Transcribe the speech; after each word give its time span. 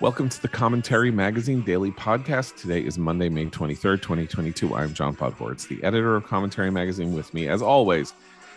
Welcome 0.00 0.30
to 0.30 0.40
the 0.40 0.48
Commentary 0.48 1.10
Magazine 1.10 1.60
Daily 1.60 1.90
Podcast. 1.90 2.56
Today 2.56 2.80
is 2.80 2.96
Monday, 2.96 3.28
May 3.28 3.44
23rd, 3.44 4.00
2022. 4.00 4.74
I'm 4.74 4.94
John 4.94 5.14
Podhoretz, 5.14 5.68
the 5.68 5.84
editor 5.84 6.16
of 6.16 6.24
Commentary 6.24 6.70
Magazine. 6.70 7.12
With 7.12 7.34
me, 7.34 7.48
as 7.48 7.60
always, 7.60 8.14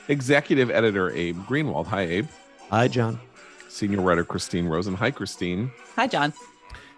executive 0.07 0.71
editor 0.71 1.11
Abe 1.11 1.35
Greenwald. 1.39 1.87
Hi, 1.87 2.03
Abe. 2.03 2.27
Hi, 2.69 2.87
John. 2.87 3.19
Senior 3.67 3.99
writer 3.99 4.23
Christine 4.23 4.67
Rosen. 4.67 4.93
Hi, 4.93 5.11
Christine. 5.11 5.69
Hi, 5.97 6.07
John. 6.07 6.31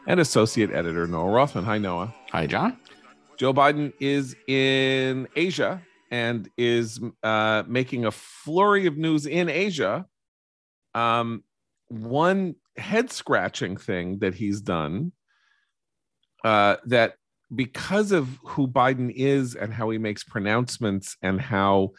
And 0.05 0.19
associate 0.19 0.69
editor 0.69 1.07
Noah 1.07 1.31
Rothman. 1.31 1.63
Hi, 1.63 1.79
Noah. 1.79 2.13
Hi, 2.31 2.45
John. 2.45 2.77
Joe 3.37 3.51
Biden 3.51 3.93
is 3.99 4.35
in 4.45 5.27
Asia 5.35 5.81
and 6.11 6.51
is 6.55 6.99
uh, 7.23 7.63
making 7.65 8.05
a 8.05 8.11
flurry 8.11 8.85
of 8.85 8.95
news 8.95 9.25
in 9.25 9.49
Asia. 9.49 10.05
Um, 10.93 11.43
one 11.87 12.55
head 12.77 13.11
scratching 13.11 13.77
thing 13.77 14.19
that 14.19 14.35
he's 14.35 14.61
done 14.61 15.11
uh, 16.43 16.77
that 16.85 17.15
because 17.53 18.11
of 18.11 18.39
who 18.43 18.67
Biden 18.67 19.11
is 19.13 19.55
and 19.55 19.73
how 19.73 19.89
he 19.89 19.97
makes 19.97 20.23
pronouncements 20.23 21.17
and 21.21 21.39
how, 21.39 21.91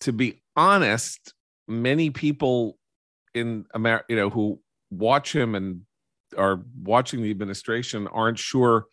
to 0.00 0.12
be 0.12 0.42
honest, 0.56 1.34
many 1.68 2.10
people 2.10 2.78
in 3.34 3.66
America, 3.74 4.06
you 4.08 4.16
know, 4.16 4.30
who 4.30 4.60
watch 4.90 5.34
him 5.34 5.54
and 5.54 5.82
are 6.36 6.62
watching 6.82 7.22
the 7.22 7.30
administration 7.30 8.06
aren't 8.08 8.38
sure 8.38 8.86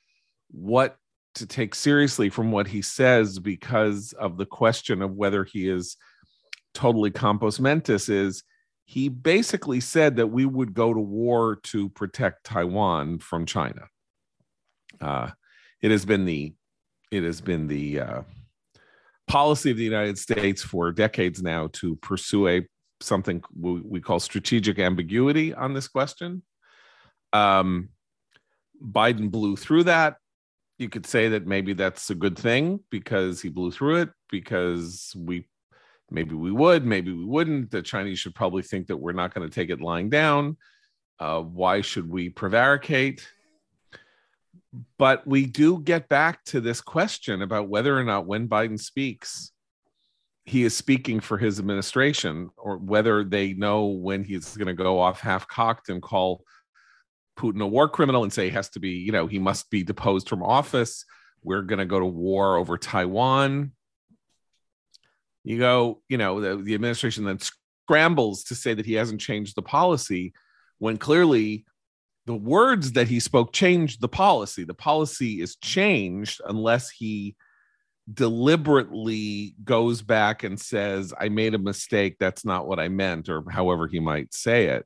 what 0.52 0.98
to 1.36 1.45
take 1.45 1.76
seriously 1.76 2.30
from 2.30 2.52
what 2.52 2.68
he 2.68 2.82
says 2.82 3.40
because 3.40 4.14
of 4.14 4.38
the 4.38 4.45
question 4.45 5.02
of 5.02 5.16
whether 5.16 5.44
he 5.44 5.70
is 5.70 5.98
totally 6.73 7.12
compos 7.12 7.60
mentis 7.60 8.10
is 8.10 8.44
he 8.88 9.10
basically 9.10 9.82
said 9.82 10.16
that 10.16 10.28
we 10.28 10.46
would 10.46 10.74
go 10.74 10.94
to 10.94 11.00
war 11.00 11.58
to 11.58 11.90
protect 11.90 12.46
Taiwan 12.46 13.20
from 13.20 13.46
China. 13.46 13.82
Uh, 15.02 15.30
it 15.82 15.92
has 15.92 16.06
been 16.06 16.24
the 16.24 16.54
it 17.12 17.24
has 17.24 17.42
been 17.42 17.68
the 17.68 18.00
uh, 18.00 18.22
policy 19.28 19.72
of 19.72 19.78
the 19.78 19.84
United 19.84 20.18
States 20.18 20.64
for 20.64 20.94
decades 20.94 21.44
now 21.44 21.68
to 21.74 21.98
pursue 21.98 22.48
a 22.48 22.66
something 23.02 23.44
we, 23.60 23.82
we 23.82 24.00
call 24.00 24.22
strategic 24.22 24.80
ambiguity 24.80 25.54
on 25.54 25.74
this 25.74 25.90
question. 25.90 26.42
Um, 27.34 27.90
Biden 28.82 29.30
blew 29.30 29.58
through 29.58 29.84
that. 29.84 30.16
You 30.80 30.88
could 30.88 31.06
say 31.06 31.28
that 31.30 31.46
maybe 31.46 31.74
that's 31.74 32.10
a 32.10 32.16
good 32.16 32.40
thing 32.40 32.80
because 32.90 33.42
he 33.42 33.50
blew 33.50 33.72
through 33.72 33.98
it 33.98 34.10
because 34.30 35.14
we 35.18 35.46
maybe 36.10 36.36
we 36.36 36.52
would, 36.52 36.86
maybe 36.86 37.12
we 37.12 37.26
wouldn't. 37.26 37.72
The 37.72 37.82
Chinese 37.82 38.20
should 38.20 38.36
probably 38.36 38.64
think 38.64 38.88
that 38.88 38.98
we're 38.98 39.12
not 39.12 39.34
going 39.34 39.48
to 39.48 39.54
take 39.54 39.70
it 39.70 39.82
lying 39.82 40.10
down. 40.10 40.58
Uh, 41.20 41.42
why 41.42 41.82
should 41.82 42.10
we 42.10 42.30
prevaricate? 42.30 43.28
But 44.98 45.26
we 45.26 45.46
do 45.46 45.80
get 45.80 46.10
back 46.10 46.44
to 46.46 46.62
this 46.62 46.82
question 46.82 47.42
about 47.42 47.70
whether 47.70 47.98
or 47.98 48.04
not 48.04 48.28
when 48.28 48.48
Biden 48.48 48.80
speaks, 48.80 49.52
he 50.46 50.64
is 50.64 50.78
speaking 50.78 51.20
for 51.20 51.38
his 51.38 51.60
administration, 51.60 52.50
or 52.58 52.78
whether 52.78 53.24
they 53.24 53.54
know 53.54 53.86
when 53.86 54.24
he's 54.24 54.56
going 54.56 54.68
to 54.68 54.74
go 54.74 55.00
off 55.00 55.20
half 55.20 55.48
cocked 55.48 55.90
and 55.90 56.02
call 56.02 56.44
Putin 57.38 57.62
a 57.62 57.67
war 57.67 57.90
criminal 57.90 58.23
and 58.23 58.32
say 58.32 58.46
he 58.46 58.52
has 58.52 58.70
to 58.70 58.80
be, 58.80 58.92
you 58.92 59.12
know, 59.12 59.28
he 59.28 59.40
must 59.40 59.70
be 59.70 59.84
deposed 59.84 60.30
from 60.30 60.44
office. 60.44 61.06
We're 61.44 61.64
going 61.64 61.80
to 61.80 61.86
go 61.86 62.00
to 62.00 62.06
war 62.06 62.58
over 62.58 62.78
Taiwan 62.78 63.72
you 65.48 65.58
go, 65.58 66.02
you 66.10 66.18
know, 66.18 66.42
the, 66.42 66.62
the 66.62 66.74
administration 66.74 67.24
then 67.24 67.40
scrambles 67.40 68.44
to 68.44 68.56
say 68.56 68.74
that 68.74 68.86
he 68.86 68.96
hasn't 68.96 69.22
changed 69.22 69.56
the 69.56 69.62
policy 69.62 70.34
when 70.80 70.98
clearly 70.98 71.66
the 72.26 72.36
words 72.36 72.92
that 72.92 73.08
he 73.08 73.22
spoke 73.22 73.54
changed 73.54 74.02
the 74.02 74.10
policy. 74.10 74.66
The 74.66 74.74
policy 74.74 75.42
is 75.42 75.56
changed 75.56 76.42
unless 76.46 76.90
he 76.90 77.38
deliberately 78.14 79.56
goes 79.64 80.02
back 80.02 80.44
and 80.44 80.60
says, 80.60 81.14
I 81.18 81.30
made 81.30 81.54
a 81.54 81.60
mistake. 81.60 82.18
That's 82.20 82.44
not 82.44 82.68
what 82.68 82.80
I 82.80 82.90
meant, 82.90 83.30
or 83.30 83.50
however 83.50 83.88
he 83.88 84.02
might 84.02 84.34
say 84.34 84.66
it. 84.66 84.86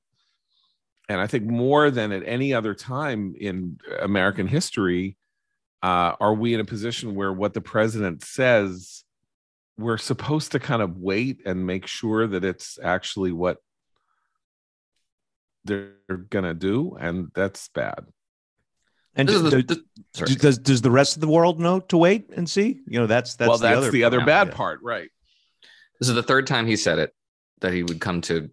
And 1.09 1.19
I 1.19 1.25
think 1.25 1.45
more 1.45 1.89
than 1.89 2.11
at 2.11 2.21
any 2.27 2.53
other 2.53 2.75
time 2.75 3.33
in 3.39 3.79
American 3.99 4.45
history, 4.45 5.17
uh, 5.81 6.13
are 6.19 6.35
we 6.35 6.53
in 6.53 6.59
a 6.59 6.65
position 6.65 7.15
where 7.15 7.33
what 7.33 7.55
the 7.55 7.61
president 7.61 8.23
says 8.23 9.03
we're 9.81 9.97
supposed 9.97 10.53
to 10.53 10.59
kind 10.59 10.81
of 10.81 10.97
wait 10.97 11.41
and 11.45 11.65
make 11.65 11.87
sure 11.87 12.27
that 12.27 12.43
it's 12.43 12.79
actually 12.81 13.31
what 13.31 13.57
they're 15.63 15.93
gonna 16.29 16.53
do, 16.53 16.97
and 16.99 17.31
that's 17.33 17.67
bad. 17.69 18.05
And 19.15 19.27
does, 19.27 19.43
the, 19.43 19.63
does, 20.13 20.35
does, 20.37 20.57
does 20.57 20.81
the 20.81 20.91
rest 20.91 21.17
of 21.17 21.21
the 21.21 21.27
world 21.27 21.59
know 21.59 21.81
to 21.81 21.97
wait 21.97 22.29
and 22.35 22.49
see? 22.49 22.79
You 22.87 22.99
know, 22.99 23.07
that's 23.07 23.35
that's 23.35 23.49
well, 23.49 23.57
the 23.57 23.67
that's 23.67 23.77
other, 23.77 23.91
the 23.91 24.05
other 24.05 24.23
bad 24.23 24.47
yeah. 24.47 24.53
part, 24.53 24.79
right? 24.81 25.09
This 25.99 26.09
is 26.09 26.15
the 26.15 26.23
third 26.23 26.47
time 26.47 26.65
he 26.65 26.77
said 26.77 26.97
it 26.97 27.13
that 27.59 27.73
he 27.73 27.83
would 27.83 27.99
come 27.99 28.21
to 28.21 28.49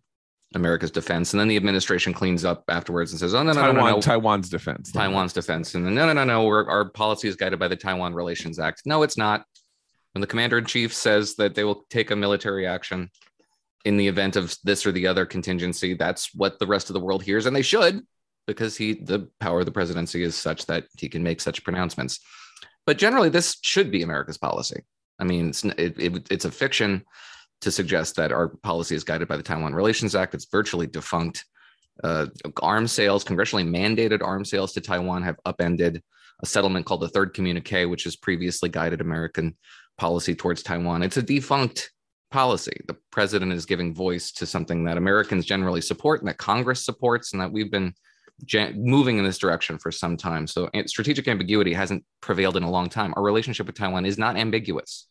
America's 0.55 0.91
defense, 0.91 1.33
and 1.33 1.41
then 1.41 1.49
the 1.49 1.57
administration 1.57 2.13
cleans 2.13 2.45
up 2.45 2.65
afterwards 2.69 3.13
and 3.13 3.21
says, 3.21 3.35
"Oh 3.35 3.43
no, 3.43 3.53
no, 3.53 3.61
Taiwan, 3.61 3.75
no, 3.77 3.83
no, 3.83 3.95
no. 3.97 4.01
Taiwan's 4.01 4.49
defense, 4.49 4.91
Taiwan's 4.91 5.33
defense," 5.33 5.75
and 5.75 5.87
then 5.87 5.95
no, 5.95 6.07
no, 6.07 6.13
no, 6.13 6.25
no, 6.25 6.45
We're, 6.45 6.69
our 6.69 6.91
policy 6.91 7.29
is 7.29 7.37
guided 7.37 7.59
by 7.59 7.69
the 7.69 7.77
Taiwan 7.77 8.13
Relations 8.15 8.59
Act. 8.59 8.83
No, 8.85 9.03
it's 9.03 9.17
not 9.17 9.45
when 10.13 10.21
the 10.21 10.27
commander 10.27 10.59
in 10.59 10.65
chief 10.65 10.95
says 10.95 11.37
that 11.37 11.55
they 11.55 11.65
will 11.65 11.85
take 11.91 12.11
a 12.11 12.17
military 12.17 12.67
action 12.67 13.11
in 13.85 13.97
the 13.97 14.09
event 14.09 14.37
of 14.37 14.57
this 14.65 14.85
or 14.87 14.93
the 14.93 15.07
other 15.07 15.25
contingency, 15.25 15.95
that's 15.95 16.35
what 16.35 16.59
the 16.59 16.67
rest 16.67 16.91
of 16.91 16.95
the 16.95 17.01
world 17.01 17.23
hears, 17.23 17.47
and 17.47 17.55
they 17.55 17.63
should, 17.63 18.03
because 18.47 18.77
he 18.77 18.95
the 18.95 19.29
power 19.41 19.61
of 19.61 19.67
the 19.67 19.73
presidency 19.73 20.23
is 20.23 20.35
such 20.35 20.67
that 20.67 20.85
he 20.99 21.09
can 21.09 21.23
make 21.23 21.41
such 21.41 21.65
pronouncements. 21.65 22.21
But 22.87 22.99
generally, 22.99 23.29
this 23.29 23.59
should 23.63 23.91
be 23.91 24.03
America's 24.03 24.39
policy. 24.39 24.83
I 25.19 25.25
mean, 25.25 25.51
it's 25.51 25.65
it, 25.65 25.99
it, 25.99 26.27
it's 26.31 26.45
a 26.45 26.51
fiction 26.51 27.05
to 27.61 27.71
suggest 27.71 28.17
that 28.17 28.33
our 28.33 28.49
policy 28.49 28.95
is 28.95 29.05
guided 29.05 29.29
by 29.29 29.37
the 29.37 29.43
Taiwan 29.43 29.75
Relations 29.75 30.15
Act. 30.15 30.35
It's 30.35 30.47
virtually 30.51 30.87
defunct. 30.87 31.45
Uh, 32.05 32.27
arms 32.63 32.93
sales, 32.93 33.25
congressionally 33.25 33.69
mandated 33.69 34.23
arms 34.23 34.51
sales 34.51 34.73
to 34.73 34.81
Taiwan, 34.81 35.25
have 35.25 35.37
upended 35.45 36.01
a 36.43 36.47
settlement 36.47 36.87
called 36.87 37.01
the 37.01 37.09
Third 37.09 37.35
Communique, 37.35 37.87
which 37.87 38.05
has 38.05 38.15
previously 38.15 38.69
guided 38.69 39.01
American 39.01 39.57
policy 39.99 40.35
towards 40.35 40.63
Taiwan. 40.63 41.03
It's 41.03 41.17
a 41.17 41.23
defunct 41.23 41.91
policy. 42.31 42.81
The 42.87 42.97
president 43.11 43.53
is 43.53 43.67
giving 43.67 43.95
voice 43.95 44.33
to 44.33 44.47
something 44.47 44.85
that 44.85 44.97
Americans 44.97 45.45
generally 45.45 45.81
support 45.81 46.21
and 46.21 46.29
that 46.29 46.39
Congress 46.39 46.85
supports, 46.85 47.33
and 47.33 47.43
that 47.43 47.53
we've 47.53 47.71
been 47.71 47.95
moving 48.77 49.19
in 49.19 49.25
this 49.25 49.39
direction 49.39 49.79
for 49.79 49.91
some 49.91 50.17
time. 50.17 50.47
So 50.47 50.71
strategic 50.87 51.27
ambiguity 51.27 51.73
hasn't 51.73 52.05
prevailed 52.21 52.57
in 52.57 52.63
a 52.63 52.71
long 52.71 52.89
time. 52.89 53.13
Our 53.17 53.23
relationship 53.23 53.67
with 53.67 53.77
Taiwan 53.77 54.07
is 54.07 54.19
not 54.19 54.37
ambiguous. 54.37 55.09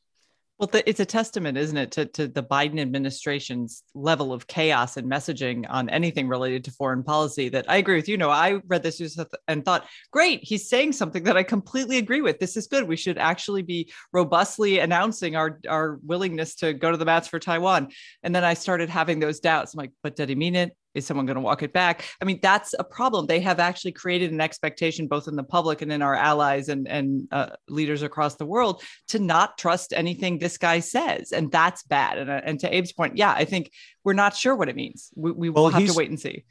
Well, 0.59 0.72
it's 0.88 1.00
a 1.00 1.06
testament, 1.06 1.56
isn't 1.56 1.78
it, 1.78 1.91
to, 1.91 2.06
to 2.06 2.28
the 2.28 2.41
Biden 2.41 2.79
administration's 2.79 3.84
level 3.94 4.34
of 4.34 4.47
chaos 4.47 4.97
and 4.97 5.09
messaging 5.09 5.68
on 5.69 5.88
anything 5.90 6.28
related 6.28 6.63
to 6.63 6.72
foreign 6.72 7.03
policy 7.03 7.47
that 7.50 7.69
I 7.69 7.78
agree 7.78 7.95
with 7.95 8.09
you. 8.09 8.18
know, 8.18 8.31
I 8.31 8.59
read 8.66 8.81
this 8.81 9.00
and 9.47 9.63
thought, 9.63 9.85
great, 10.12 10.44
he's 10.44 10.67
saying 10.67 10.94
something 10.94 11.23
that 11.25 11.38
I 11.38 11.44
completely 11.44 12.00
agree 12.00 12.22
with. 12.22 12.40
This 12.40 12.57
is 12.57 12.66
good. 12.66 12.88
We 12.88 12.96
should 12.96 13.19
actually 13.19 13.62
be 13.62 13.94
robustly 14.12 14.79
announcing 14.79 15.35
our, 15.35 15.59
our 15.69 16.00
willingness 16.03 16.55
to 16.55 16.73
go 16.73 16.90
to 16.90 16.97
the 16.97 17.05
mats 17.05 17.28
for 17.28 17.37
Taiwan. 17.37 17.90
And 18.23 18.34
then 18.34 18.43
I 18.43 18.55
started 18.55 18.90
having 18.90 19.20
those 19.20 19.40
doubts. 19.40 19.76
I'm 19.76 19.78
like, 19.78 19.91
but 20.02 20.16
did 20.16 20.29
he 20.29 20.35
mean 20.35 20.55
it? 20.55 20.76
Is 20.97 21.05
someone 21.05 21.26
going 21.26 21.35
to 21.35 21.41
walk 21.41 21.64
it 21.64 21.72
back? 21.72 22.05
I 22.22 22.26
mean, 22.26 22.40
that's 22.41 22.73
a 22.78 22.84
problem. 22.84 23.28
They 23.28 23.40
have 23.41 23.59
actually 23.59 23.91
created 23.91 24.32
an 24.32 24.41
expectation, 24.41 25.08
both 25.08 25.28
in 25.28 25.35
the 25.35 25.44
public 25.44 25.82
and 25.82 25.91
in 25.91 26.02
our 26.02 26.16
allies 26.16 26.70
and, 26.70 26.88
and 26.88 27.28
uh, 27.32 27.49
leaders 27.70 28.02
across 28.02 28.35
the 28.35 28.46
world, 28.46 28.82
to 29.09 29.20
not 29.20 29.58
trust 29.58 29.94
anything 29.94 30.40
this 30.40 30.58
guy 30.58 30.79
says. 30.79 31.32
And 31.32 31.52
that's 31.52 31.84
bad. 31.84 32.17
And, 32.17 32.29
uh, 32.29 32.41
and 32.44 32.59
to 32.61 32.67
Abe's 32.67 32.94
point, 32.94 33.17
yeah, 33.17 33.32
I 33.32 33.46
think 33.46 33.72
we're 34.03 34.14
not 34.14 34.35
sure 34.35 34.55
what 34.55 34.70
it 34.70 34.76
means. 34.76 35.11
We, 35.16 35.32
we 35.32 35.49
well, 35.49 35.66
will 35.66 35.72
have 35.72 35.85
to 35.85 35.94
wait 35.94 36.09
and 36.09 36.20
see. 36.20 36.44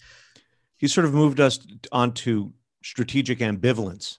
He 0.78 0.88
sort 0.88 1.06
of 1.06 1.14
moved 1.14 1.40
us 1.40 1.58
onto 1.90 2.52
strategic 2.82 3.40
ambivalence 3.40 4.18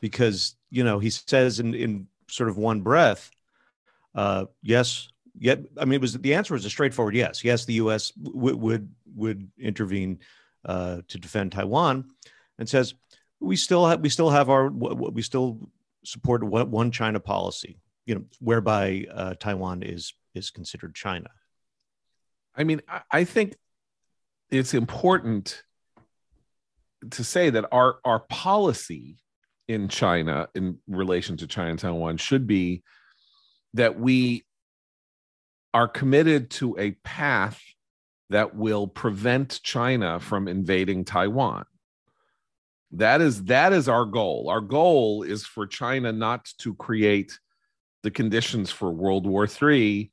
because, 0.00 0.56
you 0.70 0.84
know, 0.84 0.98
he 0.98 1.10
says 1.10 1.60
in, 1.60 1.74
in 1.74 2.06
sort 2.28 2.50
of 2.50 2.58
one 2.58 2.82
breath, 2.82 3.30
uh, 4.14 4.46
yes, 4.62 5.08
yet 5.38 5.60
i 5.78 5.84
mean 5.84 5.94
it 5.94 6.00
was 6.00 6.14
the 6.14 6.34
answer 6.34 6.54
was 6.54 6.64
a 6.64 6.70
straightforward 6.70 7.14
yes. 7.14 7.44
Yes 7.44 7.64
the 7.64 7.74
us 7.74 8.10
w- 8.10 8.56
would 8.56 8.90
would 9.14 9.50
intervene 9.58 10.18
uh, 10.64 11.00
to 11.08 11.18
defend 11.18 11.52
taiwan 11.52 12.10
and 12.58 12.68
says 12.68 12.94
we 13.40 13.56
still 13.56 13.86
have 13.86 14.00
we 14.00 14.08
still 14.08 14.30
have 14.30 14.50
our 14.50 14.68
we 14.70 15.22
still 15.22 15.70
support 16.04 16.42
one 16.44 16.90
china 16.90 17.20
policy 17.20 17.80
you 18.06 18.14
know 18.14 18.24
whereby 18.40 19.04
uh, 19.12 19.34
taiwan 19.34 19.82
is 19.82 20.12
is 20.34 20.50
considered 20.50 20.94
china. 20.94 21.28
I 22.54 22.64
mean 22.64 22.80
i 23.10 23.24
think 23.24 23.56
it's 24.50 24.74
important 24.74 25.62
to 27.10 27.22
say 27.22 27.50
that 27.50 27.66
our 27.70 27.98
our 28.04 28.20
policy 28.20 29.18
in 29.68 29.88
china 29.88 30.48
in 30.54 30.78
relation 30.88 31.36
to 31.36 31.46
china 31.46 31.70
and 31.70 31.78
taiwan 31.78 32.16
should 32.16 32.46
be 32.46 32.82
that 33.74 34.00
we 34.00 34.44
are 35.74 35.88
committed 35.88 36.50
to 36.50 36.76
a 36.78 36.92
path 37.04 37.60
that 38.30 38.54
will 38.54 38.86
prevent 38.86 39.60
China 39.62 40.20
from 40.20 40.48
invading 40.48 41.04
Taiwan. 41.04 41.64
That 42.92 43.20
is 43.20 43.44
that 43.44 43.72
is 43.72 43.88
our 43.88 44.06
goal. 44.06 44.48
Our 44.48 44.60
goal 44.60 45.22
is 45.22 45.44
for 45.44 45.66
China 45.66 46.12
not 46.12 46.50
to 46.58 46.74
create 46.74 47.38
the 48.02 48.10
conditions 48.10 48.70
for 48.70 48.90
World 48.90 49.26
War 49.26 49.46
III 49.46 50.10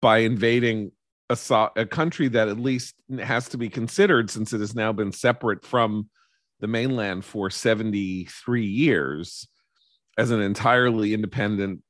by 0.00 0.18
invading 0.18 0.92
a, 1.30 1.68
a 1.76 1.86
country 1.86 2.28
that 2.28 2.48
at 2.48 2.58
least 2.58 2.94
has 3.22 3.48
to 3.50 3.58
be 3.58 3.68
considered 3.68 4.30
since 4.30 4.52
it 4.52 4.60
has 4.60 4.74
now 4.74 4.92
been 4.92 5.12
separate 5.12 5.64
from 5.64 6.08
the 6.60 6.66
mainland 6.66 7.24
for 7.24 7.50
73 7.50 8.64
years 8.64 9.48
as 10.18 10.30
an 10.30 10.40
entirely 10.40 11.14
independent 11.14 11.82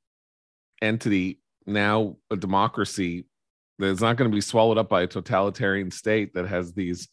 entity, 0.81 1.41
now 1.67 2.17
a 2.31 2.37
democracy 2.37 3.27
that's 3.79 4.01
not 4.01 4.17
going 4.17 4.31
to 4.31 4.35
be 4.35 4.41
swallowed 4.41 4.79
up 4.79 4.89
by 4.89 5.03
a 5.03 5.07
totalitarian 5.07 5.91
state 5.91 6.35
that 6.35 6.47
has 6.47 6.73
these 6.73 7.09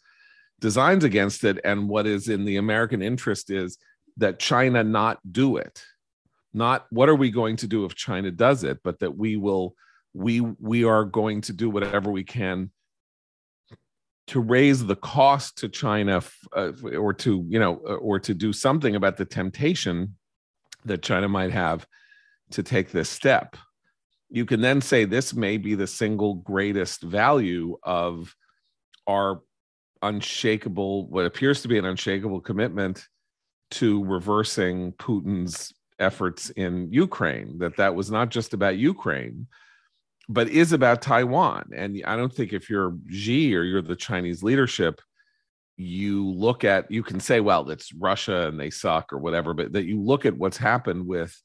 designs 0.60 1.04
against 1.04 1.44
it. 1.44 1.60
And 1.64 1.88
what 1.88 2.06
is 2.06 2.30
in 2.30 2.46
the 2.46 2.58
American 2.58 3.02
interest 3.02 3.50
is 3.50 3.78
that 4.18 4.40
China 4.40 4.84
not 4.84 5.20
do 5.32 5.58
it. 5.58 5.84
Not 6.54 6.86
what 6.90 7.10
are 7.10 7.16
we 7.16 7.32
going 7.32 7.56
to 7.58 7.68
do 7.68 7.86
if 7.86 7.96
China 7.96 8.32
does 8.32 8.64
it, 8.64 8.80
but 8.84 9.00
that 9.00 9.16
we 9.16 9.38
will 9.38 9.76
we 10.14 10.42
we 10.42 10.84
are 10.84 11.06
going 11.06 11.42
to 11.42 11.54
do 11.54 11.70
whatever 11.70 12.12
we 12.12 12.24
can 12.24 12.72
to 14.28 14.40
raise 14.40 14.86
the 14.86 14.96
cost 14.96 15.60
to 15.60 15.70
China 15.70 16.22
uh, 16.56 16.72
or 16.98 17.14
to 17.14 17.46
you 17.48 17.60
know 17.60 17.76
or 17.76 18.20
to 18.20 18.34
do 18.34 18.52
something 18.52 18.96
about 18.96 19.18
the 19.18 19.26
temptation 19.26 20.16
that 20.86 21.04
China 21.04 21.28
might 21.28 21.52
have 21.52 21.86
to 22.52 22.64
take 22.64 22.92
this 22.92 23.10
step. 23.10 23.56
You 24.30 24.46
can 24.46 24.62
then 24.62 24.82
say 24.82 25.06
this 25.06 25.34
may 25.34 25.58
be 25.58 25.76
the 25.76 25.88
single 25.88 26.36
greatest 26.36 27.02
value 27.02 27.78
of 27.84 28.36
our 29.08 29.42
unshakable, 30.02 31.08
what 31.08 31.26
appears 31.26 31.62
to 31.64 31.68
be 31.68 31.78
an 31.78 31.86
unshakable 31.86 32.42
commitment 32.42 33.08
to 33.72 34.04
reversing 34.06 34.94
Putin's 34.94 35.74
efforts 36.00 36.50
in 36.52 36.92
Ukraine, 36.92 37.58
that 37.60 37.78
that 37.78 37.96
was 37.96 38.10
not 38.10 38.30
just 38.30 38.54
about 38.54 38.78
Ukraine, 38.78 39.48
but 40.30 40.48
is 40.48 40.72
about 40.72 41.02
Taiwan. 41.02 41.72
And 41.76 42.02
I 42.06 42.16
don't 42.16 42.34
think 42.34 42.54
if 42.54 42.70
you're 42.70 42.96
Xi 43.10 43.56
or 43.56 43.64
you're 43.64 43.82
the 43.82 43.96
Chinese 43.96 44.44
leadership, 44.44 45.02
you 45.80 46.30
look 46.30 46.66
at 46.66 46.92
you 46.92 47.02
can 47.02 47.22
say 47.22 47.40
well 47.40 47.70
it's 47.70 47.94
russia 47.94 48.48
and 48.50 48.60
they 48.60 48.70
suck 48.70 49.14
or 49.14 49.18
whatever 49.18 49.54
but 49.54 49.72
that 49.72 49.86
you 49.86 50.04
look 50.04 50.26
at 50.26 50.38
what's 50.38 50.58
happened 50.58 51.08
with 51.08 51.42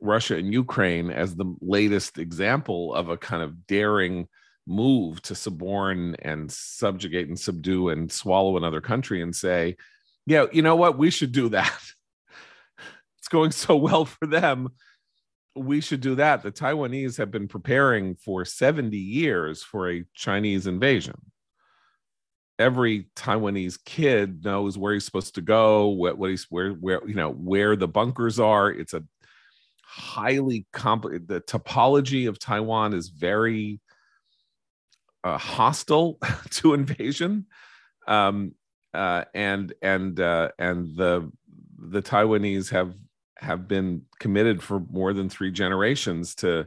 russia 0.00 0.36
and 0.36 0.52
ukraine 0.52 1.10
as 1.10 1.34
the 1.34 1.54
latest 1.60 2.18
example 2.18 2.94
of 2.94 3.08
a 3.08 3.16
kind 3.16 3.42
of 3.42 3.66
daring 3.66 4.28
move 4.66 5.20
to 5.22 5.34
suborn 5.34 6.14
and 6.22 6.50
subjugate 6.50 7.28
and 7.28 7.38
subdue 7.38 7.90
and 7.90 8.10
swallow 8.10 8.56
another 8.56 8.80
country 8.80 9.22
and 9.22 9.34
say 9.34 9.76
yeah 10.26 10.46
you 10.52 10.62
know 10.62 10.76
what? 10.76 10.98
We 10.98 11.10
should 11.10 11.32
do 11.32 11.48
that. 11.50 11.72
It's 13.18 13.28
going 13.30 13.52
so 13.52 13.74
well 13.74 14.04
for 14.04 14.26
them. 14.26 14.68
We 15.56 15.80
should 15.80 16.02
do 16.02 16.16
that. 16.16 16.42
The 16.42 16.52
taiwanese 16.52 17.16
have 17.16 17.30
been 17.30 17.48
preparing 17.48 18.16
for 18.16 18.44
70 18.44 18.98
years 18.98 19.62
for 19.62 19.90
a 19.90 20.04
chinese 20.12 20.66
invasion. 20.66 21.14
Every 22.58 23.08
Taiwanese 23.16 23.82
kid 23.82 24.44
knows 24.44 24.76
where 24.76 24.92
he's 24.92 25.06
supposed 25.06 25.36
to 25.36 25.40
go, 25.40 25.86
what, 25.86 26.18
what 26.18 26.28
he's 26.28 26.44
where 26.50 26.72
where 26.72 27.00
you 27.08 27.14
know 27.14 27.30
where 27.30 27.76
the 27.76 27.88
bunkers 27.88 28.38
are. 28.38 28.70
It's 28.70 28.92
a 28.92 29.02
highly 29.96 30.66
complicated. 30.72 31.28
The 31.28 31.40
topology 31.40 32.28
of 32.28 32.38
Taiwan 32.38 32.94
is 32.94 33.08
very 33.08 33.80
uh, 35.22 35.38
hostile 35.38 36.18
to 36.50 36.74
invasion, 36.74 37.46
um, 38.08 38.54
uh, 38.92 39.24
and 39.34 39.72
and 39.82 40.18
uh, 40.18 40.50
and 40.58 40.96
the 40.96 41.30
the 41.78 42.02
Taiwanese 42.02 42.70
have 42.70 42.94
have 43.38 43.68
been 43.68 44.02
committed 44.18 44.62
for 44.62 44.80
more 44.90 45.12
than 45.12 45.28
three 45.28 45.50
generations 45.50 46.34
to 46.36 46.66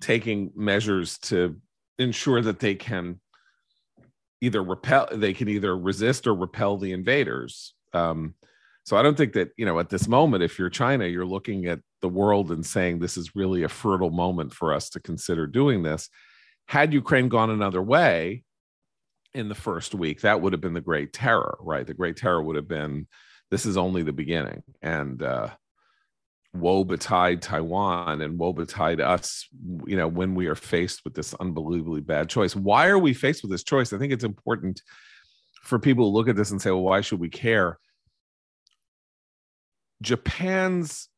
taking 0.00 0.50
measures 0.56 1.18
to 1.18 1.56
ensure 1.98 2.40
that 2.40 2.58
they 2.58 2.74
can 2.74 3.20
either 4.40 4.62
repel 4.62 5.08
they 5.12 5.32
can 5.32 5.48
either 5.48 5.76
resist 5.76 6.26
or 6.26 6.34
repel 6.34 6.76
the 6.76 6.92
invaders 6.92 7.74
um, 7.92 8.34
so 8.86 8.96
i 8.96 9.02
don't 9.02 9.16
think 9.16 9.34
that 9.34 9.50
you 9.56 9.66
know 9.66 9.78
at 9.78 9.90
this 9.90 10.08
moment 10.08 10.42
if 10.42 10.58
you're 10.58 10.70
china 10.70 11.04
you're 11.06 11.26
looking 11.26 11.66
at 11.66 11.80
the 12.00 12.08
world 12.08 12.50
and 12.50 12.64
saying 12.64 12.98
this 12.98 13.16
is 13.16 13.36
really 13.36 13.62
a 13.64 13.68
fertile 13.68 14.10
moment 14.10 14.52
for 14.52 14.72
us 14.72 14.88
to 14.88 15.00
consider 15.00 15.46
doing 15.46 15.82
this 15.82 16.08
had 16.68 16.94
ukraine 16.94 17.28
gone 17.28 17.50
another 17.50 17.82
way 17.82 18.42
in 19.34 19.48
the 19.48 19.54
first 19.54 19.94
week 19.94 20.22
that 20.22 20.40
would 20.40 20.52
have 20.52 20.62
been 20.62 20.74
the 20.74 20.80
great 20.80 21.12
terror 21.12 21.58
right 21.60 21.86
the 21.86 21.94
great 21.94 22.16
terror 22.16 22.42
would 22.42 22.56
have 22.56 22.68
been 22.68 23.06
this 23.50 23.66
is 23.66 23.76
only 23.76 24.02
the 24.02 24.12
beginning 24.12 24.62
and 24.80 25.22
uh 25.22 25.48
woe 26.60 26.84
betide 26.84 27.42
Taiwan 27.42 28.22
and 28.22 28.38
woe 28.38 28.52
betide 28.52 29.00
us, 29.00 29.46
you 29.86 29.96
know, 29.96 30.08
when 30.08 30.34
we 30.34 30.46
are 30.46 30.54
faced 30.54 31.02
with 31.04 31.14
this 31.14 31.34
unbelievably 31.34 32.00
bad 32.02 32.28
choice. 32.28 32.56
Why 32.56 32.88
are 32.88 32.98
we 32.98 33.14
faced 33.14 33.42
with 33.42 33.50
this 33.50 33.62
choice? 33.62 33.92
I 33.92 33.98
think 33.98 34.12
it's 34.12 34.24
important 34.24 34.80
for 35.62 35.78
people 35.78 36.10
to 36.10 36.16
look 36.16 36.28
at 36.28 36.36
this 36.36 36.50
and 36.50 36.60
say, 36.60 36.70
well, 36.70 36.82
why 36.82 37.00
should 37.00 37.20
we 37.20 37.28
care? 37.28 37.78
Japan's 40.02 41.08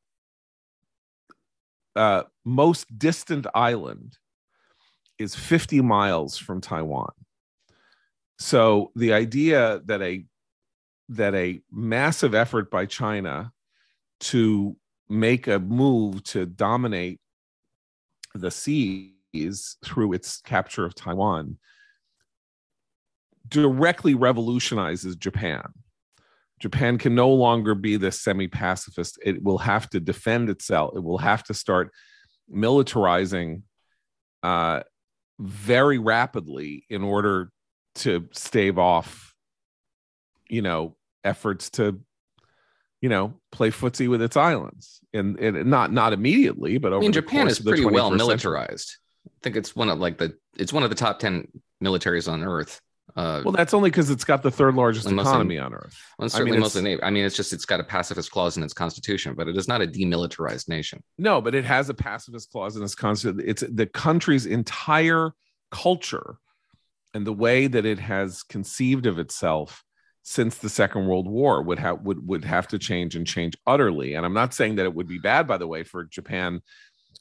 uh, 1.97 2.23
most 2.45 2.87
distant 2.99 3.47
island 3.55 4.19
is 5.19 5.35
50 5.35 5.81
miles 5.81 6.39
from 6.39 6.61
Taiwan. 6.61 7.11
So 8.39 8.93
the 8.95 9.13
idea 9.13 9.81
that 9.87 10.01
a 10.01 10.25
that 11.11 11.35
a 11.35 11.61
massive 11.73 12.35
effort 12.35 12.71
by 12.71 12.85
China 12.87 13.51
to 14.21 14.77
make 15.09 15.47
a 15.47 15.59
move 15.59 16.23
to 16.23 16.45
dominate 16.45 17.19
the 18.35 18.51
seas 18.51 19.77
through 19.85 20.13
its 20.13 20.41
capture 20.43 20.85
of 20.85 20.95
Taiwan 20.95 21.57
directly 23.49 24.15
revolutionizes 24.15 25.17
Japan. 25.17 25.63
Japan 26.59 26.99
can 26.99 27.15
no 27.15 27.31
longer 27.31 27.75
be 27.75 27.97
this 27.97 28.21
semi 28.21 28.49
pacifist. 28.49 29.19
It 29.25 29.43
will 29.43 29.59
have 29.59 29.89
to 29.91 30.01
defend 30.01 30.51
itself. 30.51 30.95
It 30.97 31.03
will 31.03 31.19
have 31.19 31.45
to 31.45 31.55
start 31.55 31.93
militarizing 32.53 33.63
uh, 34.43 34.83
very 35.39 35.99
rapidly 35.99 36.85
in 36.89 37.03
order 37.03 37.51
to 37.97 38.29
stave 38.33 38.79
off, 38.79 39.35
you 40.49 40.63
know, 40.63 40.97
efforts 41.25 41.71
to 41.71 42.01
you 43.01 43.09
know, 43.09 43.35
play 43.53 43.71
footsie 43.71 44.09
with 44.09 44.21
its 44.21 44.37
islands, 44.37 45.01
and, 45.13 45.39
and 45.39 45.71
not 45.71 45.93
not 45.93 46.13
immediately, 46.13 46.79
but 46.79 46.89
over. 46.89 46.97
I 46.97 47.01
mean, 47.01 47.13
Japan 47.13 47.47
is 47.47 47.61
pretty 47.61 47.85
well 47.85 48.11
militarized. 48.11 48.89
Century. 48.89 49.03
I 49.27 49.39
think 49.43 49.57
it's 49.57 49.77
one 49.77 49.89
of 49.89 50.01
like 50.01 50.19
the 50.19 50.37
it's 50.57 50.73
one 50.73 50.83
of 50.83 50.91
the 50.91 50.97
top 50.97 51.19
ten 51.19 51.47
militaries 51.83 52.31
on 52.31 52.43
Earth. 52.43 52.81
Uh, 53.19 53.43
well, 53.45 53.53
that's 53.53 53.75
only 53.75 53.91
because 53.91 54.11
it's 54.11 54.25
got 54.25 54.45
the 54.45 54.51
third 54.51 54.77
largest 54.77 55.11
economy 55.11 55.59
on 55.59 55.75
Earth. 55.75 56.01
Well, 56.21 56.29
certainly 56.29 56.53
I 56.53 56.55
mean, 56.55 56.61
mostly. 56.61 57.03
I 57.03 57.11
mean, 57.11 57.25
it's 57.25 57.35
just 57.35 57.53
it's 57.53 57.65
got 57.65 57.81
a 57.81 57.85
pacifist 57.85 58.31
clause 58.31 58.57
in 58.57 58.63
its 58.63 58.73
constitution, 58.73 59.35
but 59.35 59.49
it 59.49 59.57
is 59.57 59.67
not 59.67 59.83
a 59.83 59.89
demilitarized 59.89 60.69
nation. 60.69 61.03
No, 61.19 61.41
but 61.41 61.53
it 61.53 61.65
has 61.65 61.89
a 61.89 61.95
pacifist 61.95 62.53
clause 62.53 62.77
in 62.77 62.83
its 62.85 62.95
constitution. 62.95 63.43
It's 63.45 63.65
the 63.69 63.87
country's 63.87 64.47
entire 64.47 65.33
culture 65.73 66.37
and 67.13 67.27
the 67.27 67.33
way 67.33 67.67
that 67.67 67.85
it 67.85 67.99
has 67.99 68.45
conceived 68.45 69.05
of 69.05 69.19
itself 69.19 69.83
since 70.23 70.59
the 70.59 70.69
Second 70.69 71.09
World 71.09 71.27
War 71.27 71.61
would 71.61 71.81
have 71.81 72.03
would 72.03 72.25
would 72.29 72.45
have 72.45 72.69
to 72.69 72.79
change 72.79 73.17
and 73.17 73.27
change 73.27 73.57
utterly. 73.67 74.15
And 74.15 74.25
I'm 74.25 74.35
not 74.35 74.55
saying 74.55 74.77
that 74.77 74.87
it 74.87 74.95
would 74.95 75.09
be 75.09 75.19
bad, 75.19 75.49
by 75.49 75.59
the 75.59 75.67
way, 75.67 75.83
for 75.83 76.05
Japan 76.05 76.61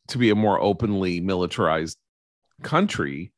to 0.10 0.20
be 0.20 0.30
a 0.30 0.36
more 0.36 0.62
openly 0.62 1.22
militarized 1.22 1.98
country. 2.62 3.32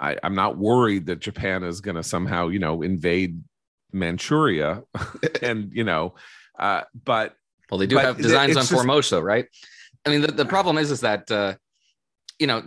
I, 0.00 0.16
I'm 0.22 0.34
not 0.34 0.56
worried 0.56 1.06
that 1.06 1.20
Japan 1.20 1.62
is 1.62 1.80
going 1.80 1.96
to 1.96 2.02
somehow, 2.02 2.48
you 2.48 2.58
know, 2.58 2.82
invade 2.82 3.42
Manchuria, 3.92 4.82
and 5.42 5.70
you 5.72 5.84
know, 5.84 6.14
uh, 6.58 6.82
but 7.04 7.36
well, 7.70 7.78
they 7.78 7.86
do 7.86 7.98
have 7.98 8.16
designs 8.16 8.56
on 8.56 8.62
just, 8.62 8.72
Formosa, 8.72 9.22
right? 9.22 9.46
I 10.06 10.10
mean, 10.10 10.22
the, 10.22 10.32
the 10.32 10.44
problem 10.44 10.78
is 10.78 10.90
is 10.90 11.00
that 11.00 11.30
uh, 11.30 11.54
you 12.40 12.46
know, 12.46 12.62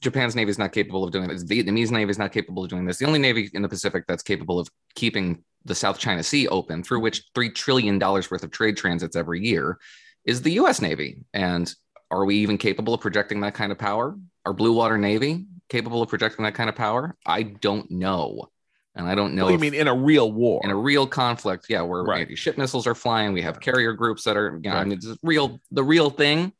Japan's 0.00 0.36
navy 0.36 0.50
is 0.50 0.58
not 0.58 0.72
capable 0.72 1.02
of 1.02 1.10
doing 1.10 1.28
this. 1.28 1.42
The 1.42 1.62
Vietnamese 1.62 1.90
navy 1.90 2.10
is 2.10 2.18
not 2.18 2.32
capable 2.32 2.62
of 2.62 2.70
doing 2.70 2.84
this. 2.84 2.98
The 2.98 3.06
only 3.06 3.18
navy 3.18 3.50
in 3.52 3.60
the 3.60 3.68
Pacific 3.68 4.04
that's 4.06 4.22
capable 4.22 4.60
of 4.60 4.68
keeping 4.94 5.42
the 5.64 5.74
South 5.74 5.98
China 5.98 6.22
Sea 6.22 6.46
open, 6.46 6.84
through 6.84 7.00
which 7.00 7.24
$3 7.34 7.52
trillion 7.52 7.98
worth 7.98 8.30
of 8.44 8.52
trade 8.52 8.76
transits 8.76 9.16
every 9.16 9.44
year, 9.44 9.78
is 10.24 10.42
the 10.42 10.52
US 10.52 10.80
Navy. 10.80 11.24
And 11.34 11.74
are 12.12 12.24
we 12.24 12.36
even 12.36 12.56
capable 12.56 12.94
of 12.94 13.00
projecting 13.00 13.40
that 13.40 13.54
kind 13.54 13.72
of 13.72 13.78
power? 13.78 14.16
Our 14.44 14.52
Blue 14.52 14.72
Water 14.72 14.96
Navy 14.96 15.44
capable 15.68 16.02
of 16.02 16.08
projecting 16.08 16.44
that 16.44 16.54
kind 16.54 16.68
of 16.68 16.76
power? 16.76 17.16
I 17.24 17.42
don't 17.42 17.90
know. 17.90 18.50
And 18.94 19.06
I 19.06 19.14
don't 19.14 19.34
know. 19.34 19.44
What 19.44 19.52
you 19.52 19.58
mean 19.58 19.74
in 19.74 19.88
a 19.88 19.94
real 19.94 20.32
war? 20.32 20.62
In 20.64 20.70
a 20.70 20.76
real 20.76 21.06
conflict, 21.06 21.66
yeah, 21.68 21.82
where 21.82 22.02
right. 22.02 22.22
anti-ship 22.22 22.56
missiles 22.56 22.86
are 22.86 22.94
flying, 22.94 23.34
we 23.34 23.42
have 23.42 23.60
carrier 23.60 23.92
groups 23.92 24.24
that 24.24 24.38
are, 24.38 24.58
you 24.62 24.70
know, 24.70 24.76
right. 24.76 24.80
I 24.80 24.84
mean, 24.84 24.98
it's 24.98 25.18
real. 25.22 25.60
The 25.70 25.84
real 25.84 26.08
thing. 26.08 26.52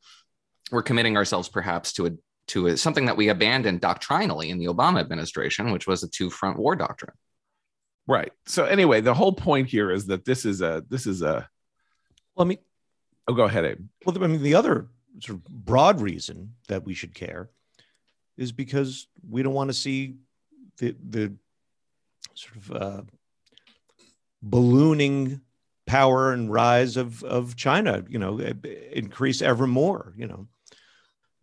We're 0.69 0.83
committing 0.83 1.17
ourselves, 1.17 1.47
perhaps, 1.47 1.93
to 1.93 2.07
a 2.07 2.11
to 2.49 2.67
a, 2.67 2.77
something 2.77 3.05
that 3.05 3.17
we 3.17 3.29
abandoned 3.29 3.81
doctrinally 3.81 4.49
in 4.49 4.59
the 4.59 4.65
Obama 4.65 4.99
administration, 4.99 5.71
which 5.71 5.87
was 5.87 6.03
a 6.03 6.07
two-front 6.07 6.57
war 6.57 6.75
doctrine. 6.75 7.13
Right. 8.05 8.31
So 8.45 8.65
anyway, 8.65 9.01
the 9.01 9.13
whole 9.13 9.33
point 9.33 9.67
here 9.67 9.91
is 9.91 10.05
that 10.07 10.23
this 10.23 10.45
is 10.45 10.61
a 10.61 10.83
this 10.89 11.07
is 11.07 11.21
a. 11.21 11.49
Well, 12.35 12.45
I 12.45 12.49
mean, 12.49 12.59
oh, 13.27 13.33
go 13.33 13.45
ahead, 13.45 13.65
Abe. 13.65 13.79
Well, 14.05 14.23
I 14.23 14.27
mean, 14.27 14.43
the 14.43 14.55
other 14.55 14.87
sort 15.19 15.39
of 15.39 15.45
broad 15.45 16.01
reason 16.01 16.53
that 16.67 16.85
we 16.85 16.93
should 16.93 17.15
care 17.15 17.49
is 18.37 18.51
because 18.51 19.07
we 19.27 19.43
don't 19.43 19.53
want 19.53 19.69
to 19.69 19.73
see 19.73 20.15
the 20.77 20.95
the 21.09 21.33
sort 22.33 22.55
of 22.57 22.71
uh, 22.71 23.01
ballooning 24.41 25.41
power 25.85 26.31
and 26.31 26.51
rise 26.51 26.97
of 26.97 27.23
of 27.23 27.55
China. 27.55 28.03
You 28.07 28.19
know, 28.19 28.39
increase 28.39 29.41
ever 29.41 29.67
more. 29.67 30.13
You 30.15 30.27
know, 30.27 30.47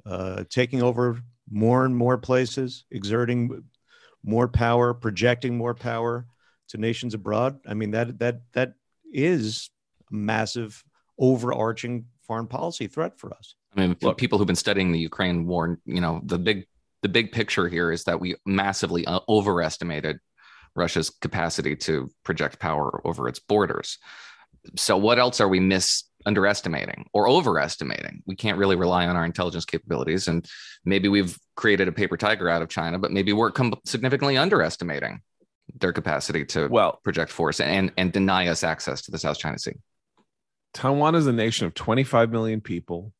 uh, 0.07 0.45
taking 0.49 0.83
over 0.83 1.21
more 1.51 1.85
and 1.85 1.97
more 1.97 2.19
places, 2.19 2.85
exerting 2.91 3.65
more 4.23 4.49
power, 4.49 4.95
projecting 4.95 5.57
more 5.57 5.75
power 5.75 6.27
to 6.69 6.79
nations 6.79 7.15
abroad. 7.15 7.59
I 7.67 7.75
mean, 7.75 7.91
that 7.91 8.19
that 8.21 8.41
that 8.53 8.75
is 9.13 9.71
a 10.11 10.15
massive 10.15 10.83
overarching 11.19 12.07
foreign 12.27 12.47
policy 12.47 12.87
threat 12.87 13.19
for 13.19 13.33
us. 13.33 13.55
I 13.77 13.81
mean, 13.81 13.97
Look, 14.03 14.19
people 14.19 14.39
who've 14.39 14.47
been 14.47 14.57
studying 14.57 14.93
the 14.93 14.99
Ukraine 14.99 15.47
war, 15.47 15.79
you 15.85 16.01
know, 16.01 16.21
the 16.25 16.39
big 16.39 16.67
the 17.05 17.09
big 17.11 17.33
picture 17.33 17.69
here 17.69 17.93
is 17.93 18.05
that 18.05 18.19
we 18.19 18.35
massively 18.47 19.07
uh, 19.07 19.21
overestimated 19.29 20.19
Russia's 20.75 21.11
capacity 21.11 21.77
to 21.77 22.11
project 22.25 22.59
power 22.59 23.07
over 23.07 23.29
its 23.29 23.39
borders. 23.39 23.99
So, 24.77 24.97
what 24.97 25.19
else 25.19 25.39
are 25.43 25.49
we 25.49 25.61
miss 25.61 26.05
underestimating 26.25 27.05
or 27.13 27.29
overestimating? 27.29 28.23
We 28.25 28.37
can't 28.37 28.57
really 28.57 28.75
rely 28.75 29.07
on 29.07 29.17
our 29.17 29.27
intelligence 29.27 29.67
capabilities, 29.67 30.29
and 30.29 30.49
maybe 30.87 31.09
we've 31.09 31.39
created 31.57 31.89
a 31.89 31.93
paper 31.93 32.17
tiger 32.17 32.49
out 32.49 32.63
of 32.63 32.71
China, 32.71 32.99
but 32.99 33.13
maybe 33.13 33.35
we're 33.35 33.51
com- 33.51 33.75
significantly 33.85 34.39
underestimating 34.39 35.21
their 35.79 35.93
capacity 35.93 36.47
to 36.47 36.69
well 36.69 37.01
project 37.05 37.31
force 37.31 37.61
and 37.61 37.93
and 37.99 38.13
deny 38.13 38.49
us 38.49 38.65
access 38.65 39.03
to 39.03 39.11
the 39.11 39.19
South 39.19 39.39
China 39.39 39.59
Sea. 39.59 39.75
Taiwan 40.73 41.17
is 41.17 41.27
a 41.27 41.33
nation 41.35 41.67
of 41.67 41.75
25 41.75 42.31
million 42.31 42.63
people. 42.63 43.13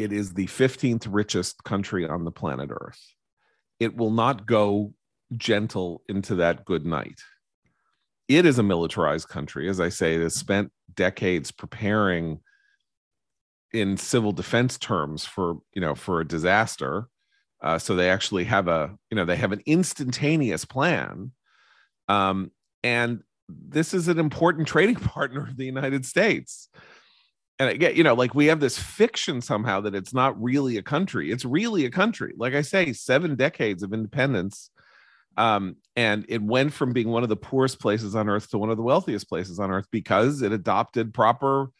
It 0.00 0.12
is 0.12 0.34
the 0.34 0.46
15th 0.46 1.06
richest 1.08 1.64
country 1.64 2.08
on 2.08 2.24
the 2.24 2.30
planet 2.30 2.70
Earth. 2.72 3.00
It 3.78 3.96
will 3.96 4.10
not 4.10 4.46
go 4.46 4.94
gentle 5.36 6.02
into 6.08 6.34
that 6.36 6.64
good 6.64 6.86
night. 6.86 7.20
It 8.28 8.46
is 8.46 8.58
a 8.58 8.62
militarized 8.62 9.28
country. 9.28 9.68
As 9.68 9.80
I 9.80 9.88
say, 9.88 10.14
it 10.14 10.22
has 10.22 10.34
spent 10.34 10.72
decades 10.94 11.50
preparing 11.50 12.40
in 13.72 13.96
civil 13.96 14.32
defense 14.32 14.78
terms 14.78 15.24
for 15.24 15.58
you 15.74 15.80
know 15.80 15.94
for 15.94 16.20
a 16.20 16.26
disaster 16.26 17.08
uh, 17.62 17.78
so 17.78 17.94
they 17.94 18.10
actually 18.10 18.44
have 18.44 18.68
a, 18.68 18.96
you 19.10 19.16
know, 19.16 19.24
they 19.24 19.36
have 19.36 19.52
an 19.52 19.62
instantaneous 19.66 20.64
plan. 20.64 21.32
Um, 22.08 22.50
and 22.82 23.22
this 23.48 23.92
is 23.92 24.08
an 24.08 24.18
important 24.18 24.66
trading 24.68 24.96
partner 24.96 25.42
of 25.42 25.56
the 25.56 25.66
United 25.66 26.06
States. 26.06 26.68
And 27.60 27.68
again, 27.68 27.94
you 27.94 28.02
know, 28.02 28.14
like 28.14 28.34
we 28.34 28.46
have 28.46 28.58
this 28.58 28.78
fiction 28.78 29.42
somehow 29.42 29.82
that 29.82 29.94
it's 29.94 30.14
not 30.14 30.42
really 30.42 30.78
a 30.78 30.82
country. 30.82 31.30
It's 31.30 31.44
really 31.44 31.84
a 31.84 31.90
country. 31.90 32.32
Like 32.38 32.54
I 32.54 32.62
say, 32.62 32.94
seven 32.94 33.36
decades 33.36 33.82
of 33.82 33.92
independence. 33.92 34.70
Um, 35.36 35.76
and 35.94 36.24
it 36.30 36.40
went 36.40 36.72
from 36.72 36.94
being 36.94 37.10
one 37.10 37.22
of 37.22 37.28
the 37.28 37.36
poorest 37.36 37.78
places 37.78 38.16
on 38.16 38.30
earth 38.30 38.48
to 38.50 38.58
one 38.58 38.70
of 38.70 38.78
the 38.78 38.82
wealthiest 38.82 39.28
places 39.28 39.60
on 39.60 39.70
earth 39.70 39.86
because 39.90 40.40
it 40.40 40.52
adopted 40.52 41.12
proper 41.12 41.70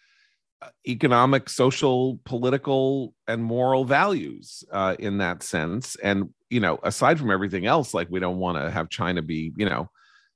economic, 0.86 1.48
social, 1.48 2.20
political, 2.24 3.14
and 3.26 3.42
moral 3.42 3.86
values 3.86 4.62
uh, 4.70 4.96
in 4.98 5.16
that 5.16 5.42
sense. 5.42 5.96
And 6.02 6.28
you 6.50 6.60
know, 6.60 6.78
aside 6.82 7.18
from 7.18 7.30
everything 7.30 7.64
else, 7.64 7.94
like 7.94 8.08
we 8.10 8.20
don't 8.20 8.36
want 8.36 8.58
to 8.58 8.70
have 8.70 8.90
China 8.90 9.22
be, 9.22 9.52
you 9.56 9.64
know, 9.64 9.88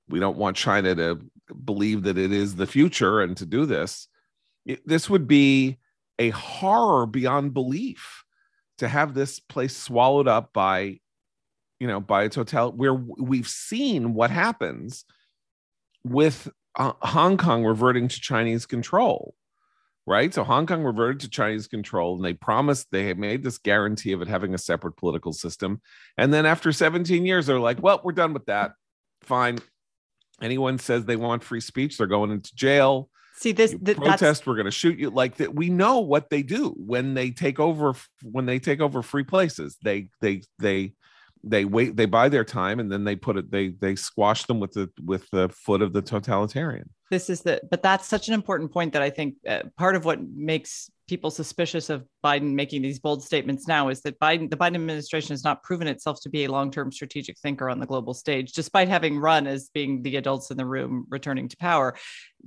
we 0.09 0.21
don't 0.21 0.39
want 0.39 0.57
China 0.57 0.95
to 0.95 1.21
believe 1.67 2.05
that 2.05 2.17
it 2.17 2.33
is 2.33 2.57
the 2.57 2.67
future 2.67 3.21
and 3.21 3.37
to 3.37 3.45
do 3.45 3.67
this. 3.67 4.09
It, 4.67 4.87
this 4.87 5.09
would 5.11 5.27
be 5.27 5.79
a 6.19 6.31
horror 6.31 7.07
beyond 7.07 7.55
belief 7.55 8.25
to 8.79 8.89
have 8.89 9.15
this 9.15 9.41
place 9.41 9.77
swallowed 9.77 10.29
up 10.29 10.53
by, 10.53 11.01
you 11.81 11.87
know, 11.87 12.01
by 12.01 12.25
its 12.25 12.37
hotel 12.37 12.73
where 12.73 12.95
we've 12.95 13.49
seen 13.49 14.15
what 14.15 14.31
happens 14.31 15.05
with 16.05 16.49
uh, 16.77 16.93
Hong 17.01 17.37
Kong 17.37 17.65
reverting 17.65 18.09
to 18.09 18.21
Chinese 18.21 18.67
control 18.67 19.35
right? 20.07 20.35
So 20.35 20.45
Hong 20.45 20.67
Kong 20.67 20.83
reverted 20.83 21.21
to 21.21 21.31
Chinese 21.31 21.67
control 21.67 22.17
and 22.17 22.25
they 22.25 22.35
promised 22.35 22.89
they 22.91 23.07
had 23.07 23.19
made 23.19 23.43
this 23.43 23.59
guarantee 23.59 24.13
of 24.13 24.23
it 24.23 24.29
having 24.29 24.55
a 24.55 24.59
separate 24.59 24.97
political 24.97 25.33
system. 25.33 25.81
And 26.19 26.33
then 26.33 26.47
after 26.47 26.73
17 26.73 27.25
years, 27.25 27.47
they're 27.47 27.61
like, 27.61 27.83
well, 27.83 28.01
we're 28.05 28.13
done 28.13 28.35
with 28.35 28.47
that. 28.47 28.73
Fine. 29.23 29.59
Anyone 30.43 30.79
says 30.79 31.05
they 31.05 31.17
want 31.17 31.45
free 31.45 31.61
speech, 31.61 31.97
they're 31.97 32.07
going 32.07 32.31
into 32.31 32.55
jail. 32.55 33.09
See 33.35 33.53
this 33.53 33.75
th- 33.85 33.97
protest, 33.97 34.47
we're 34.47 34.55
going 34.55 34.67
to 34.67 34.71
shoot 34.71 34.99
you. 34.99 35.11
Like 35.11 35.37
that, 35.37 35.55
we 35.55 35.69
know 35.69 36.01
what 36.01 36.31
they 36.31 36.43
do 36.43 36.71
when 36.77 37.15
they 37.15 37.31
take 37.31 37.59
over. 37.59 37.95
When 38.23 38.47
they 38.47 38.59
take 38.59 38.81
over 38.81 39.03
free 39.03 39.25
places, 39.25 39.77
they 39.83 40.09
they 40.21 40.43
they 40.59 40.93
they 41.43 41.65
wait. 41.65 41.97
They 41.97 42.07
buy 42.07 42.29
their 42.29 42.45
time, 42.45 42.79
and 42.79 42.91
then 42.91 43.05
they 43.05 43.17
put 43.17 43.37
it. 43.37 43.51
They 43.51 43.71
they 43.71 43.97
squash 43.97 44.45
them 44.45 44.61
with 44.61 44.73
the 44.73 44.89
with 45.05 45.29
the 45.31 45.49
foot 45.49 45.83
of 45.83 45.93
the 45.93 46.03
totalitarian 46.03 46.91
this 47.11 47.31
is 47.31 47.43
the 47.43 47.61
but 47.71 47.83
that's 47.83 48.07
such 48.07 48.29
an 48.29 48.35
important 48.35 48.73
point 48.73 48.93
that 48.93 49.03
i 49.03 49.11
think 49.11 49.35
uh, 49.49 49.61
part 49.77 49.95
of 49.95 50.05
what 50.05 50.19
makes 50.23 50.91
people 51.07 51.31
suspicious 51.31 51.91
of 51.91 52.05
Biden 52.25 52.55
making 52.55 52.83
these 52.83 52.99
bold 52.99 53.23
statements 53.23 53.69
now 53.69 53.89
is 53.89 54.01
that 54.03 54.19
Biden, 54.19 54.49
the 54.49 54.57
Biden 54.57 54.77
administration 54.77 55.33
has 55.33 55.45
not 55.45 55.63
proven 55.63 55.87
itself 55.87 56.21
to 56.23 56.31
be 56.31 56.45
a 56.45 56.51
long-term 56.51 56.91
strategic 56.93 57.39
thinker 57.39 57.69
on 57.69 57.79
the 57.79 57.87
global 57.87 58.15
stage, 58.15 58.53
despite 58.53 58.89
having 58.89 59.19
run 59.19 59.47
as 59.47 59.69
being 59.75 60.03
the 60.03 60.17
adults 60.17 60.51
in 60.51 60.57
the 60.57 60.65
room 60.65 61.07
returning 61.11 61.49
to 61.49 61.57
power. 61.59 61.95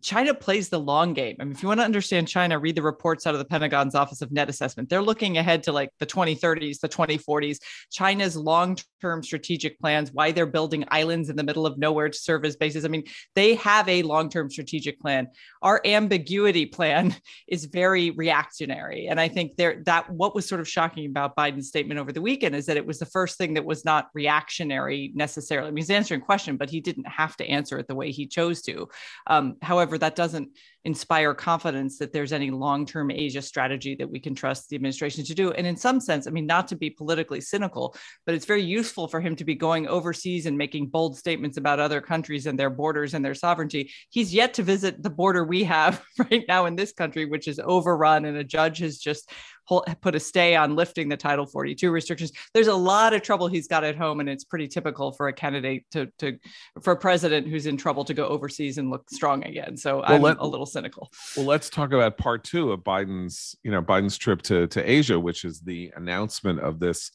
China 0.01 0.33
plays 0.33 0.69
the 0.69 0.79
long 0.79 1.13
game. 1.13 1.35
I 1.39 1.43
mean, 1.43 1.53
if 1.53 1.61
you 1.61 1.67
want 1.67 1.79
to 1.79 1.85
understand 1.85 2.27
China, 2.27 2.59
read 2.59 2.75
the 2.75 2.81
reports 2.81 3.25
out 3.25 3.33
of 3.33 3.39
the 3.39 3.45
Pentagon's 3.45 3.95
Office 3.95 4.21
of 4.21 4.31
Net 4.31 4.49
Assessment. 4.49 4.89
They're 4.89 5.01
looking 5.01 5.37
ahead 5.37 5.63
to 5.63 5.71
like 5.71 5.89
the 5.99 6.05
2030s, 6.05 6.79
the 6.79 6.89
2040s. 6.89 7.57
China's 7.91 8.35
long-term 8.35 9.23
strategic 9.23 9.79
plans, 9.79 10.11
why 10.11 10.31
they're 10.31 10.45
building 10.45 10.85
islands 10.89 11.29
in 11.29 11.35
the 11.35 11.43
middle 11.43 11.65
of 11.65 11.77
nowhere 11.77 12.09
to 12.09 12.17
serve 12.17 12.45
as 12.45 12.55
bases. 12.55 12.85
I 12.85 12.89
mean, 12.89 13.03
they 13.35 13.55
have 13.55 13.87
a 13.89 14.03
long-term 14.03 14.49
strategic 14.49 14.99
plan. 14.99 15.27
Our 15.61 15.81
ambiguity 15.85 16.65
plan 16.65 17.15
is 17.47 17.65
very 17.65 18.11
reactionary, 18.47 19.07
and 19.07 19.19
I 19.19 19.27
think 19.27 19.55
there 19.57 19.81
that 19.85 20.09
what 20.09 20.35
was 20.35 20.47
sort 20.47 20.61
of 20.61 20.67
shocking 20.67 21.05
about 21.05 21.35
Biden's 21.35 21.67
statement 21.67 21.99
over 21.99 22.11
the 22.11 22.21
weekend 22.21 22.55
is 22.55 22.65
that 22.67 22.77
it 22.77 22.85
was 22.85 22.99
the 22.99 23.05
first 23.05 23.37
thing 23.37 23.53
that 23.55 23.65
was 23.65 23.85
not 23.85 24.09
reactionary 24.13 25.11
necessarily. 25.15 25.67
I 25.67 25.71
mean, 25.71 25.77
he's 25.77 25.89
answering 25.89 26.21
question, 26.21 26.57
but 26.57 26.69
he 26.69 26.79
didn't 26.79 27.07
have 27.07 27.35
to 27.37 27.45
answer 27.45 27.77
it 27.79 27.87
the 27.87 27.95
way 27.95 28.11
he 28.11 28.27
chose 28.27 28.61
to. 28.63 28.87
Um, 29.27 29.57
however, 29.61 29.97
that 29.97 30.15
doesn't 30.15 30.49
inspire 30.87 31.33
confidence 31.33 31.97
that 31.97 32.13
there's 32.13 32.31
any 32.31 32.49
long-term 32.49 33.11
Asia 33.11 33.41
strategy 33.41 33.93
that 33.93 34.09
we 34.09 34.21
can 34.21 34.33
trust 34.33 34.69
the 34.69 34.75
administration 34.77 35.21
to 35.25 35.35
do. 35.35 35.51
And 35.51 35.67
in 35.67 35.75
some 35.75 35.99
sense, 35.99 36.27
I 36.27 36.29
mean, 36.31 36.45
not 36.45 36.65
to 36.69 36.77
be 36.77 36.89
politically 36.89 37.41
cynical, 37.41 37.93
but 38.25 38.33
it's 38.33 38.45
very 38.45 38.63
useful 38.63 39.09
for 39.09 39.19
him 39.19 39.35
to 39.35 39.43
be 39.43 39.53
going 39.53 39.85
overseas 39.89 40.45
and 40.45 40.57
making 40.57 40.87
bold 40.87 41.17
statements 41.17 41.57
about 41.57 41.81
other 41.81 41.99
countries 41.99 42.45
and 42.45 42.57
their 42.57 42.69
borders 42.69 43.13
and 43.13 43.23
their 43.23 43.35
sovereignty. 43.35 43.91
He's 44.11 44.33
yet 44.33 44.53
to 44.53 44.63
visit 44.63 45.03
the 45.03 45.09
border 45.09 45.43
we 45.43 45.65
have 45.65 46.01
right 46.31 46.45
now 46.47 46.67
in 46.67 46.77
this 46.77 46.93
country, 46.93 47.25
which 47.25 47.49
is 47.49 47.59
overrun, 47.59 48.23
and 48.23 48.37
a 48.37 48.43
judge 48.45 48.77
has 48.77 48.97
just 48.97 49.29
put 49.67 50.15
a 50.15 50.19
stay 50.19 50.55
on 50.55 50.75
lifting 50.75 51.09
the 51.09 51.17
Title 51.17 51.45
42 51.45 51.91
restrictions. 51.91 52.31
There's 52.53 52.67
a 52.67 52.75
lot 52.75 53.13
of 53.13 53.21
trouble 53.21 53.47
he's 53.47 53.67
got 53.67 53.83
at 53.83 53.95
home, 53.95 54.19
and 54.19 54.29
it's 54.29 54.43
pretty 54.43 54.67
typical 54.67 55.11
for 55.11 55.27
a 55.27 55.33
candidate 55.33 55.85
to, 55.91 56.07
to 56.19 56.37
for 56.81 56.93
a 56.93 56.97
president 56.97 57.47
who's 57.47 57.65
in 57.65 57.77
trouble 57.77 58.05
to 58.05 58.13
go 58.13 58.27
overseas 58.27 58.77
and 58.77 58.89
look 58.89 59.09
strong 59.09 59.43
again. 59.43 59.77
So 59.77 59.97
well, 59.97 60.05
I'm 60.07 60.21
let, 60.21 60.37
a 60.39 60.47
little 60.47 60.65
cynical. 60.65 61.11
Well, 61.35 61.45
let's 61.45 61.69
talk 61.69 61.91
about 61.91 62.17
part 62.17 62.43
two 62.43 62.71
of 62.71 62.81
Biden's, 62.81 63.55
you 63.63 63.71
know, 63.71 63.81
Biden's 63.81 64.17
trip 64.17 64.41
to 64.43 64.67
to 64.67 64.89
Asia, 64.89 65.19
which 65.19 65.45
is 65.45 65.61
the 65.61 65.91
announcement 65.95 66.59
of 66.59 66.79
this 66.79 67.11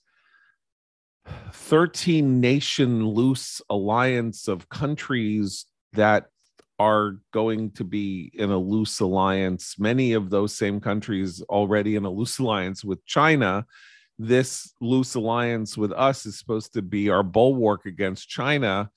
13 1.52 2.40
nation 2.40 3.06
loose 3.06 3.62
alliance 3.70 4.48
of 4.48 4.68
countries 4.68 5.66
that 5.92 6.26
are 6.82 7.18
going 7.32 7.70
to 7.70 7.84
be 7.84 8.32
in 8.34 8.50
a 8.50 8.58
loose 8.58 8.98
alliance. 8.98 9.78
Many 9.78 10.14
of 10.14 10.30
those 10.30 10.52
same 10.52 10.80
countries 10.80 11.40
already 11.42 11.94
in 11.94 12.04
a 12.04 12.10
loose 12.10 12.40
alliance 12.40 12.84
with 12.84 13.06
China. 13.06 13.64
This 14.18 14.74
loose 14.80 15.14
alliance 15.14 15.78
with 15.78 15.92
us 15.92 16.26
is 16.26 16.36
supposed 16.36 16.72
to 16.72 16.82
be 16.82 17.08
our 17.08 17.22
bulwark 17.22 17.86
against 17.86 18.28
China. 18.28 18.90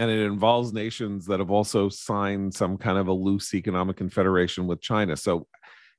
And 0.00 0.10
it 0.10 0.24
involves 0.24 0.72
nations 0.72 1.26
that 1.26 1.38
have 1.38 1.52
also 1.52 1.88
signed 1.88 2.52
some 2.52 2.76
kind 2.76 2.98
of 2.98 3.06
a 3.06 3.12
loose 3.12 3.54
economic 3.54 3.96
confederation 3.96 4.66
with 4.66 4.80
China. 4.80 5.16
So, 5.16 5.46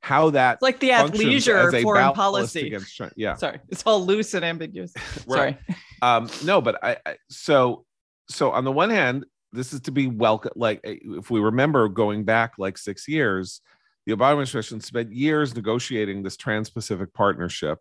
how 0.02 0.32
that 0.32 0.54
it's 0.56 0.64
like 0.64 0.80
the 0.80 0.90
athleisure 0.90 1.82
foreign 1.84 2.12
policy 2.14 2.68
against 2.68 2.96
China. 2.96 3.12
Yeah, 3.16 3.36
sorry, 3.36 3.60
it's 3.70 3.84
all 3.86 4.04
loose 4.04 4.34
and 4.34 4.44
ambiguous. 4.44 4.92
right. 5.28 5.60
Sorry. 5.68 5.78
Um, 6.02 6.28
no, 6.44 6.60
but 6.60 6.84
I, 6.84 6.98
I 7.06 7.18
so 7.30 7.86
so 8.28 8.50
on 8.50 8.64
the 8.64 8.72
one 8.72 8.90
hand, 8.90 9.26
this 9.54 9.74
is 9.74 9.82
to 9.82 9.92
be 9.92 10.08
welcome. 10.08 10.52
Like 10.56 10.82
eh, 10.84 10.98
if 11.04 11.30
we 11.30 11.40
remember 11.40 11.88
going 11.90 12.24
back 12.24 12.54
like 12.58 12.78
six 12.78 13.08
years, 13.08 13.62
the 14.06 14.14
Obama 14.14 14.32
administration 14.32 14.82
spent 14.82 15.12
years 15.12 15.56
negotiating 15.56 16.24
this 16.24 16.38
Trans-Pacific 16.38 17.14
Partnership, 17.14 17.80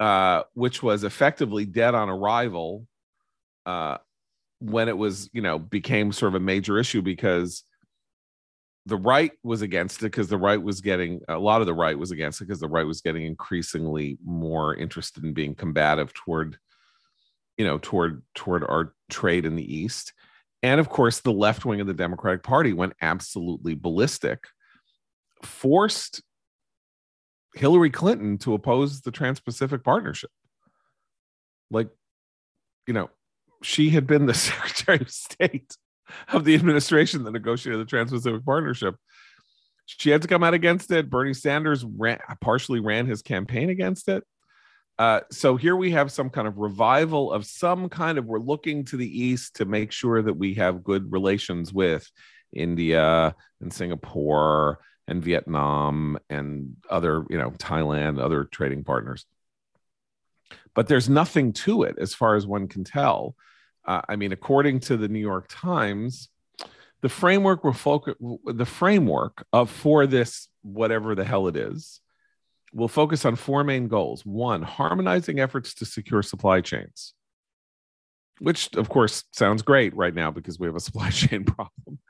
uh, 0.00 0.42
which 0.54 0.82
was 0.82 1.04
effectively 1.04 1.64
dead 1.66 1.94
on 1.94 2.08
arrival, 2.08 2.86
uh, 3.66 3.98
when 4.60 4.88
it 4.88 4.96
was, 4.96 5.28
you 5.32 5.42
know, 5.42 5.58
became 5.58 6.12
sort 6.12 6.30
of 6.30 6.36
a 6.36 6.44
major 6.44 6.78
issue 6.78 7.02
because 7.02 7.64
the 8.86 8.96
right 8.96 9.32
was 9.42 9.62
against 9.62 10.00
it 10.00 10.06
because 10.06 10.28
the 10.28 10.36
right 10.36 10.62
was 10.62 10.80
getting 10.80 11.20
a 11.28 11.38
lot 11.38 11.60
of 11.60 11.66
the 11.66 11.74
right 11.74 11.98
was 11.98 12.10
against 12.10 12.40
it 12.40 12.44
because 12.44 12.60
the 12.60 12.68
right 12.68 12.86
was 12.86 13.00
getting 13.00 13.24
increasingly 13.24 14.18
more 14.24 14.74
interested 14.74 15.24
in 15.24 15.32
being 15.32 15.54
combative 15.54 16.12
toward 16.12 16.58
you 17.56 17.64
know 17.64 17.78
toward 17.78 18.22
toward 18.34 18.62
our 18.64 18.94
trade 19.08 19.46
in 19.46 19.56
the 19.56 19.74
east 19.74 20.12
and 20.64 20.80
of 20.80 20.88
course 20.88 21.20
the 21.20 21.32
left 21.32 21.64
wing 21.64 21.80
of 21.80 21.86
the 21.86 21.94
democratic 21.94 22.42
party 22.42 22.72
went 22.72 22.94
absolutely 23.00 23.74
ballistic 23.74 24.44
forced 25.42 26.22
hillary 27.54 27.90
clinton 27.90 28.38
to 28.38 28.54
oppose 28.54 29.02
the 29.02 29.10
trans-pacific 29.10 29.84
partnership 29.84 30.30
like 31.70 31.88
you 32.88 32.94
know 32.94 33.10
she 33.62 33.90
had 33.90 34.06
been 34.06 34.26
the 34.26 34.34
secretary 34.34 35.00
of 35.00 35.10
state 35.10 35.76
of 36.32 36.44
the 36.44 36.54
administration 36.54 37.24
that 37.24 37.30
negotiated 37.32 37.80
the 37.80 37.88
Trans-Pacific 37.88 38.44
Partnership. 38.44 38.96
She 39.86 40.10
had 40.10 40.22
to 40.22 40.28
come 40.28 40.42
out 40.42 40.54
against 40.54 40.90
it. 40.90 41.10
Bernie 41.10 41.34
Sanders 41.34 41.84
ran, 41.84 42.18
partially 42.40 42.80
ran 42.80 43.06
his 43.06 43.22
campaign 43.22 43.70
against 43.70 44.08
it. 44.08 44.24
Uh, 44.98 45.20
so 45.30 45.56
here 45.56 45.74
we 45.74 45.90
have 45.90 46.12
some 46.12 46.30
kind 46.30 46.46
of 46.46 46.58
revival 46.58 47.32
of 47.32 47.44
some 47.44 47.88
kind 47.88 48.16
of 48.16 48.26
we're 48.26 48.38
looking 48.38 48.84
to 48.84 48.96
the 48.96 49.22
east 49.22 49.56
to 49.56 49.64
make 49.64 49.90
sure 49.90 50.22
that 50.22 50.34
we 50.34 50.54
have 50.54 50.84
good 50.84 51.10
relations 51.10 51.72
with 51.72 52.08
India 52.52 53.34
and 53.60 53.72
Singapore 53.72 54.78
and 55.08 55.22
Vietnam 55.22 56.18
and 56.30 56.76
other, 56.88 57.24
you 57.28 57.38
know, 57.38 57.50
Thailand, 57.50 58.20
other 58.20 58.44
trading 58.44 58.84
partners. 58.84 59.26
But 60.74 60.86
there's 60.86 61.08
nothing 61.08 61.52
to 61.54 61.82
it 61.82 61.96
as 61.98 62.14
far 62.14 62.36
as 62.36 62.46
one 62.46 62.68
can 62.68 62.84
tell. 62.84 63.34
Uh, 63.84 64.02
I 64.08 64.16
mean, 64.16 64.32
according 64.32 64.80
to 64.80 64.96
the 64.96 65.08
New 65.08 65.20
York 65.20 65.46
Times, 65.48 66.28
the 67.02 67.08
framework 67.08 67.64
will 67.64 67.72
focus 67.72 68.14
the 68.44 68.64
framework 68.64 69.44
of 69.52 69.70
for 69.70 70.06
this 70.06 70.48
whatever 70.62 71.14
the 71.14 71.24
hell 71.24 71.48
it 71.48 71.56
is 71.56 72.00
will 72.74 72.88
focus 72.88 73.24
on 73.24 73.36
four 73.36 73.64
main 73.64 73.88
goals. 73.88 74.26
One, 74.26 74.62
harmonizing 74.62 75.38
efforts 75.38 75.74
to 75.74 75.86
secure 75.86 76.22
supply 76.22 76.60
chains, 76.60 77.14
which 78.40 78.74
of 78.74 78.88
course 78.88 79.24
sounds 79.32 79.62
great 79.62 79.94
right 79.96 80.14
now 80.14 80.30
because 80.30 80.58
we 80.58 80.66
have 80.66 80.76
a 80.76 80.80
supply 80.80 81.10
chain 81.10 81.44
problem. 81.44 82.00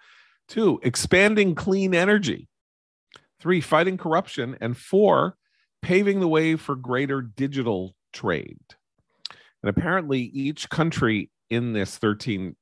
Two, 0.48 0.80
expanding 0.82 1.54
clean 1.54 1.94
energy. 1.94 2.48
Three, 3.40 3.60
fighting 3.60 3.98
corruption. 3.98 4.56
And 4.60 4.76
four, 4.76 5.36
paving 5.82 6.20
the 6.20 6.28
way 6.28 6.56
for 6.56 6.74
greater 6.74 7.20
digital 7.20 7.94
trade. 8.12 8.58
And 9.62 9.70
apparently, 9.70 10.20
each 10.20 10.68
country 10.70 11.30
in 11.50 11.72
this 11.72 11.96
13 11.98 12.56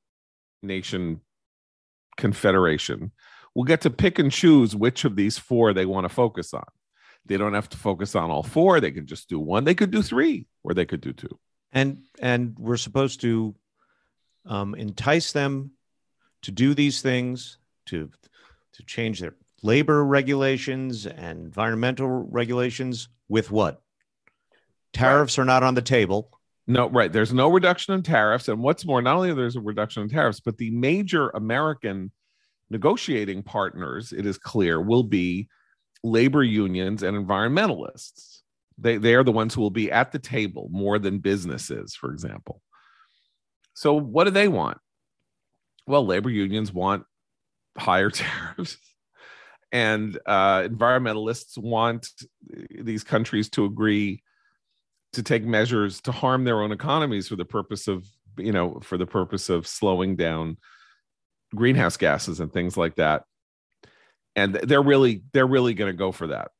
nation 0.61 1.21
confederation 2.17 3.11
will 3.55 3.63
get 3.63 3.81
to 3.81 3.89
pick 3.89 4.19
and 4.19 4.31
choose 4.31 4.75
which 4.75 5.05
of 5.05 5.15
these 5.15 5.37
four 5.37 5.73
they 5.73 5.85
want 5.85 6.05
to 6.05 6.09
focus 6.09 6.53
on. 6.53 6.63
They 7.25 7.37
don't 7.37 7.53
have 7.53 7.69
to 7.69 7.77
focus 7.77 8.15
on 8.15 8.29
all 8.29 8.43
four. 8.43 8.79
They 8.79 8.91
can 8.91 9.05
just 9.05 9.29
do 9.29 9.39
one. 9.39 9.63
They 9.63 9.75
could 9.75 9.91
do 9.91 10.01
three, 10.01 10.47
or 10.63 10.73
they 10.73 10.85
could 10.85 11.01
do 11.01 11.13
two. 11.13 11.39
And 11.71 12.03
and 12.19 12.55
we're 12.59 12.77
supposed 12.77 13.21
to 13.21 13.55
um, 14.45 14.75
entice 14.75 15.31
them 15.31 15.71
to 16.43 16.51
do 16.51 16.73
these 16.73 17.01
things, 17.01 17.57
to 17.87 18.11
to 18.73 18.83
change 18.83 19.19
their 19.19 19.35
labor 19.61 20.03
regulations 20.03 21.07
and 21.07 21.39
environmental 21.39 22.07
regulations 22.07 23.07
with 23.29 23.49
what? 23.49 23.81
Tariffs 24.91 25.37
right. 25.37 25.43
are 25.43 25.45
not 25.45 25.63
on 25.63 25.73
the 25.73 25.81
table. 25.81 26.29
No, 26.67 26.89
right. 26.89 27.11
There's 27.11 27.33
no 27.33 27.49
reduction 27.49 27.93
in 27.93 28.03
tariffs. 28.03 28.47
And 28.47 28.61
what's 28.61 28.85
more, 28.85 29.01
not 29.01 29.15
only 29.15 29.33
there's 29.33 29.55
a 29.55 29.61
reduction 29.61 30.03
in 30.03 30.09
tariffs, 30.09 30.39
but 30.39 30.57
the 30.57 30.71
major 30.71 31.29
American 31.29 32.11
negotiating 32.69 33.43
partners, 33.43 34.13
it 34.13 34.25
is 34.25 34.37
clear, 34.37 34.79
will 34.79 35.03
be 35.03 35.49
labor 36.03 36.43
unions 36.43 37.03
and 37.03 37.17
environmentalists. 37.17 38.39
They, 38.77 38.97
they 38.97 39.15
are 39.15 39.23
the 39.23 39.31
ones 39.31 39.53
who 39.53 39.61
will 39.61 39.69
be 39.69 39.91
at 39.91 40.11
the 40.11 40.19
table 40.19 40.67
more 40.71 40.99
than 40.99 41.19
businesses, 41.19 41.95
for 41.95 42.11
example. 42.11 42.61
So, 43.75 43.93
what 43.93 44.25
do 44.25 44.31
they 44.31 44.47
want? 44.47 44.77
Well, 45.87 46.05
labor 46.05 46.29
unions 46.29 46.71
want 46.73 47.05
higher 47.77 48.09
tariffs, 48.09 48.77
and 49.71 50.17
uh, 50.25 50.61
environmentalists 50.61 51.57
want 51.57 52.09
these 52.69 53.03
countries 53.03 53.49
to 53.51 53.65
agree 53.65 54.23
to 55.13 55.23
take 55.23 55.43
measures 55.43 56.01
to 56.01 56.11
harm 56.11 56.43
their 56.43 56.61
own 56.61 56.71
economies 56.71 57.27
for 57.27 57.35
the 57.35 57.45
purpose 57.45 57.87
of 57.87 58.05
you 58.37 58.51
know 58.51 58.79
for 58.81 58.97
the 58.97 59.05
purpose 59.05 59.49
of 59.49 59.67
slowing 59.67 60.15
down 60.15 60.57
greenhouse 61.55 61.97
gases 61.97 62.39
and 62.39 62.51
things 62.51 62.75
like 62.77 62.95
that 62.95 63.23
and 64.35 64.55
they're 64.55 64.81
really 64.81 65.23
they're 65.33 65.47
really 65.47 65.73
going 65.73 65.91
to 65.91 65.97
go 65.97 66.11
for 66.11 66.27
that 66.27 66.51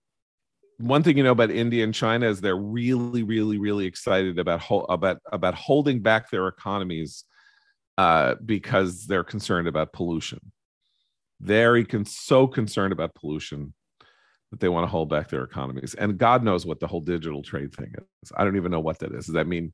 one 0.78 1.04
thing 1.04 1.18
you 1.18 1.24
know 1.24 1.32
about 1.32 1.52
india 1.52 1.84
and 1.84 1.94
china 1.94 2.28
is 2.28 2.42
they're 2.42 2.56
really 2.56 3.24
really 3.24 3.58
really 3.58 3.86
excited 3.86 4.40
about 4.40 4.62
about 4.90 5.20
about 5.32 5.56
holding 5.56 6.02
back 6.02 6.30
their 6.30 6.48
economies 6.48 7.24
uh, 7.96 8.34
because 8.44 9.06
they're 9.06 9.24
concerned 9.24 9.68
about 9.68 9.94
pollution 9.94 10.40
very 11.40 11.86
con- 11.86 12.06
so 12.06 12.48
concerned 12.48 12.94
about 12.94 13.14
pollution 13.14 13.74
that 14.54 14.60
they 14.60 14.70
want 14.70 14.84
to 14.84 14.90
hold 14.90 15.10
back 15.10 15.30
their 15.30 15.44
economies. 15.44 15.96
And 15.96 16.18
God 16.18 16.44
knows 16.44 16.64
what 16.64 16.80
the 16.80 16.86
whole 16.86 17.02
digital 17.02 17.42
trade 17.42 17.74
thing 17.74 17.92
is. 18.24 18.32
I 18.38 18.44
don't 18.44 18.56
even 18.56 18.72
know 18.72 18.80
what 18.80 19.00
that 19.00 19.12
is. 19.12 19.26
Does 19.26 19.34
that 19.34 19.48
mean 19.48 19.74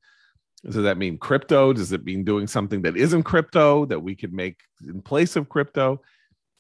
does 0.64 0.76
that 0.76 0.98
mean 0.98 1.18
crypto? 1.18 1.72
Does 1.74 1.92
it 1.94 2.04
mean 2.04 2.24
doing 2.24 2.48
something 2.48 2.82
that 2.82 2.98
isn't 2.98 3.24
crypto 3.24 3.86
that 3.86 4.00
we 4.00 4.16
could 4.16 4.34
make 4.34 4.58
in 4.86 5.02
place 5.02 5.36
of 5.36 5.48
crypto? 5.48 6.02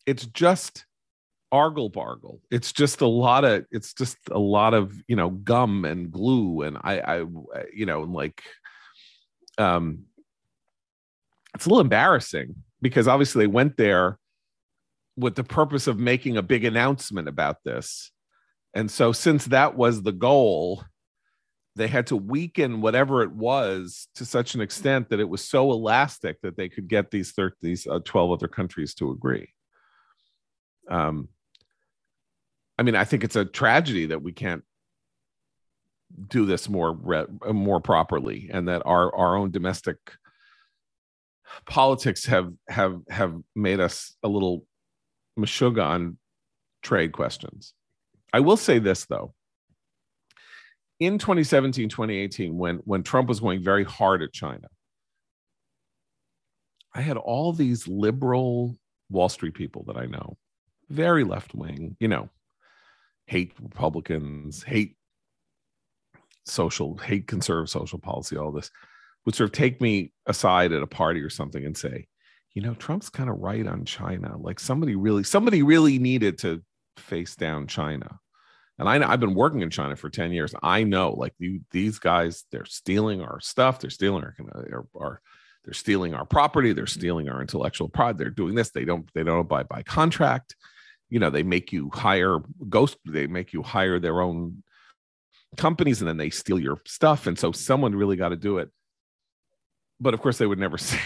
It's 0.05 0.25
just 0.25 0.85
argle 1.51 1.89
bargle. 1.89 2.41
It's 2.51 2.71
just 2.71 3.01
a 3.01 3.07
lot 3.07 3.43
of 3.45 3.65
it's 3.71 3.93
just 3.93 4.17
a 4.31 4.39
lot 4.39 4.73
of 4.73 4.93
you 5.07 5.15
know 5.15 5.29
gum 5.29 5.85
and 5.85 6.11
glue 6.11 6.61
and 6.61 6.77
I 6.77 6.99
I 6.99 7.25
you 7.73 7.85
know 7.85 8.01
like 8.01 8.43
um 9.57 10.05
it's 11.55 11.65
a 11.65 11.69
little 11.69 11.81
embarrassing 11.81 12.55
because 12.81 13.07
obviously 13.07 13.43
they 13.43 13.47
went 13.47 13.77
there 13.77 14.19
with 15.17 15.35
the 15.35 15.43
purpose 15.43 15.87
of 15.87 15.99
making 15.99 16.37
a 16.37 16.41
big 16.41 16.63
announcement 16.63 17.27
about 17.27 17.57
this. 17.65 18.11
And 18.73 18.89
so, 18.89 19.11
since 19.11 19.45
that 19.45 19.75
was 19.75 20.01
the 20.01 20.11
goal, 20.11 20.83
they 21.75 21.87
had 21.87 22.07
to 22.07 22.15
weaken 22.15 22.81
whatever 22.81 23.23
it 23.23 23.31
was 23.31 24.07
to 24.15 24.25
such 24.25 24.53
an 24.55 24.61
extent 24.61 25.09
that 25.09 25.19
it 25.19 25.27
was 25.27 25.45
so 25.47 25.71
elastic 25.71 26.39
that 26.41 26.55
they 26.55 26.69
could 26.69 26.87
get 26.87 27.11
these 27.11 27.31
30, 27.31 27.55
these 27.61 27.87
uh, 27.87 27.99
12 28.05 28.31
other 28.31 28.47
countries 28.47 28.93
to 28.95 29.11
agree. 29.11 29.49
Um, 30.89 31.29
I 32.79 32.81
mean, 32.81 32.95
I 32.95 33.03
think 33.03 33.25
it's 33.25 33.35
a 33.35 33.43
tragedy 33.43 34.05
that 34.05 34.21
we 34.23 34.31
can't 34.31 34.63
do 36.29 36.45
this 36.45 36.69
more 36.69 36.97
more 37.51 37.81
properly, 37.81 38.49
and 38.53 38.69
that 38.69 38.83
our 38.85 39.13
our 39.13 39.35
own 39.35 39.51
domestic 39.51 39.97
politics 41.65 42.25
have 42.25 42.53
have 42.69 43.01
have 43.09 43.35
made 43.53 43.81
us 43.81 44.15
a 44.23 44.29
little 44.29 44.65
Meshuggah 45.37 45.83
on 45.83 46.17
trade 46.81 47.11
questions. 47.11 47.73
I 48.31 48.39
will 48.39 48.55
say 48.55 48.79
this 48.79 49.05
though. 49.05 49.33
In 51.01 51.17
2017, 51.17 51.89
2018, 51.89 52.57
when, 52.57 52.77
when 52.77 53.03
Trump 53.03 53.27
was 53.29 53.39
going 53.39 53.63
very 53.63 53.85
hard 53.85 54.21
at 54.21 54.33
China, 54.33 54.67
I 56.93 57.01
had 57.01 57.17
all 57.17 57.51
these 57.53 57.87
liberal 57.87 58.77
Wall 59.09 59.29
Street 59.29 59.53
people 59.53 59.83
that 59.87 59.97
I 59.97 60.05
know, 60.05 60.37
very 60.89 61.23
left 61.23 61.53
wing, 61.53 61.95
you 61.99 62.09
know, 62.09 62.29
hate 63.29 63.53
Republicans, 63.61 64.63
hate 64.63 64.95
social, 66.45 66.97
hate 66.97 67.27
conservative 67.27 67.69
social 67.69 67.99
policy, 67.99 68.35
all 68.35 68.51
this, 68.51 68.71
would 69.23 69.35
sort 69.35 69.49
of 69.49 69.51
take 69.51 69.79
me 69.79 70.11
aside 70.25 70.71
at 70.71 70.81
a 70.81 70.87
party 70.87 71.21
or 71.21 71.29
something 71.29 71.63
and 71.63 71.77
say, 71.77 72.07
you 72.55 72.63
know, 72.63 72.73
Trump's 72.73 73.09
kind 73.09 73.29
of 73.29 73.37
right 73.37 73.67
on 73.67 73.85
China. 73.85 74.35
Like 74.35 74.59
somebody 74.59 74.95
really, 74.95 75.23
somebody 75.23 75.61
really 75.61 75.99
needed 75.99 76.39
to 76.39 76.63
face 76.97 77.35
down 77.35 77.67
China. 77.67 78.19
And 78.79 78.89
I, 78.89 78.97
know 78.97 79.07
I've 79.07 79.19
been 79.19 79.35
working 79.35 79.61
in 79.61 79.69
China 79.69 79.95
for 79.95 80.09
10 80.09 80.31
years. 80.31 80.55
I 80.63 80.83
know 80.83 81.11
like 81.11 81.35
you, 81.37 81.61
these 81.69 81.99
guys, 81.99 82.45
they're 82.51 82.65
stealing 82.65 83.21
our 83.21 83.39
stuff. 83.41 83.79
They're 83.79 83.91
stealing 83.91 84.23
our, 84.23 84.35
our, 84.55 84.87
our, 84.99 85.21
they're 85.63 85.73
stealing 85.73 86.15
our 86.15 86.25
property. 86.25 86.73
They're 86.73 86.87
stealing 86.87 87.29
our 87.29 87.41
intellectual 87.41 87.89
pride. 87.89 88.17
They're 88.17 88.31
doing 88.31 88.55
this. 88.55 88.71
They 88.71 88.85
don't, 88.85 89.07
they 89.13 89.23
don't 89.23 89.41
abide 89.41 89.67
by 89.67 89.83
contract. 89.83 90.55
You 91.09 91.19
know, 91.19 91.29
they 91.29 91.43
make 91.43 91.71
you 91.71 91.89
hire 91.93 92.39
ghost, 92.69 92.97
they 93.05 93.27
make 93.27 93.53
you 93.53 93.63
hire 93.63 93.99
their 93.99 94.21
own 94.21 94.63
companies 95.57 96.01
and 96.01 96.07
then 96.07 96.17
they 96.17 96.29
steal 96.29 96.59
your 96.59 96.79
stuff. 96.85 97.27
And 97.27 97.37
so 97.37 97.51
someone 97.51 97.95
really 97.95 98.15
got 98.15 98.29
to 98.29 98.35
do 98.35 98.59
it. 98.59 98.69
But 99.99 100.13
of 100.13 100.21
course, 100.21 100.37
they 100.37 100.45
would 100.45 100.59
never 100.59 100.77
say 100.79 100.99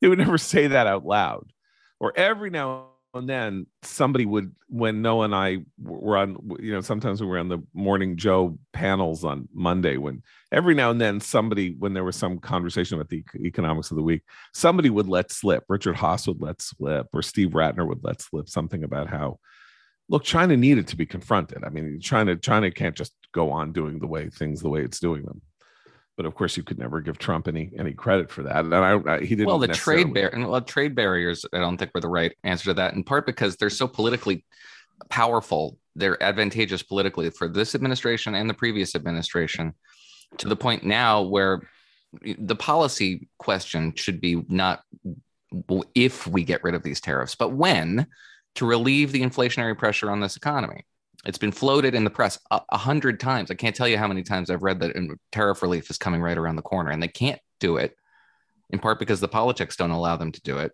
they 0.00 0.08
would 0.08 0.18
never 0.18 0.38
say 0.38 0.68
that 0.68 0.86
out 0.86 1.04
loud. 1.04 1.52
Or 1.98 2.12
every 2.16 2.50
now 2.50 2.89
and 3.14 3.28
then 3.28 3.66
somebody 3.82 4.24
would 4.24 4.54
when 4.68 5.02
Noah 5.02 5.24
and 5.24 5.34
I 5.34 5.58
were 5.78 6.16
on 6.16 6.36
you 6.60 6.72
know 6.72 6.80
sometimes 6.80 7.20
we 7.20 7.26
were 7.26 7.38
on 7.38 7.48
the 7.48 7.62
morning 7.74 8.16
Joe 8.16 8.58
panels 8.72 9.24
on 9.24 9.48
Monday 9.52 9.96
when 9.96 10.22
every 10.52 10.74
now 10.74 10.90
and 10.90 11.00
then 11.00 11.20
somebody 11.20 11.74
when 11.78 11.92
there 11.92 12.04
was 12.04 12.16
some 12.16 12.38
conversation 12.38 12.94
about 12.94 13.08
the 13.08 13.24
economics 13.36 13.90
of 13.90 13.96
the 13.96 14.02
week 14.02 14.22
somebody 14.54 14.90
would 14.90 15.08
let 15.08 15.32
slip. 15.32 15.64
Richard 15.68 15.96
Haass 15.96 16.28
would 16.28 16.40
let 16.40 16.62
slip 16.62 17.08
or 17.12 17.22
Steve 17.22 17.50
Rattner 17.50 17.86
would 17.86 18.04
let 18.04 18.20
slip 18.20 18.48
something 18.48 18.84
about 18.84 19.08
how 19.08 19.38
look 20.08 20.24
China 20.24 20.56
needed 20.56 20.86
to 20.88 20.96
be 20.96 21.06
confronted. 21.06 21.64
I 21.64 21.70
mean 21.70 22.00
China 22.00 22.36
China 22.36 22.70
can't 22.70 22.96
just 22.96 23.14
go 23.32 23.50
on 23.50 23.72
doing 23.72 23.98
the 23.98 24.06
way 24.06 24.28
things 24.28 24.60
the 24.60 24.70
way 24.70 24.82
it's 24.82 25.00
doing 25.00 25.22
them 25.22 25.42
but 26.20 26.26
of 26.26 26.34
course 26.34 26.54
you 26.54 26.62
could 26.62 26.78
never 26.78 27.00
give 27.00 27.16
Trump 27.16 27.48
any 27.48 27.70
any 27.78 27.94
credit 27.94 28.30
for 28.30 28.42
that. 28.42 28.66
And 28.66 28.74
I, 28.74 29.00
I 29.06 29.20
he 29.20 29.28
didn't. 29.28 29.46
Well, 29.46 29.58
the 29.58 29.68
trade 29.68 30.12
bar- 30.12 30.28
and 30.28 30.46
well, 30.46 30.60
trade 30.60 30.94
barriers, 30.94 31.46
I 31.50 31.60
don't 31.60 31.78
think 31.78 31.92
were 31.94 32.02
the 32.02 32.10
right 32.10 32.36
answer 32.44 32.64
to 32.64 32.74
that. 32.74 32.92
In 32.92 33.04
part 33.04 33.24
because 33.24 33.56
they're 33.56 33.70
so 33.70 33.88
politically 33.88 34.44
powerful, 35.08 35.78
they're 35.96 36.22
advantageous 36.22 36.82
politically 36.82 37.30
for 37.30 37.48
this 37.48 37.74
administration 37.74 38.34
and 38.34 38.50
the 38.50 38.54
previous 38.54 38.94
administration, 38.94 39.72
to 40.36 40.46
the 40.46 40.56
point 40.56 40.84
now 40.84 41.22
where 41.22 41.62
the 42.22 42.56
policy 42.56 43.26
question 43.38 43.94
should 43.94 44.20
be 44.20 44.42
not 44.50 44.82
if 45.94 46.26
we 46.26 46.44
get 46.44 46.62
rid 46.62 46.74
of 46.74 46.82
these 46.82 47.00
tariffs, 47.00 47.34
but 47.34 47.52
when 47.52 48.06
to 48.56 48.66
relieve 48.66 49.12
the 49.12 49.22
inflationary 49.22 49.78
pressure 49.78 50.10
on 50.10 50.20
this 50.20 50.36
economy. 50.36 50.84
It's 51.26 51.38
been 51.38 51.52
floated 51.52 51.94
in 51.94 52.04
the 52.04 52.10
press 52.10 52.38
a, 52.50 52.60
a, 52.70 52.78
hundred 52.78 53.20
times. 53.20 53.50
I 53.50 53.54
can't 53.54 53.76
tell 53.76 53.88
you 53.88 53.98
how 53.98 54.08
many 54.08 54.22
times 54.22 54.50
I've 54.50 54.62
read 54.62 54.80
that 54.80 54.96
tariff 55.32 55.62
relief 55.62 55.90
is 55.90 55.98
coming 55.98 56.22
right 56.22 56.38
around 56.38 56.56
the 56.56 56.62
corner, 56.62 56.90
and 56.90 57.02
they 57.02 57.08
can't 57.08 57.40
do 57.58 57.76
it 57.76 57.94
in 58.70 58.78
part 58.78 58.98
because 58.98 59.20
the 59.20 59.28
politics 59.28 59.76
don't 59.76 59.90
allow 59.90 60.16
them 60.16 60.32
to 60.32 60.40
do 60.40 60.58
it. 60.58 60.72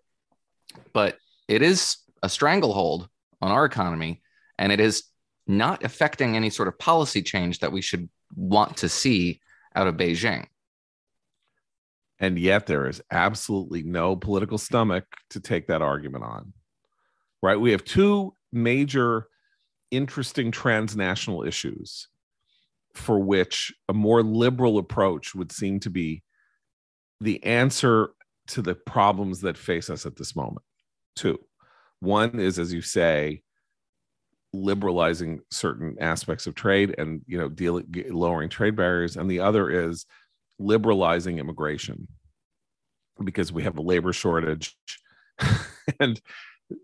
But 0.93 1.17
it 1.47 1.61
is 1.61 1.97
a 2.23 2.29
stranglehold 2.29 3.09
on 3.41 3.51
our 3.51 3.65
economy, 3.65 4.21
and 4.57 4.71
it 4.71 4.79
is 4.79 5.03
not 5.47 5.83
affecting 5.83 6.35
any 6.35 6.49
sort 6.49 6.67
of 6.67 6.79
policy 6.79 7.21
change 7.21 7.59
that 7.59 7.71
we 7.71 7.81
should 7.81 8.09
want 8.35 8.77
to 8.77 8.89
see 8.89 9.41
out 9.75 9.87
of 9.87 9.95
Beijing. 9.95 10.45
And 12.19 12.39
yet, 12.39 12.65
there 12.65 12.87
is 12.87 13.01
absolutely 13.11 13.83
no 13.83 14.15
political 14.15 14.57
stomach 14.57 15.05
to 15.31 15.39
take 15.39 15.67
that 15.67 15.81
argument 15.81 16.23
on. 16.23 16.53
Right? 17.43 17.59
We 17.59 17.71
have 17.71 17.83
two 17.83 18.33
major 18.51 19.27
interesting 19.91 20.51
transnational 20.51 21.43
issues 21.43 22.07
for 22.93 23.19
which 23.19 23.73
a 23.89 23.93
more 23.93 24.23
liberal 24.23 24.77
approach 24.77 25.35
would 25.35 25.51
seem 25.51 25.79
to 25.79 25.89
be 25.89 26.23
the 27.21 27.43
answer 27.43 28.09
to 28.47 28.61
the 28.61 28.75
problems 28.75 29.41
that 29.41 29.57
face 29.57 29.89
us 29.89 30.05
at 30.05 30.15
this 30.15 30.35
moment. 30.35 30.63
Two, 31.15 31.39
one 31.99 32.39
is, 32.39 32.59
as 32.59 32.73
you 32.73 32.81
say, 32.81 33.41
liberalizing 34.53 35.41
certain 35.51 35.95
aspects 35.99 36.47
of 36.47 36.55
trade 36.55 36.95
and 36.97 37.21
you 37.27 37.37
know 37.37 37.49
dealing 37.49 37.85
lowering 38.09 38.49
trade 38.49 38.75
barriers, 38.75 39.17
and 39.17 39.29
the 39.29 39.39
other 39.39 39.69
is 39.69 40.05
liberalizing 40.59 41.39
immigration 41.39 42.07
because 43.23 43.51
we 43.51 43.63
have 43.63 43.77
a 43.77 43.81
labor 43.81 44.13
shortage 44.13 44.75
and 45.99 46.21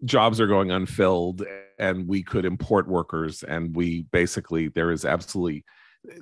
jobs 0.06 0.40
are 0.40 0.48
going 0.48 0.72
unfilled 0.72 1.46
and 1.78 2.08
we 2.08 2.24
could 2.24 2.46
import 2.46 2.88
workers 2.88 3.44
and 3.44 3.76
we 3.76 4.04
basically 4.12 4.70
there 4.70 4.92
is 4.92 5.06
absolutely 5.06 5.64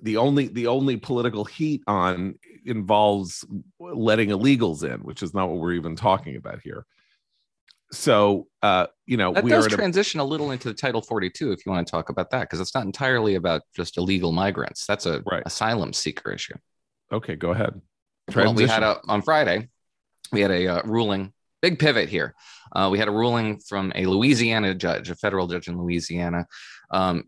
the 0.02 0.18
only 0.18 0.48
the 0.48 0.68
only 0.68 0.98
political 0.98 1.46
heat 1.46 1.82
on 1.88 2.36
involves 2.66 3.46
letting 3.80 4.30
illegals 4.30 4.84
in 4.84 5.00
which 5.02 5.24
is 5.24 5.34
not 5.34 5.50
what 5.50 5.60
we're 5.60 5.74
even 5.74 5.96
talking 5.96 6.36
about 6.36 6.60
here. 6.64 6.86
So 7.92 8.48
uh 8.62 8.88
you 9.06 9.18
know 9.18 9.34
that 9.34 9.44
we 9.44 9.50
does 9.50 9.68
transition 9.68 10.20
a, 10.20 10.24
a, 10.24 10.26
little 10.26 10.52
into 10.52 10.68
the 10.68 10.74
title 10.74 11.02
42 11.02 11.52
if 11.52 11.66
you 11.66 11.72
want 11.72 11.86
to 11.86 11.92
talk 11.92 12.10
about 12.10 12.30
that 12.32 12.42
because 12.42 12.60
it's 12.60 12.74
not 12.74 12.86
entirely 12.86 13.36
about 13.36 13.64
just 13.76 13.98
illegal 13.98 14.32
migrants. 14.32 14.86
That's 14.86 15.06
a 15.06 15.22
right. 15.30 15.44
asylum 15.46 15.94
seeker 15.94 16.32
issue. 16.32 16.56
Okay 17.12 17.36
go 17.36 17.52
ahead. 17.52 17.82
Well, 18.36 18.54
we 18.54 18.68
had 18.68 18.84
a 18.84 19.02
on 19.08 19.22
friday 19.22 19.70
we 20.32 20.42
had 20.42 20.52
a 20.52 20.68
uh, 20.68 20.82
ruling 20.86 21.34
big 21.62 21.80
pivot 21.80 22.10
here. 22.10 22.36
Uh, 22.74 22.90
we 22.92 23.00
had 23.00 23.08
a 23.08 23.12
ruling 23.12 23.60
from 23.60 23.92
a 23.96 24.06
Louisiana 24.06 24.74
judge, 24.74 25.10
a 25.10 25.16
federal 25.16 25.48
judge 25.48 25.68
in 25.68 25.78
Louisiana, 25.78 26.48
um, 26.92 27.24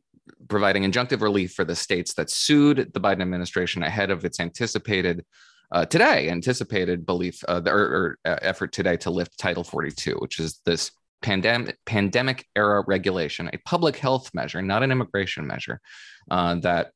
providing 0.47 0.83
injunctive 0.83 1.21
relief 1.21 1.53
for 1.53 1.65
the 1.65 1.75
states 1.75 2.13
that 2.15 2.29
sued 2.29 2.91
the 2.93 3.01
Biden 3.01 3.21
administration 3.21 3.83
ahead 3.83 4.11
of 4.11 4.25
its 4.25 4.39
anticipated. 4.39 5.25
Uh, 5.71 5.85
today, 5.85 6.29
anticipated 6.29 7.05
belief 7.05 7.43
uh, 7.47 7.61
or, 7.65 7.79
or 7.79 8.17
uh, 8.25 8.37
effort 8.41 8.71
today 8.71 8.95
to 8.95 9.09
lift 9.09 9.37
Title 9.39 9.63
42, 9.63 10.15
which 10.19 10.39
is 10.39 10.61
this 10.65 10.91
pandemic 11.23 11.77
pandemic 11.85 12.45
era 12.55 12.83
regulation, 12.85 13.49
a 13.53 13.57
public 13.65 13.97
health 13.97 14.29
measure, 14.33 14.61
not 14.61 14.83
an 14.83 14.91
immigration 14.91 15.47
measure, 15.47 15.81
uh, 16.29 16.55
that 16.55 16.91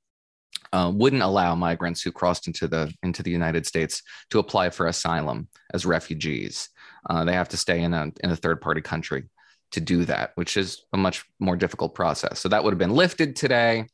uh, 0.73 0.91
wouldn't 0.93 1.23
allow 1.23 1.56
migrants 1.56 2.02
who 2.02 2.12
crossed 2.12 2.47
into 2.47 2.67
the 2.67 2.93
into 3.02 3.23
the 3.23 3.32
United 3.32 3.65
States 3.65 4.04
to 4.30 4.39
apply 4.39 4.69
for 4.69 4.88
asylum 4.88 5.47
as 5.73 5.86
refugees. 5.86 6.69
Uh, 7.09 7.23
they 7.23 7.33
have 7.33 7.49
to 7.49 7.57
stay 7.57 7.81
in 7.81 7.93
a 7.93 8.11
in 8.23 8.31
a 8.31 8.35
third 8.35 8.61
party 8.61 8.81
country 8.81 9.23
to 9.71 9.81
do 9.81 10.05
that, 10.05 10.31
which 10.35 10.57
is 10.57 10.83
a 10.93 10.97
much 10.97 11.23
more 11.39 11.55
difficult 11.55 11.93
process. 11.93 12.39
So 12.39 12.49
that 12.49 12.63
would 12.63 12.71
have 12.71 12.79
been 12.79 12.95
lifted 12.95 13.35
today, 13.35 13.85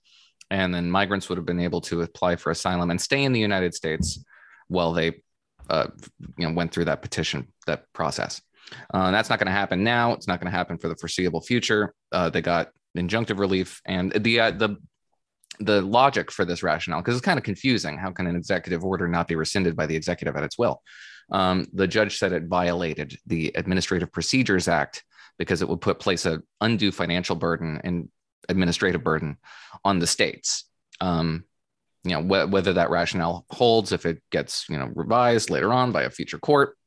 and 0.49 0.73
then 0.73 0.89
migrants 0.89 1.29
would 1.29 1.37
have 1.37 1.45
been 1.45 1.59
able 1.59 1.81
to 1.81 2.01
apply 2.01 2.35
for 2.35 2.51
asylum 2.51 2.91
and 2.91 3.01
stay 3.01 3.23
in 3.23 3.33
the 3.33 3.39
United 3.39 3.73
States 3.73 4.23
while 4.67 4.93
they, 4.93 5.21
uh, 5.69 5.87
you 6.37 6.47
know, 6.47 6.53
went 6.53 6.71
through 6.71 6.85
that 6.85 7.01
petition 7.01 7.47
that 7.67 7.91
process. 7.93 8.41
Uh, 8.93 9.11
that's 9.11 9.29
not 9.29 9.39
going 9.39 9.47
to 9.47 9.51
happen 9.51 9.83
now. 9.83 10.13
It's 10.13 10.27
not 10.27 10.39
going 10.39 10.51
to 10.51 10.57
happen 10.57 10.77
for 10.77 10.87
the 10.87 10.95
foreseeable 10.95 11.41
future. 11.41 11.93
Uh, 12.11 12.29
they 12.29 12.41
got 12.41 12.69
injunctive 12.97 13.39
relief, 13.39 13.81
and 13.85 14.11
the 14.11 14.39
uh, 14.39 14.51
the 14.51 14.77
the 15.59 15.81
logic 15.81 16.31
for 16.31 16.45
this 16.45 16.63
rationale 16.63 17.01
because 17.01 17.15
it's 17.15 17.25
kind 17.25 17.37
of 17.37 17.43
confusing. 17.43 17.97
How 17.97 18.11
can 18.11 18.27
an 18.27 18.35
executive 18.35 18.83
order 18.83 19.07
not 19.07 19.27
be 19.27 19.35
rescinded 19.35 19.75
by 19.75 19.85
the 19.85 19.95
executive 19.95 20.35
at 20.35 20.43
its 20.43 20.57
will? 20.57 20.81
Um, 21.33 21.67
the 21.73 21.87
judge 21.87 22.17
said 22.17 22.31
it 22.31 22.43
violated 22.43 23.17
the 23.25 23.51
Administrative 23.55 24.11
Procedures 24.11 24.67
Act 24.67 25.03
because 25.37 25.61
it 25.61 25.67
would 25.67 25.81
put 25.81 25.99
place 25.99 26.25
an 26.25 26.43
undue 26.61 26.91
financial 26.91 27.35
burden 27.35 27.81
and 27.83 28.09
administrative 28.49 29.03
burden 29.03 29.37
on 29.83 29.99
the 29.99 30.07
states. 30.07 30.65
Um, 31.01 31.45
you 32.03 32.11
know 32.11 32.21
wh- 32.21 32.51
whether 32.51 32.73
that 32.73 32.89
rationale 32.89 33.45
holds 33.49 33.91
if 33.91 34.05
it 34.05 34.21
gets 34.29 34.67
you 34.69 34.77
know 34.77 34.91
revised 34.93 35.49
later 35.49 35.71
on 35.71 35.91
by 35.91 36.03
a 36.03 36.09
future 36.09 36.37
court, 36.37 36.77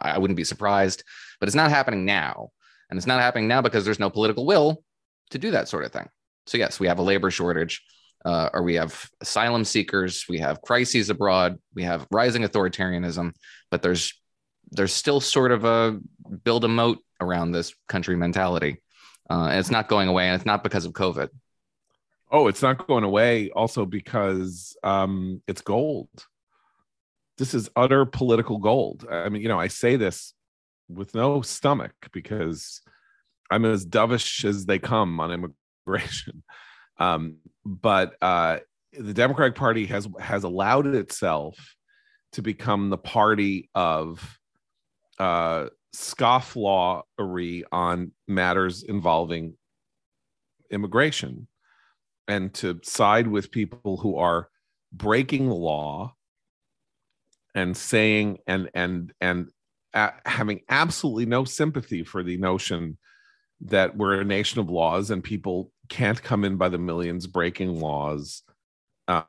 I 0.00 0.18
wouldn't 0.18 0.36
be 0.36 0.44
surprised. 0.44 1.04
But 1.38 1.48
it's 1.48 1.56
not 1.56 1.70
happening 1.70 2.04
now, 2.04 2.50
and 2.90 2.96
it's 2.96 3.06
not 3.06 3.20
happening 3.20 3.48
now 3.48 3.62
because 3.62 3.84
there's 3.84 4.00
no 4.00 4.10
political 4.10 4.46
will 4.46 4.82
to 5.30 5.38
do 5.38 5.52
that 5.52 5.68
sort 5.68 5.84
of 5.84 5.92
thing. 5.92 6.08
So 6.46 6.58
yes, 6.58 6.80
we 6.80 6.88
have 6.88 6.98
a 6.98 7.02
labor 7.02 7.30
shortage 7.30 7.82
uh, 8.24 8.50
or 8.52 8.62
we 8.62 8.74
have 8.74 9.08
asylum 9.20 9.64
seekers, 9.64 10.26
we 10.28 10.38
have 10.38 10.62
crises 10.62 11.10
abroad, 11.10 11.58
we 11.74 11.82
have 11.82 12.06
rising 12.10 12.42
authoritarianism, 12.42 13.34
but 13.70 13.82
there's 13.82 14.14
there's 14.70 14.92
still 14.92 15.20
sort 15.20 15.52
of 15.52 15.64
a 15.64 15.98
build 16.44 16.64
a 16.64 16.68
moat 16.68 16.98
around 17.20 17.52
this 17.52 17.74
country 17.88 18.16
mentality. 18.16 18.80
Uh, 19.30 19.46
and 19.46 19.58
it's 19.58 19.70
not 19.70 19.88
going 19.88 20.08
away, 20.08 20.26
and 20.26 20.34
it's 20.34 20.46
not 20.46 20.62
because 20.62 20.84
of 20.84 20.92
COVID. 20.92 21.28
Oh, 22.30 22.48
it's 22.48 22.62
not 22.62 22.86
going 22.86 23.04
away 23.04 23.50
also 23.50 23.84
because 23.84 24.76
um, 24.82 25.42
it's 25.46 25.60
gold. 25.60 26.08
This 27.38 27.54
is 27.54 27.70
utter 27.76 28.04
political 28.04 28.58
gold. 28.58 29.06
I 29.10 29.28
mean, 29.28 29.42
you 29.42 29.48
know, 29.48 29.60
I 29.60 29.68
say 29.68 29.96
this 29.96 30.34
with 30.88 31.14
no 31.14 31.42
stomach 31.42 31.92
because 32.12 32.82
I'm 33.50 33.64
as 33.64 33.86
dovish 33.86 34.44
as 34.44 34.66
they 34.66 34.78
come 34.78 35.20
on 35.20 35.52
immigration. 35.86 36.42
Um, 36.98 37.38
but 37.64 38.16
uh, 38.22 38.58
the 38.92 39.14
Democratic 39.14 39.54
Party 39.54 39.86
has 39.86 40.08
has 40.20 40.44
allowed 40.44 40.86
itself 40.86 41.74
to 42.32 42.42
become 42.42 42.90
the 42.90 42.98
party 42.98 43.70
of 43.74 44.38
uh, 45.18 45.66
scofflawery 45.94 47.62
on 47.70 48.12
matters 48.26 48.82
involving 48.82 49.54
immigration, 50.70 51.46
and 52.28 52.52
to 52.54 52.80
side 52.82 53.28
with 53.28 53.50
people 53.50 53.98
who 53.98 54.16
are 54.16 54.48
breaking 54.92 55.48
the 55.48 55.54
law 55.54 56.14
and 57.54 57.76
saying 57.76 58.38
and 58.46 58.70
and 58.74 59.12
and 59.20 59.50
having 60.24 60.60
absolutely 60.68 61.26
no 61.26 61.44
sympathy 61.44 62.02
for 62.02 62.22
the 62.22 62.36
notion 62.36 62.98
that 63.60 63.96
we're 63.96 64.20
a 64.20 64.24
nation 64.24 64.60
of 64.60 64.70
laws 64.70 65.10
and 65.10 65.22
people 65.22 65.71
can't 65.88 66.22
come 66.22 66.44
in 66.44 66.56
by 66.56 66.68
the 66.68 66.78
millions 66.78 67.26
breaking 67.26 67.80
laws 67.80 68.42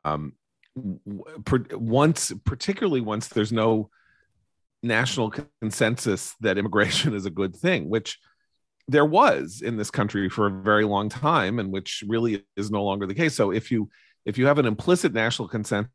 um, 0.03 0.33
once 0.75 2.31
particularly 2.45 3.01
once 3.01 3.27
there's 3.27 3.51
no 3.51 3.89
national 4.81 5.31
consensus 5.61 6.35
that 6.41 6.57
immigration 6.57 7.13
is 7.13 7.25
a 7.25 7.31
good 7.31 7.55
thing 7.55 7.89
which 7.89 8.19
there 8.87 9.05
was 9.05 9.61
in 9.63 9.77
this 9.77 9.89
country 9.89 10.27
for 10.29 10.47
a 10.47 10.61
very 10.61 10.83
long 10.83 11.07
time 11.09 11.59
and 11.59 11.71
which 11.71 12.03
really 12.07 12.43
is 12.57 12.69
no 12.69 12.83
longer 12.83 13.05
the 13.05 13.13
case. 13.13 13.33
So 13.33 13.51
if 13.51 13.71
you 13.71 13.89
if 14.25 14.37
you 14.37 14.47
have 14.47 14.59
an 14.59 14.65
implicit 14.65 15.13
national 15.13 15.47
consensus 15.47 15.87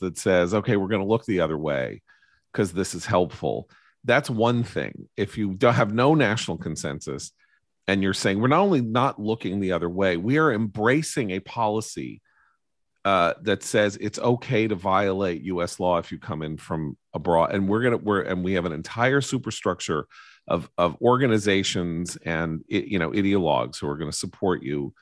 that 0.00 0.18
says 0.18 0.54
okay 0.54 0.76
we're 0.76 0.88
going 0.88 1.02
to 1.02 1.08
look 1.08 1.24
the 1.24 1.40
other 1.40 1.58
way 1.58 2.02
because 2.52 2.72
this 2.72 2.94
is 2.94 3.06
helpful 3.06 3.68
that's 4.04 4.30
one 4.30 4.62
thing. 4.64 5.08
If 5.16 5.36
you 5.36 5.54
don't 5.54 5.74
have 5.74 5.92
no 5.92 6.14
national 6.14 6.58
consensus 6.58 7.32
and 7.88 8.02
you're 8.02 8.14
saying 8.14 8.38
we're 8.38 8.48
not 8.48 8.60
only 8.60 8.82
not 8.82 9.20
looking 9.20 9.58
the 9.58 9.72
other 9.72 9.88
way, 9.88 10.16
we 10.16 10.38
are 10.38 10.52
embracing 10.52 11.30
a 11.30 11.40
policy 11.40 12.20
uh, 13.04 13.32
that 13.40 13.62
says 13.62 13.96
it's 14.00 14.18
okay 14.18 14.68
to 14.68 14.74
violate 14.74 15.42
U.S. 15.44 15.80
law 15.80 15.96
if 15.96 16.12
you 16.12 16.18
come 16.18 16.42
in 16.42 16.58
from 16.58 16.96
abroad, 17.14 17.54
and 17.54 17.66
we're 17.66 17.82
gonna 17.82 17.96
we're 17.96 18.20
and 18.20 18.44
we 18.44 18.52
have 18.52 18.66
an 18.66 18.72
entire 18.72 19.22
superstructure 19.22 20.06
of 20.46 20.68
of 20.76 21.00
organizations 21.00 22.16
and 22.24 22.62
you 22.68 22.98
know 22.98 23.10
ideologues 23.10 23.78
who 23.80 23.88
are 23.88 23.96
going 23.96 24.10
to 24.10 24.16
support 24.16 24.62
you 24.62 24.92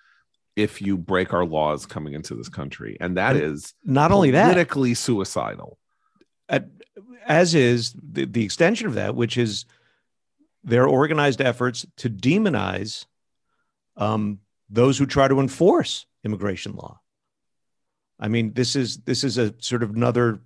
if 0.55 0.81
you 0.81 0.97
break 0.97 1.35
our 1.35 1.45
laws 1.45 1.85
coming 1.85 2.15
into 2.15 2.37
this 2.37 2.49
country, 2.49 2.97
and 3.01 3.17
that 3.17 3.35
is 3.35 3.75
not 3.85 4.13
only 4.13 4.31
that 4.31 4.53
politically 4.53 4.95
suicidal. 4.95 5.77
At, 6.49 6.69
as 7.27 7.57
is 7.57 7.93
the, 8.01 8.25
the 8.25 8.45
extension 8.45 8.87
of 8.87 8.95
that, 8.95 9.17
which 9.17 9.37
is 9.37 9.65
their 10.67 10.87
organized 10.87 11.41
efforts 11.41 11.87
to 11.97 12.11
demonize 12.11 13.07
um, 13.97 14.41
those 14.69 14.99
who 14.99 15.07
try 15.07 15.29
to 15.29 15.41
enforce 15.41 16.05
immigration 16.25 16.75
law. 16.75 17.01
I 18.19 18.29
mean, 18.29 18.53
this 18.53 18.77
is 18.77 18.99
this 18.99 19.25
is 19.25 19.39
a 19.39 19.55
sort 19.59 19.83
of 19.83 19.91
another 19.95 20.41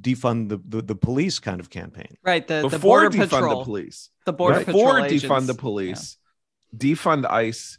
defund 0.00 0.48
the, 0.48 0.58
the, 0.66 0.80
the 0.82 0.94
police 0.94 1.38
kind 1.38 1.60
of 1.60 1.68
campaign. 1.70 2.16
Right. 2.22 2.46
The, 2.46 2.62
Before 2.62 2.70
the 2.70 2.78
border 2.78 3.10
defund 3.10 3.30
patrol. 3.30 3.58
the 3.58 3.64
police, 3.64 4.10
The 4.24 4.32
border 4.32 4.58
Before 4.64 4.94
patrol 5.00 5.10
defund 5.10 5.34
agents. 5.42 5.46
the 5.48 5.54
police, 5.54 6.16
defund 6.76 7.30
ICE, 7.30 7.78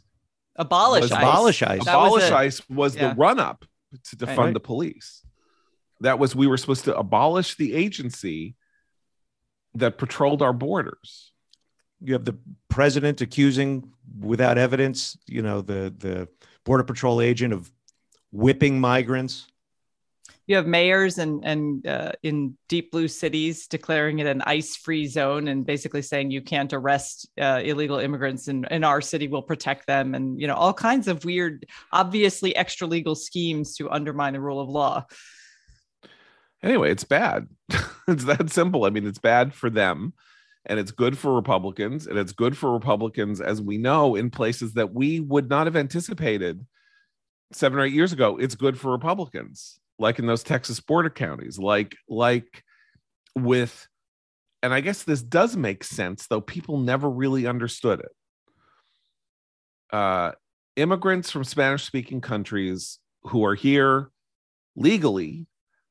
Abolish 0.56 1.02
was 1.02 1.12
ICE. 1.12 1.22
abolish 1.22 1.62
ICE. 1.62 1.84
That 1.84 1.96
was 1.96 2.06
abolish 2.06 2.24
it. 2.24 2.32
ICE 2.32 2.62
was 2.70 2.96
Yeah. 2.96 3.08
the 3.08 3.14
run 3.16 3.40
up 3.40 3.64
to 4.10 4.16
defund 4.16 4.36
Right. 4.38 4.54
the 4.54 4.60
police. 4.60 5.22
That 6.00 6.18
was 6.18 6.34
we 6.36 6.46
were 6.46 6.56
supposed 6.58 6.84
to 6.84 6.96
abolish 6.96 7.56
the 7.56 7.72
agency 7.74 8.54
that 9.74 9.98
patrolled 9.98 10.42
our 10.42 10.52
borders. 10.52 11.32
You 12.00 12.12
have 12.12 12.24
the 12.24 12.36
president 12.68 13.20
accusing 13.20 13.92
without 14.20 14.58
evidence, 14.58 15.16
you 15.26 15.42
know, 15.42 15.60
the 15.60 15.94
the 15.96 16.28
border 16.64 16.84
patrol 16.84 17.20
agent 17.20 17.52
of 17.52 17.70
whipping 18.32 18.80
migrants. 18.80 19.46
You 20.46 20.56
have 20.56 20.66
mayors 20.66 21.18
and 21.18 21.44
and 21.44 21.86
uh, 21.86 22.12
in 22.22 22.56
deep 22.68 22.92
blue 22.92 23.08
cities 23.08 23.66
declaring 23.66 24.20
it 24.20 24.26
an 24.26 24.42
ICE-free 24.42 25.06
zone 25.06 25.48
and 25.48 25.66
basically 25.66 26.02
saying 26.02 26.30
you 26.30 26.40
can't 26.40 26.72
arrest 26.72 27.28
uh, 27.40 27.60
illegal 27.64 27.98
immigrants 27.98 28.46
and 28.46 28.66
in 28.70 28.84
our 28.84 29.00
city 29.00 29.26
will 29.26 29.42
protect 29.42 29.86
them 29.86 30.14
and 30.14 30.40
you 30.40 30.46
know 30.46 30.54
all 30.54 30.72
kinds 30.72 31.08
of 31.08 31.24
weird, 31.24 31.66
obviously 31.92 32.54
extra 32.54 32.86
legal 32.86 33.16
schemes 33.16 33.74
to 33.76 33.90
undermine 33.90 34.34
the 34.34 34.40
rule 34.40 34.60
of 34.60 34.68
law. 34.68 35.04
Anyway, 36.62 36.90
it's 36.90 37.04
bad. 37.04 37.48
it's 38.08 38.24
that 38.24 38.50
simple. 38.50 38.84
I 38.84 38.90
mean, 38.90 39.06
it's 39.06 39.18
bad 39.18 39.52
for 39.52 39.68
them 39.68 40.12
and 40.66 40.78
it's 40.78 40.90
good 40.90 41.16
for 41.16 41.34
Republicans 41.34 42.06
and 42.06 42.18
it's 42.18 42.32
good 42.32 42.56
for 42.56 42.72
Republicans 42.72 43.40
as 43.40 43.62
we 43.62 43.78
know 43.78 44.16
in 44.16 44.30
places 44.30 44.74
that 44.74 44.92
we 44.92 45.20
would 45.20 45.48
not 45.48 45.66
have 45.66 45.76
anticipated 45.76 46.64
7 47.52 47.78
or 47.78 47.84
8 47.84 47.92
years 47.92 48.12
ago. 48.12 48.36
It's 48.36 48.54
good 48.54 48.78
for 48.78 48.90
Republicans 48.90 49.78
like 49.98 50.18
in 50.18 50.26
those 50.26 50.42
Texas 50.42 50.80
border 50.80 51.10
counties 51.10 51.58
like 51.58 51.96
like 52.08 52.62
with 53.34 53.88
and 54.62 54.74
I 54.74 54.80
guess 54.80 55.04
this 55.04 55.22
does 55.22 55.56
make 55.56 55.84
sense 55.84 56.26
though 56.26 56.40
people 56.40 56.78
never 56.78 57.08
really 57.08 57.46
understood 57.46 58.00
it. 58.00 58.12
Uh 59.94 60.32
immigrants 60.76 61.30
from 61.30 61.44
Spanish 61.44 61.84
speaking 61.84 62.20
countries 62.20 62.98
who 63.22 63.44
are 63.44 63.54
here 63.54 64.10
legally 64.74 65.46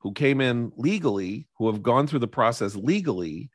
who 0.06 0.12
came 0.12 0.40
in 0.40 0.72
legally, 0.78 1.48
who 1.58 1.66
have 1.66 1.82
gone 1.82 2.06
through 2.06 2.20
the 2.20 2.28
process 2.28 2.76
legally, 2.76 3.50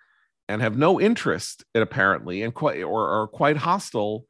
and 0.51 0.63
have 0.63 0.77
no 0.77 1.01
interest 1.01 1.65
in 1.75 1.83
apparently, 1.83 2.43
and 2.43 2.53
quite 2.53 2.83
or 2.83 3.09
are 3.09 3.29
quite 3.29 3.57
hostile 3.57 4.27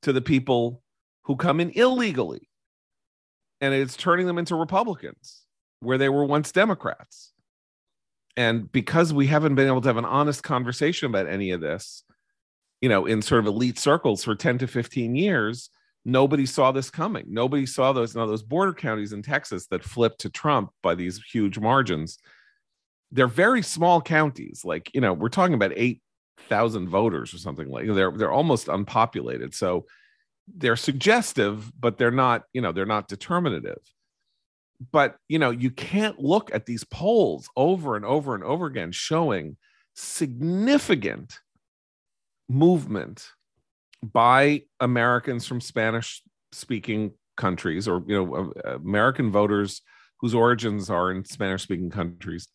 to 0.00 0.12
the 0.12 0.22
people 0.22 0.82
who 1.24 1.36
come 1.36 1.60
in 1.60 1.70
illegally, 1.70 2.48
and 3.60 3.74
it's 3.74 3.96
turning 3.96 4.26
them 4.26 4.38
into 4.38 4.56
Republicans 4.56 5.42
where 5.80 5.98
they 5.98 6.08
were 6.08 6.24
once 6.24 6.52
Democrats. 6.52 7.32
And 8.36 8.72
because 8.72 9.12
we 9.12 9.26
haven't 9.26 9.54
been 9.54 9.66
able 9.66 9.82
to 9.82 9.88
have 9.88 9.98
an 9.98 10.06
honest 10.06 10.42
conversation 10.42 11.06
about 11.06 11.26
any 11.26 11.50
of 11.50 11.60
this, 11.60 12.02
you 12.80 12.88
know, 12.88 13.04
in 13.04 13.20
sort 13.20 13.40
of 13.40 13.46
elite 13.46 13.78
circles 13.78 14.24
for 14.24 14.34
10 14.34 14.58
to 14.58 14.66
15 14.66 15.14
years, 15.14 15.68
nobody 16.06 16.46
saw 16.46 16.72
this 16.72 16.88
coming. 16.88 17.26
Nobody 17.28 17.66
saw 17.66 17.92
those 17.92 18.16
now 18.16 18.26
those 18.26 18.42
border 18.42 18.72
counties 18.72 19.12
in 19.12 19.22
Texas 19.22 19.66
that 19.66 19.84
flipped 19.84 20.20
to 20.20 20.30
Trump 20.30 20.70
by 20.82 20.94
these 20.94 21.20
huge 21.30 21.58
margins. 21.58 22.18
They're 23.12 23.28
very 23.28 23.62
small 23.62 24.00
counties. 24.00 24.62
Like, 24.64 24.90
you 24.94 25.00
know, 25.00 25.12
we're 25.12 25.28
talking 25.28 25.54
about 25.54 25.72
8,000 25.76 26.88
voters 26.88 27.32
or 27.34 27.38
something 27.38 27.68
like 27.68 27.86
they're 27.86 28.10
they're 28.10 28.32
almost 28.32 28.68
unpopulated. 28.68 29.54
So 29.54 29.86
they're 30.56 30.76
suggestive, 30.76 31.70
but 31.78 31.98
they're 31.98 32.10
not, 32.10 32.44
you 32.52 32.60
know, 32.60 32.72
they're 32.72 32.86
not 32.86 33.08
determinative. 33.08 33.78
But, 34.90 35.16
you 35.28 35.38
know, 35.38 35.50
you 35.50 35.70
can't 35.70 36.18
look 36.18 36.52
at 36.52 36.66
these 36.66 36.82
polls 36.84 37.48
over 37.56 37.94
and 37.94 38.04
over 38.04 38.34
and 38.34 38.42
over 38.42 38.66
again 38.66 38.90
showing 38.90 39.56
significant 39.94 41.38
movement 42.48 43.28
by 44.02 44.62
Americans 44.80 45.46
from 45.46 45.60
Spanish 45.60 46.22
speaking 46.50 47.12
countries 47.36 47.88
or 47.88 48.02
you 48.06 48.14
know 48.14 48.52
uh, 48.64 48.76
American 48.76 49.30
voters 49.30 49.80
whose 50.20 50.34
origins 50.34 50.90
are 50.90 51.10
in 51.10 51.24
Spanish 51.24 51.62
speaking 51.62 51.90
countries 51.90 52.48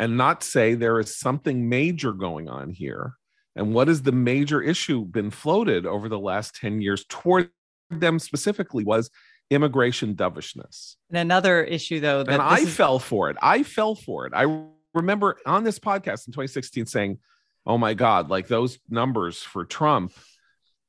and 0.00 0.16
not 0.16 0.42
say 0.42 0.74
there 0.74 0.98
is 0.98 1.16
something 1.16 1.68
major 1.68 2.12
going 2.12 2.48
on 2.48 2.70
here 2.70 3.14
and 3.54 3.74
what 3.74 3.86
has 3.88 4.02
the 4.02 4.12
major 4.12 4.60
issue 4.62 5.04
been 5.04 5.30
floated 5.30 5.84
over 5.86 6.08
the 6.08 6.18
last 6.18 6.54
10 6.56 6.80
years 6.80 7.04
toward 7.08 7.50
them 7.90 8.18
specifically 8.18 8.82
was 8.84 9.10
immigration 9.50 10.14
dovishness 10.14 10.96
And 11.10 11.18
another 11.18 11.62
issue 11.62 12.00
though 12.00 12.22
that 12.22 12.32
and 12.32 12.42
I 12.42 12.60
is- 12.60 12.74
fell 12.74 12.98
for 12.98 13.30
it. 13.30 13.36
I 13.42 13.62
fell 13.62 13.94
for 13.94 14.26
it. 14.26 14.32
I 14.34 14.64
remember 14.94 15.36
on 15.44 15.64
this 15.64 15.78
podcast 15.78 16.26
in 16.26 16.32
2016 16.32 16.86
saying, 16.86 17.18
"Oh 17.66 17.76
my 17.78 17.94
God, 17.94 18.30
like 18.30 18.46
those 18.48 18.78
numbers 18.88 19.42
for 19.42 19.64
Trump." 19.64 20.12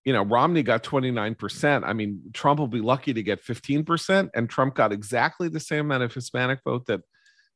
You 0.06 0.14
know, 0.14 0.24
Romney 0.24 0.64
got 0.64 0.84
29%. 0.84 1.84
I 1.84 1.94
mean, 1.94 2.22
Trump 2.34 2.60
will 2.60 2.68
be 2.68 2.82
lucky 2.82 3.14
to 3.14 3.22
get 3.22 3.44
15%, 3.44 4.30
and 4.34 4.50
Trump 4.50 4.74
got 4.76 4.92
exactly 4.92 5.48
the 5.50 5.60
same 5.60 5.82
amount 5.86 6.04
of 6.04 6.14
Hispanic 6.14 6.60
vote 6.64 6.86
that 6.88 7.02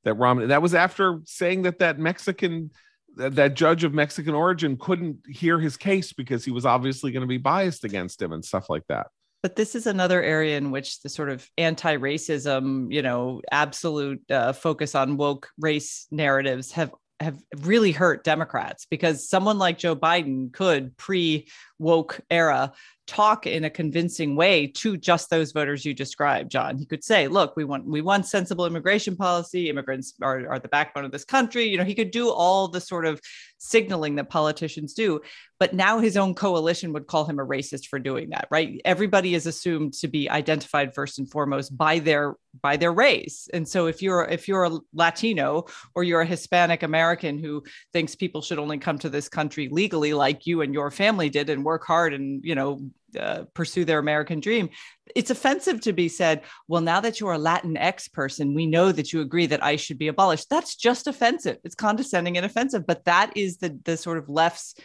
that 0.05 0.13
Romney. 0.13 0.45
That 0.47 0.61
was 0.61 0.73
after 0.73 1.19
saying 1.25 1.63
that 1.63 1.79
that 1.79 1.99
Mexican 1.99 2.71
that, 3.17 3.53
judge 3.55 3.83
of 3.83 3.93
Mexican 3.93 4.33
origin 4.33 4.77
couldn't 4.77 5.17
hear 5.27 5.59
his 5.59 5.77
case 5.77 6.13
because 6.13 6.45
he 6.45 6.51
was 6.51 6.65
obviously 6.65 7.11
going 7.11 7.21
to 7.21 7.27
be 7.27 7.37
biased 7.37 7.83
against 7.83 8.21
him 8.21 8.31
and 8.31 8.43
stuff 8.43 8.69
like 8.69 8.83
that. 8.87 9.07
but 9.41 9.55
this 9.55 9.75
is 9.75 9.85
another 9.85 10.23
area 10.23 10.57
in 10.57 10.71
which 10.71 11.01
the 11.01 11.09
sort 11.09 11.29
of 11.29 11.47
anti-racism 11.57 12.91
you 12.91 13.01
know 13.01 13.41
absolute 13.51 14.19
uh, 14.31 14.53
focus 14.53 14.95
on 14.95 15.17
woke 15.17 15.49
race 15.59 16.07
narratives 16.11 16.71
have 16.71 16.91
have 17.19 17.37
really 17.61 17.91
hurt 17.91 18.23
democrats 18.23 18.85
because 18.89 19.29
someone 19.29 19.57
like 19.57 19.77
joe 19.77 19.95
biden 19.95 20.51
could 20.51 20.97
pre 20.97 21.47
woke 21.79 22.21
era 22.29 22.71
talk 23.07 23.45
in 23.45 23.63
a 23.63 23.69
convincing 23.69 24.35
way 24.35 24.65
to 24.65 24.97
just 24.97 25.29
those 25.29 25.51
voters 25.51 25.85
you 25.85 25.93
described 25.93 26.51
john. 26.51 26.77
He 26.77 26.85
could 26.85 27.03
say 27.03 27.27
look 27.27 27.55
we 27.55 27.63
want 27.63 27.85
we 27.85 28.01
want 28.01 28.25
sensible 28.25 28.65
immigration 28.65 29.15
policy. 29.15 29.69
Immigrants 29.69 30.15
are, 30.21 30.47
are 30.49 30.59
the 30.59 30.67
backbone 30.67 31.05
of 31.05 31.11
this 31.11 31.25
country. 31.25 31.65
You 31.65 31.77
know 31.77 31.83
he 31.83 31.95
could 31.95 32.11
do 32.11 32.29
all 32.29 32.67
the 32.67 32.81
sort 32.81 33.05
of 33.05 33.21
signaling 33.57 34.15
that 34.15 34.29
politicians 34.29 34.93
do 34.93 35.21
but 35.59 35.73
now 35.73 35.99
his 35.99 36.17
own 36.17 36.33
coalition 36.33 36.93
would 36.93 37.07
call 37.07 37.25
him 37.25 37.39
a 37.39 37.45
racist 37.45 37.87
for 37.87 37.99
doing 37.99 38.29
that 38.29 38.47
right? 38.49 38.81
Everybody 38.85 39.35
is 39.35 39.45
assumed 39.45 39.93
to 39.95 40.07
be 40.07 40.29
identified 40.29 40.95
first 40.95 41.19
and 41.19 41.29
foremost 41.29 41.77
by 41.77 41.99
their 41.99 42.35
by 42.61 42.77
their 42.77 42.93
race. 42.93 43.49
And 43.53 43.67
so 43.67 43.85
if 43.85 44.01
you're 44.01 44.25
if 44.25 44.47
you're 44.47 44.63
a 44.63 44.79
latino 44.93 45.65
or 45.93 46.03
you're 46.03 46.21
a 46.21 46.25
hispanic 46.25 46.83
american 46.83 47.37
who 47.37 47.63
thinks 47.93 48.15
people 48.15 48.41
should 48.41 48.59
only 48.59 48.77
come 48.77 48.97
to 48.99 49.09
this 49.09 49.29
country 49.29 49.67
legally 49.69 50.13
like 50.13 50.47
you 50.47 50.61
and 50.61 50.73
your 50.73 50.89
family 50.89 51.29
did 51.29 51.49
and 51.49 51.64
work 51.65 51.85
hard 51.85 52.13
and 52.13 52.43
you 52.45 52.55
know 52.55 52.79
uh, 53.19 53.43
pursue 53.53 53.83
their 53.83 53.99
american 53.99 54.39
dream 54.39 54.69
it's 55.15 55.29
offensive 55.29 55.81
to 55.81 55.91
be 55.91 56.07
said 56.07 56.41
well 56.67 56.81
now 56.81 56.99
that 56.99 57.19
you're 57.19 57.33
a 57.33 57.37
latinx 57.37 58.11
person 58.11 58.53
we 58.53 58.65
know 58.65 58.91
that 58.91 59.11
you 59.11 59.21
agree 59.21 59.45
that 59.45 59.63
ice 59.63 59.81
should 59.81 59.97
be 59.97 60.07
abolished 60.07 60.49
that's 60.49 60.75
just 60.75 61.07
offensive 61.07 61.57
it's 61.63 61.75
condescending 61.75 62.37
and 62.37 62.45
offensive 62.45 62.85
but 62.85 63.03
that 63.05 63.35
is 63.35 63.57
the 63.57 63.77
the 63.83 63.97
sort 63.97 64.17
of 64.17 64.29
left's 64.29 64.75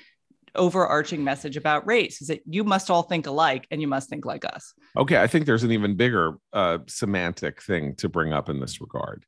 overarching 0.54 1.22
message 1.22 1.56
about 1.56 1.86
race 1.86 2.20
is 2.20 2.28
that 2.28 2.42
you 2.46 2.64
must 2.64 2.90
all 2.90 3.02
think 3.02 3.26
alike 3.26 3.66
and 3.70 3.80
you 3.80 3.88
must 3.88 4.08
think 4.08 4.24
like 4.24 4.44
us. 4.44 4.74
Okay, 4.96 5.20
I 5.20 5.26
think 5.26 5.46
there's 5.46 5.62
an 5.62 5.72
even 5.72 5.96
bigger 5.96 6.38
uh, 6.52 6.78
semantic 6.86 7.62
thing 7.62 7.94
to 7.96 8.08
bring 8.08 8.32
up 8.32 8.48
in 8.48 8.60
this 8.60 8.80
regard. 8.80 9.24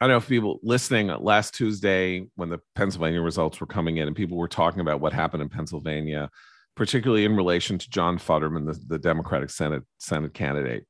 I 0.00 0.06
don't 0.06 0.14
know 0.14 0.18
if 0.18 0.28
people 0.28 0.60
listening 0.62 1.08
last 1.08 1.54
Tuesday 1.54 2.26
when 2.34 2.48
the 2.48 2.60
Pennsylvania 2.74 3.20
results 3.20 3.60
were 3.60 3.66
coming 3.66 3.98
in 3.98 4.06
and 4.06 4.16
people 4.16 4.38
were 4.38 4.48
talking 4.48 4.80
about 4.80 5.00
what 5.00 5.12
happened 5.12 5.42
in 5.42 5.50
Pennsylvania, 5.50 6.30
particularly 6.76 7.24
in 7.24 7.36
relation 7.36 7.78
to 7.78 7.90
John 7.90 8.18
Fetterman, 8.18 8.64
the, 8.64 8.78
the 8.86 8.98
Democratic 8.98 9.50
Senate 9.50 9.82
Senate 9.98 10.34
candidate, 10.34 10.86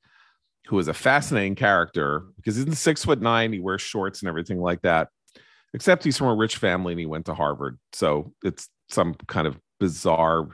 who 0.67 0.79
is 0.79 0.89
a 0.89 0.95
fascinating 0.95 1.55
character 1.55 2.25
because 2.37 2.57
he's 2.57 2.79
six 2.79 3.05
foot 3.05 3.21
nine, 3.21 3.53
he 3.53 3.61
wears 3.61 3.83
shorts 3.83 4.21
and 4.21 4.29
everything 4.29 4.61
like 4.61 4.83
that. 4.83 5.09
Except 5.73 6.03
he's 6.03 6.19
from 6.19 6.29
a 6.29 6.35
rich 6.35 6.57
family 6.57 6.93
and 6.93 7.01
he 7.01 7.07
went 7.07 7.27
to 7.27 7.35
Harvard, 7.35 7.79
so 7.93 8.33
it's 8.43 8.69
some 8.89 9.15
kind 9.29 9.47
of 9.47 9.57
bizarre 9.79 10.49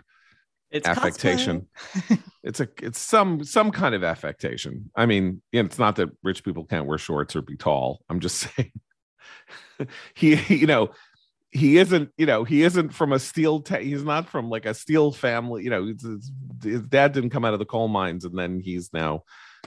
It's 0.70 0.86
affectation. 0.86 1.68
it's 2.42 2.60
a 2.60 2.68
it's 2.82 2.98
some 2.98 3.42
some 3.42 3.70
kind 3.70 3.94
of 3.94 4.04
affectation. 4.04 4.90
I 4.94 5.06
mean, 5.06 5.42
you 5.52 5.62
know, 5.62 5.66
it's 5.66 5.78
not 5.78 5.96
that 5.96 6.10
rich 6.22 6.44
people 6.44 6.64
can't 6.64 6.86
wear 6.86 6.98
shorts 6.98 7.34
or 7.34 7.42
be 7.42 7.56
tall. 7.56 8.00
I'm 8.10 8.20
just 8.20 8.36
saying 8.56 8.72
he 10.14 10.36
you 10.54 10.66
know 10.66 10.90
he 11.52 11.78
isn't 11.78 12.10
you 12.18 12.26
know 12.26 12.44
he 12.44 12.62
isn't 12.62 12.90
from 12.92 13.12
a 13.12 13.18
steel 13.18 13.60
ta- 13.60 13.78
he's 13.78 14.02
not 14.02 14.28
from 14.28 14.50
like 14.50 14.66
a 14.66 14.74
steel 14.74 15.12
family 15.12 15.62
you 15.64 15.70
know 15.70 15.86
his, 15.86 16.02
his- 16.02 16.32
his 16.62 16.80
dad 16.82 17.12
didn't 17.12 17.30
come 17.30 17.44
out 17.44 17.52
of 17.52 17.58
the 17.58 17.64
coal 17.64 17.88
mines 17.88 18.24
and 18.24 18.36
then 18.38 18.60
he's 18.60 18.90
now 18.92 19.22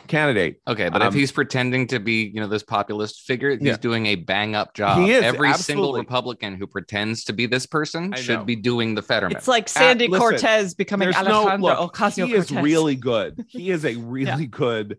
candidate 0.08 0.62
Okay, 0.68 0.88
but 0.90 1.02
Um, 1.02 1.10
if 1.10 1.14
he's 1.14 1.32
pretending 1.32 1.86
to 1.88 2.00
be, 2.00 2.32
you 2.34 2.40
know, 2.40 2.48
this 2.48 2.64
populist 2.64 3.22
figure, 3.24 3.52
he's 3.52 3.62
Yeah. 3.62 3.78
doing 3.78 4.06
a 4.06 4.16
bang 4.16 4.56
up 4.56 4.74
job. 4.74 5.00
He 5.00 5.12
is, 5.12 5.24
Every 5.24 5.54
single. 5.56 5.94
Republican 5.94 6.56
who 6.56 6.68
pretends 6.68 7.26
to 7.26 7.34
be 7.34 7.48
this 7.48 7.66
person 7.66 8.06
I 8.06 8.08
know. 8.18 8.22
should 8.22 8.46
be 8.46 8.56
doing 8.56 8.96
the 8.96 9.02
Fetterman. 9.02 9.36
It's 9.36 9.48
like 9.48 9.68
Sandy 9.68 10.08
listen, 10.08 10.22
Cortez 10.22 10.74
becoming 10.74 11.12
There's 11.12 11.26
no 11.28 11.42
Alejandro 11.42 11.82
look, 11.82 11.94
Ocasio 11.96 12.28
he 12.28 12.34
is 12.34 12.50
really 12.52 12.96
good 12.96 13.44
he 13.50 13.72
is 13.72 13.84
a 13.84 13.96
really 14.16 14.48
good 14.48 14.98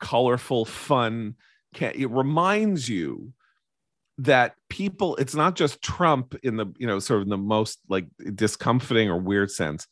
colorful 0.00 0.64
fun 0.64 1.34
ca- 1.74 1.92
it 1.94 2.10
reminds 2.10 2.88
you 2.88 3.32
that 4.18 4.54
people 4.70 5.14
it's 5.16 5.34
not 5.34 5.54
just 5.56 5.82
trump 5.82 6.34
in 6.42 6.56
the 6.56 6.66
you 6.78 6.86
know 6.86 6.98
sort 6.98 7.20
of 7.20 7.28
the 7.28 7.36
most 7.36 7.80
like 7.88 8.06
discomforting 8.34 9.08
or 9.08 9.18
weird 9.18 9.50
sense. 9.50 9.86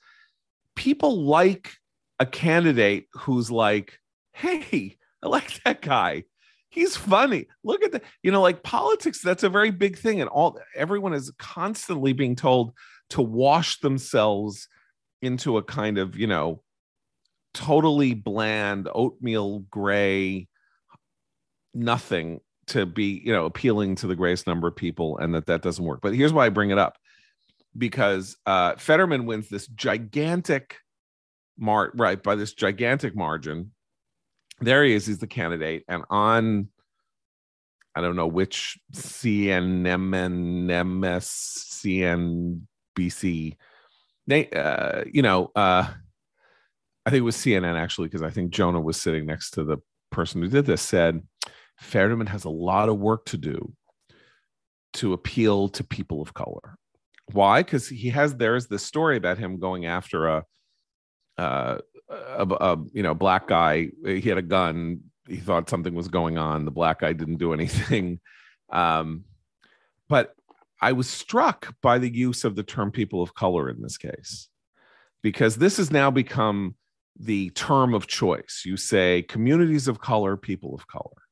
People 0.77 1.25
like 1.25 1.73
a 2.19 2.27
candidate 2.27 3.07
who's 3.13 3.51
like 3.51 3.99
hey 4.33 4.97
i 5.23 5.29
like 5.29 5.63
that 5.65 5.81
guy. 5.81 6.25
He's 6.71 6.97
funny. 6.97 7.47
Look 7.63 7.85
at 7.85 7.93
that 7.93 8.05
you 8.23 8.33
know 8.33 8.43
like 8.43 8.63
politics 8.63 9.21
that's 9.23 9.43
a 9.43 9.49
very 9.49 9.71
big 9.71 9.99
thing 9.99 10.21
and 10.21 10.31
all 10.31 10.59
everyone 10.75 11.13
is 11.15 11.31
constantly 11.39 12.13
being 12.13 12.37
told 12.37 12.73
to 13.11 13.23
wash 13.23 13.81
themselves 13.81 14.69
into 15.23 15.57
a 15.57 15.63
kind 15.63 15.99
of 15.99 16.17
you 16.17 16.27
know 16.27 16.63
totally 17.53 18.15
bland 18.15 18.89
oatmeal 18.93 19.61
gray 19.71 20.49
nothing 21.73 22.41
to 22.67 22.87
be 22.87 23.23
you 23.25 23.33
know 23.33 23.45
appealing 23.45 23.95
to 23.97 24.07
the 24.07 24.17
greatest 24.17 24.47
number 24.47 24.69
of 24.69 24.77
people 24.77 25.19
and 25.19 25.35
that 25.35 25.47
that 25.47 25.63
doesn't 25.63 25.85
work. 25.85 26.01
But 26.03 26.15
here's 26.15 26.33
why 26.33 26.47
i 26.47 26.49
bring 26.49 26.71
it 26.71 26.79
up. 26.79 26.97
Because 27.77 28.37
uh 28.47 28.77
fetterman 28.77 29.27
wins 29.27 29.49
this 29.49 29.67
gigantic 29.67 30.77
mar 31.59 31.93
right 31.95 32.23
by 32.23 32.35
this 32.35 32.53
gigantic 32.53 33.17
margin. 33.17 33.73
There 34.61 34.85
he 34.85 34.95
is 34.95 35.07
he's 35.07 35.19
the 35.19 35.27
candidate 35.27 35.85
and 35.89 36.05
on 36.11 36.69
i 37.97 38.01
don't 38.01 38.17
know 38.17 38.27
which 38.27 38.79
cnn 38.93 40.11
cnbc 42.97 43.57
they 44.27 44.49
uh 44.51 45.05
you 45.13 45.23
know 45.23 45.51
uh 45.55 45.89
i 47.07 47.11
think 47.11 47.21
it 47.21 47.23
was 47.23 47.37
cnn 47.37 47.77
actually 47.77 48.09
because 48.09 48.23
i 48.23 48.31
think 48.31 48.53
jonah 48.53 48.81
was 48.81 49.01
sitting 49.01 49.27
next 49.27 49.51
to 49.51 49.65
the 49.65 49.79
person 50.11 50.41
who 50.43 50.49
did 50.49 50.67
this 50.67 50.83
said 50.83 51.21
Fetterman 51.77 52.29
has 52.29 52.45
a 52.45 52.51
lot 52.51 52.89
of 52.89 52.99
work 52.99 53.25
to 53.27 53.37
do 53.37 53.75
to 54.95 55.13
appeal 55.13 55.69
to 55.69 55.85
people 55.85 56.23
of 56.23 56.35
color. 56.35 56.77
Why? 57.33 57.63
Because 57.63 57.89
he 57.89 58.11
has 58.11 58.37
there's 58.37 58.67
this 58.67 58.83
story 58.83 59.17
about 59.17 59.39
him 59.39 59.59
going 59.59 59.87
after 59.87 60.29
a, 60.29 60.45
uh, 61.39 61.79
a, 62.09 62.47
a 62.47 62.77
you 62.93 63.03
know 63.03 63.15
black 63.15 63.49
guy. 63.49 63.89
He 64.05 64.23
had 64.23 64.39
a 64.39 64.43
gun. 64.43 65.01
He 65.29 65.37
thought 65.37 65.71
something 65.71 65.95
was 65.95 66.09
going 66.09 66.39
on. 66.39 66.65
The 66.65 66.71
black 66.71 67.01
guy 67.01 67.13
didn't 67.13 67.39
do 67.39 67.53
anything. 67.53 68.21
Um, 68.71 69.25
but 70.09 70.35
I 70.81 70.93
was 70.93 71.09
struck 71.09 71.75
by 71.83 71.99
the 71.99 72.13
use 72.13 72.45
of 72.45 72.57
the 72.57 72.63
term 72.63 72.91
"people 72.91 73.23
of 73.23 73.35
color" 73.35 73.69
in 73.69 73.83
this 73.83 73.99
case, 73.99 74.49
because 75.23 75.57
this 75.57 75.77
has 75.77 75.93
now 75.93 76.11
become 76.11 76.75
the 77.15 77.51
term 77.51 77.93
of 77.95 78.07
choice. 78.07 78.63
You 78.65 78.79
say 78.79 79.23
communities 79.23 79.87
of 79.87 80.01
color, 80.01 80.37
people 80.37 80.75
of 80.75 80.89
color 80.89 81.24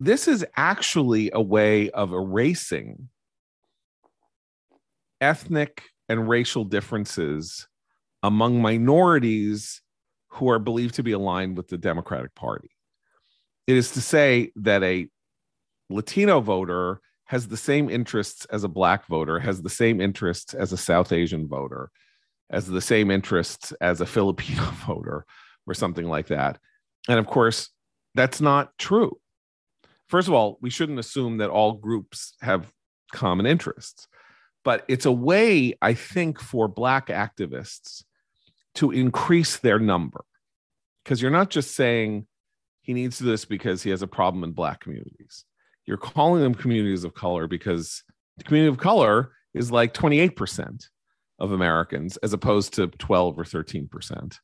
this 0.00 0.28
is 0.28 0.44
actually 0.56 1.30
a 1.32 1.40
way 1.40 1.90
of 1.90 2.12
erasing 2.12 3.08
ethnic 5.20 5.82
and 6.08 6.28
racial 6.28 6.64
differences 6.64 7.66
among 8.22 8.62
minorities 8.62 9.82
who 10.28 10.48
are 10.48 10.58
believed 10.58 10.94
to 10.94 11.02
be 11.02 11.12
aligned 11.12 11.56
with 11.56 11.68
the 11.68 11.78
Democratic 11.78 12.34
Party. 12.34 12.70
It 13.66 13.76
is 13.76 13.92
to 13.92 14.00
say 14.00 14.52
that 14.56 14.82
a 14.82 15.08
Latino 15.90 16.40
voter 16.40 17.00
has 17.24 17.48
the 17.48 17.56
same 17.56 17.90
interests 17.90 18.46
as 18.46 18.64
a 18.64 18.68
Black 18.68 19.06
voter, 19.06 19.38
has 19.40 19.62
the 19.62 19.70
same 19.70 20.00
interests 20.00 20.54
as 20.54 20.72
a 20.72 20.76
South 20.76 21.12
Asian 21.12 21.48
voter, 21.48 21.90
has 22.50 22.66
the 22.66 22.80
same 22.80 23.10
interests 23.10 23.72
as 23.80 24.00
a 24.00 24.06
Filipino 24.06 24.62
voter, 24.86 25.26
or 25.66 25.74
something 25.74 26.06
like 26.06 26.28
that. 26.28 26.58
And 27.08 27.18
of 27.18 27.26
course, 27.26 27.70
that's 28.14 28.40
not 28.40 28.70
true 28.78 29.18
first 30.08 30.28
of 30.28 30.34
all, 30.34 30.58
we 30.60 30.70
shouldn't 30.70 30.98
assume 30.98 31.38
that 31.38 31.50
all 31.50 31.72
groups 31.72 32.34
have 32.40 32.72
common 33.12 33.46
interests, 33.46 34.08
but 34.64 34.84
it's 34.88 35.06
a 35.06 35.12
way, 35.12 35.74
I 35.80 35.94
think, 35.94 36.40
for 36.40 36.68
Black 36.68 37.08
activists 37.08 38.02
to 38.74 38.90
increase 38.90 39.58
their 39.58 39.78
number. 39.78 40.24
Because 41.04 41.22
you're 41.22 41.30
not 41.30 41.50
just 41.50 41.74
saying 41.74 42.26
he 42.82 42.92
needs 42.92 43.18
this 43.18 43.44
because 43.44 43.82
he 43.82 43.90
has 43.90 44.02
a 44.02 44.06
problem 44.06 44.44
in 44.44 44.52
Black 44.52 44.80
communities. 44.80 45.44
You're 45.86 45.96
calling 45.96 46.42
them 46.42 46.54
communities 46.54 47.04
of 47.04 47.14
color 47.14 47.46
because 47.46 48.02
the 48.36 48.44
community 48.44 48.70
of 48.70 48.78
color 48.78 49.32
is 49.54 49.72
like 49.72 49.94
28% 49.94 50.84
of 51.38 51.52
Americans 51.52 52.16
as 52.18 52.32
opposed 52.32 52.74
to 52.74 52.88
12 52.88 53.38
or 53.38 53.44
13% 53.44 54.38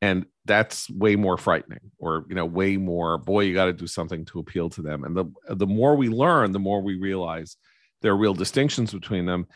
and 0.00 0.26
that's 0.44 0.88
way 0.90 1.16
more 1.16 1.36
frightening 1.36 1.90
or 1.98 2.24
you 2.28 2.34
know 2.34 2.46
way 2.46 2.76
more 2.76 3.18
boy 3.18 3.40
you 3.40 3.54
got 3.54 3.66
to 3.66 3.72
do 3.72 3.86
something 3.86 4.24
to 4.26 4.38
appeal 4.38 4.70
to 4.70 4.82
them. 4.82 5.04
And 5.04 5.16
the 5.16 5.24
the 5.54 5.66
more 5.66 5.96
we 5.96 6.08
learn 6.08 6.52
the 6.52 6.58
more 6.58 6.80
we 6.80 6.96
realize 6.96 7.56
there 8.02 8.12
are 8.12 8.16
real 8.16 8.34
distinctions 8.34 8.92
between 8.92 9.26
them. 9.26 9.46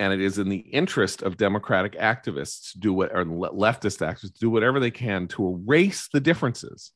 And 0.00 0.12
it 0.12 0.20
is 0.20 0.38
in 0.38 0.48
the 0.48 0.56
interest 0.56 1.22
of 1.22 1.36
democratic 1.36 1.92
activists 1.92 2.72
to 2.72 2.78
do 2.78 2.92
what 2.92 3.14
or 3.14 3.24
leftist 3.24 4.00
activists 4.00 4.38
do 4.38 4.50
whatever 4.50 4.80
they 4.80 4.90
can 4.90 5.28
to 5.28 5.62
erase 5.66 6.08
the 6.12 6.20
differences 6.20 6.92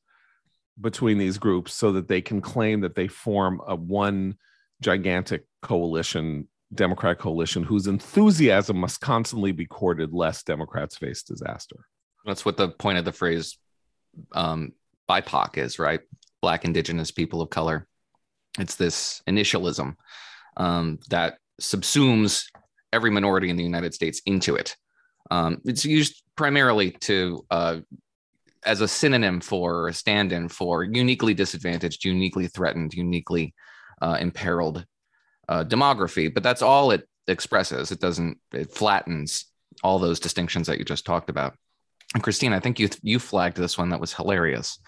between 0.80 1.18
these 1.18 1.38
groups 1.38 1.72
so 1.72 1.92
that 1.92 2.08
they 2.08 2.20
can 2.20 2.40
claim 2.40 2.80
that 2.80 2.94
they 2.94 3.08
form 3.08 3.60
a 3.66 3.76
one 3.76 4.36
gigantic 4.82 5.44
coalition 5.62 6.48
democratic 6.74 7.20
coalition 7.20 7.62
whose 7.62 7.86
enthusiasm 7.86 8.76
must 8.76 9.00
constantly 9.00 9.52
be 9.52 9.64
courted 9.64 10.12
lest 10.12 10.46
democrats 10.46 10.96
face 10.96 11.22
disaster 11.22 11.86
That's 12.26 12.44
what 12.44 12.56
the 12.56 12.68
point 12.68 12.98
of 12.98 13.04
the 13.04 13.12
phrase 13.12 13.56
um, 14.32 14.72
BIPOC 15.08 15.58
is, 15.58 15.78
right? 15.78 16.00
Black, 16.42 16.64
Indigenous, 16.64 17.10
people 17.10 17.40
of 17.40 17.50
color. 17.50 17.86
It's 18.58 18.74
this 18.74 19.22
initialism 19.28 19.96
um, 20.56 20.98
that 21.10 21.38
subsumes 21.60 22.46
every 22.92 23.10
minority 23.10 23.50
in 23.50 23.56
the 23.56 23.62
United 23.62 23.94
States 23.94 24.20
into 24.26 24.56
it. 24.56 24.76
Um, 25.30 25.60
it's 25.64 25.84
used 25.84 26.22
primarily 26.36 26.92
to 26.92 27.44
uh, 27.50 27.76
as 28.64 28.80
a 28.80 28.88
synonym 28.88 29.40
for 29.40 29.74
or 29.74 29.88
a 29.88 29.94
stand-in 29.94 30.48
for 30.48 30.82
uniquely 30.82 31.34
disadvantaged, 31.34 32.04
uniquely 32.04 32.48
threatened, 32.48 32.94
uniquely 32.94 33.54
uh, 34.02 34.18
imperiled 34.20 34.84
uh, 35.48 35.64
demography. 35.64 36.32
But 36.32 36.42
that's 36.42 36.62
all 36.62 36.90
it 36.90 37.08
expresses. 37.28 37.92
It 37.92 38.00
doesn't. 38.00 38.38
It 38.52 38.72
flattens 38.72 39.46
all 39.82 39.98
those 39.98 40.20
distinctions 40.20 40.66
that 40.66 40.78
you 40.78 40.84
just 40.84 41.06
talked 41.06 41.30
about. 41.30 41.56
And 42.16 42.22
Christine, 42.22 42.54
I 42.54 42.60
think 42.60 42.78
you 42.80 42.88
you 43.02 43.18
flagged 43.18 43.58
this 43.58 43.76
one 43.76 43.90
that 43.90 44.00
was 44.00 44.14
hilarious. 44.14 44.78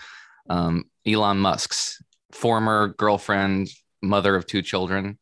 Um, 0.48 0.84
Elon 1.06 1.36
Musk's 1.36 2.02
former 2.32 2.94
girlfriend, 2.96 3.68
mother 4.00 4.34
of 4.34 4.46
two 4.46 4.62
children. 4.62 5.18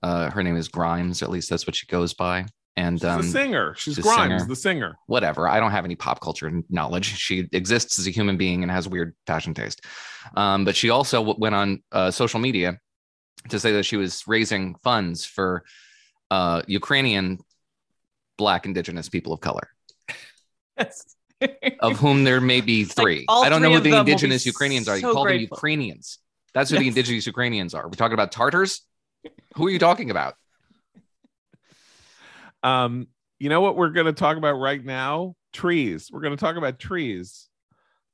Uh, 0.00 0.30
her 0.30 0.44
name 0.44 0.54
is 0.56 0.68
Grimes, 0.68 1.22
at 1.24 1.28
least 1.28 1.50
that's 1.50 1.66
what 1.66 1.74
she 1.74 1.86
goes 1.86 2.14
by. 2.14 2.46
And 2.76 3.00
She's 3.00 3.04
um, 3.04 3.22
the 3.22 3.26
singer. 3.26 3.74
She's 3.76 3.96
she's 3.96 4.04
Grimes, 4.04 4.42
singer. 4.42 4.48
the 4.48 4.54
singer. 4.54 4.96
whatever. 5.08 5.48
I 5.48 5.58
don't 5.58 5.72
have 5.72 5.84
any 5.84 5.96
pop 5.96 6.20
culture 6.20 6.52
knowledge. 6.68 7.06
She 7.18 7.48
exists 7.50 7.98
as 7.98 8.06
a 8.06 8.10
human 8.10 8.36
being 8.36 8.62
and 8.62 8.70
has 8.70 8.88
weird 8.88 9.16
fashion 9.26 9.52
taste. 9.52 9.84
Um, 10.36 10.64
but 10.64 10.76
she 10.76 10.90
also 10.90 11.18
w- 11.18 11.36
went 11.36 11.56
on 11.56 11.82
uh, 11.90 12.12
social 12.12 12.38
media 12.38 12.78
to 13.48 13.58
say 13.58 13.72
that 13.72 13.82
she 13.82 13.96
was 13.96 14.22
raising 14.28 14.76
funds 14.84 15.24
for 15.24 15.64
uh, 16.30 16.62
Ukrainian 16.68 17.38
Black 18.38 18.66
Indigenous 18.66 19.08
people 19.08 19.32
of 19.32 19.40
color, 19.40 19.68
of 21.80 21.98
whom 21.98 22.24
there 22.24 22.40
may 22.40 22.60
be 22.60 22.84
three. 22.98 23.24
all 23.28 23.44
I 23.44 23.48
don't 23.48 23.62
know 23.62 23.68
three 23.68 23.76
who 23.76 23.80
the 23.82 23.90
them 23.90 23.98
will 23.98 24.04
be 24.04 24.12
indigenous 24.12 24.46
Ukrainians 24.46 24.88
are. 24.88 24.96
You 24.96 25.02
so 25.02 25.12
call 25.12 25.24
them. 25.24 25.38
Ukrainians. 25.38 26.18
That's 26.54 26.70
who 26.70 26.78
the 26.78 26.88
indigenous 26.88 27.26
Ukrainians 27.26 27.74
are. 27.74 27.84
We're 27.84 27.92
talking 27.92 28.14
about 28.14 28.32
Tartars. 28.32 28.80
Who 29.56 29.66
are 29.66 29.70
you 29.70 29.78
talking 29.78 30.10
about? 30.10 30.34
Um, 32.62 33.08
you 33.38 33.48
know 33.48 33.60
what 33.60 33.76
we're 33.76 33.90
going 33.90 34.06
to 34.06 34.12
talk 34.12 34.36
about 34.36 34.54
right 34.54 34.84
now? 34.84 35.34
Trees. 35.52 36.10
We're 36.12 36.20
going 36.20 36.36
to 36.36 36.40
talk 36.40 36.56
about 36.56 36.78
trees 36.78 37.48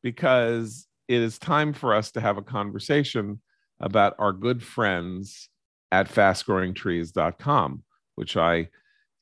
because 0.02 0.86
it 1.08 1.20
is 1.20 1.38
time 1.38 1.72
for 1.72 1.94
us 1.94 2.12
to 2.12 2.20
have 2.20 2.38
a 2.38 2.42
conversation 2.42 3.40
about 3.80 4.14
our 4.18 4.32
good 4.32 4.62
friends 4.62 5.48
at 5.92 6.08
fastgrowingtrees.com, 6.08 7.82
which 8.14 8.36
I 8.36 8.68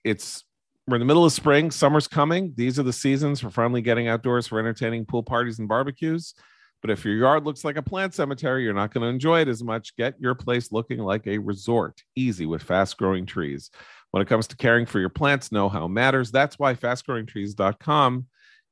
it's 0.02 0.44
we're 0.86 0.96
in 0.96 1.00
the 1.00 1.06
middle 1.06 1.24
of 1.24 1.32
spring. 1.32 1.70
Summer's 1.70 2.06
coming. 2.06 2.52
These 2.56 2.78
are 2.78 2.82
the 2.82 2.92
seasons 2.92 3.40
for 3.40 3.50
finally 3.50 3.80
getting 3.80 4.08
outdoors 4.08 4.46
for 4.46 4.58
entertaining 4.58 5.06
pool 5.06 5.22
parties 5.22 5.58
and 5.58 5.68
barbecues. 5.68 6.34
But 6.82 6.90
if 6.90 7.04
your 7.04 7.14
yard 7.14 7.44
looks 7.44 7.64
like 7.64 7.78
a 7.78 7.82
plant 7.82 8.12
cemetery, 8.12 8.62
you're 8.62 8.74
not 8.74 8.92
going 8.92 9.02
to 9.02 9.08
enjoy 9.08 9.40
it 9.40 9.48
as 9.48 9.62
much. 9.62 9.96
Get 9.96 10.20
your 10.20 10.34
place 10.34 10.70
looking 10.70 10.98
like 10.98 11.26
a 11.26 11.38
resort. 11.38 12.02
Easy 12.14 12.44
with 12.44 12.62
fast 12.62 12.98
growing 12.98 13.24
trees. 13.24 13.70
When 14.10 14.22
it 14.22 14.28
comes 14.28 14.46
to 14.48 14.56
caring 14.56 14.84
for 14.84 15.00
your 15.00 15.08
plants, 15.08 15.50
know 15.50 15.70
how 15.70 15.88
matters. 15.88 16.30
That's 16.30 16.58
why 16.58 16.74
fastgrowingtrees.com. 16.74 18.26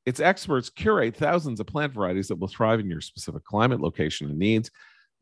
Its 0.04 0.20
experts 0.20 0.68
curate 0.68 1.16
thousands 1.16 1.60
of 1.60 1.66
plant 1.66 1.94
varieties 1.94 2.28
that 2.28 2.38
will 2.38 2.48
thrive 2.48 2.80
in 2.80 2.90
your 2.90 3.00
specific 3.00 3.44
climate, 3.44 3.80
location, 3.80 4.28
and 4.28 4.38
needs. 4.38 4.70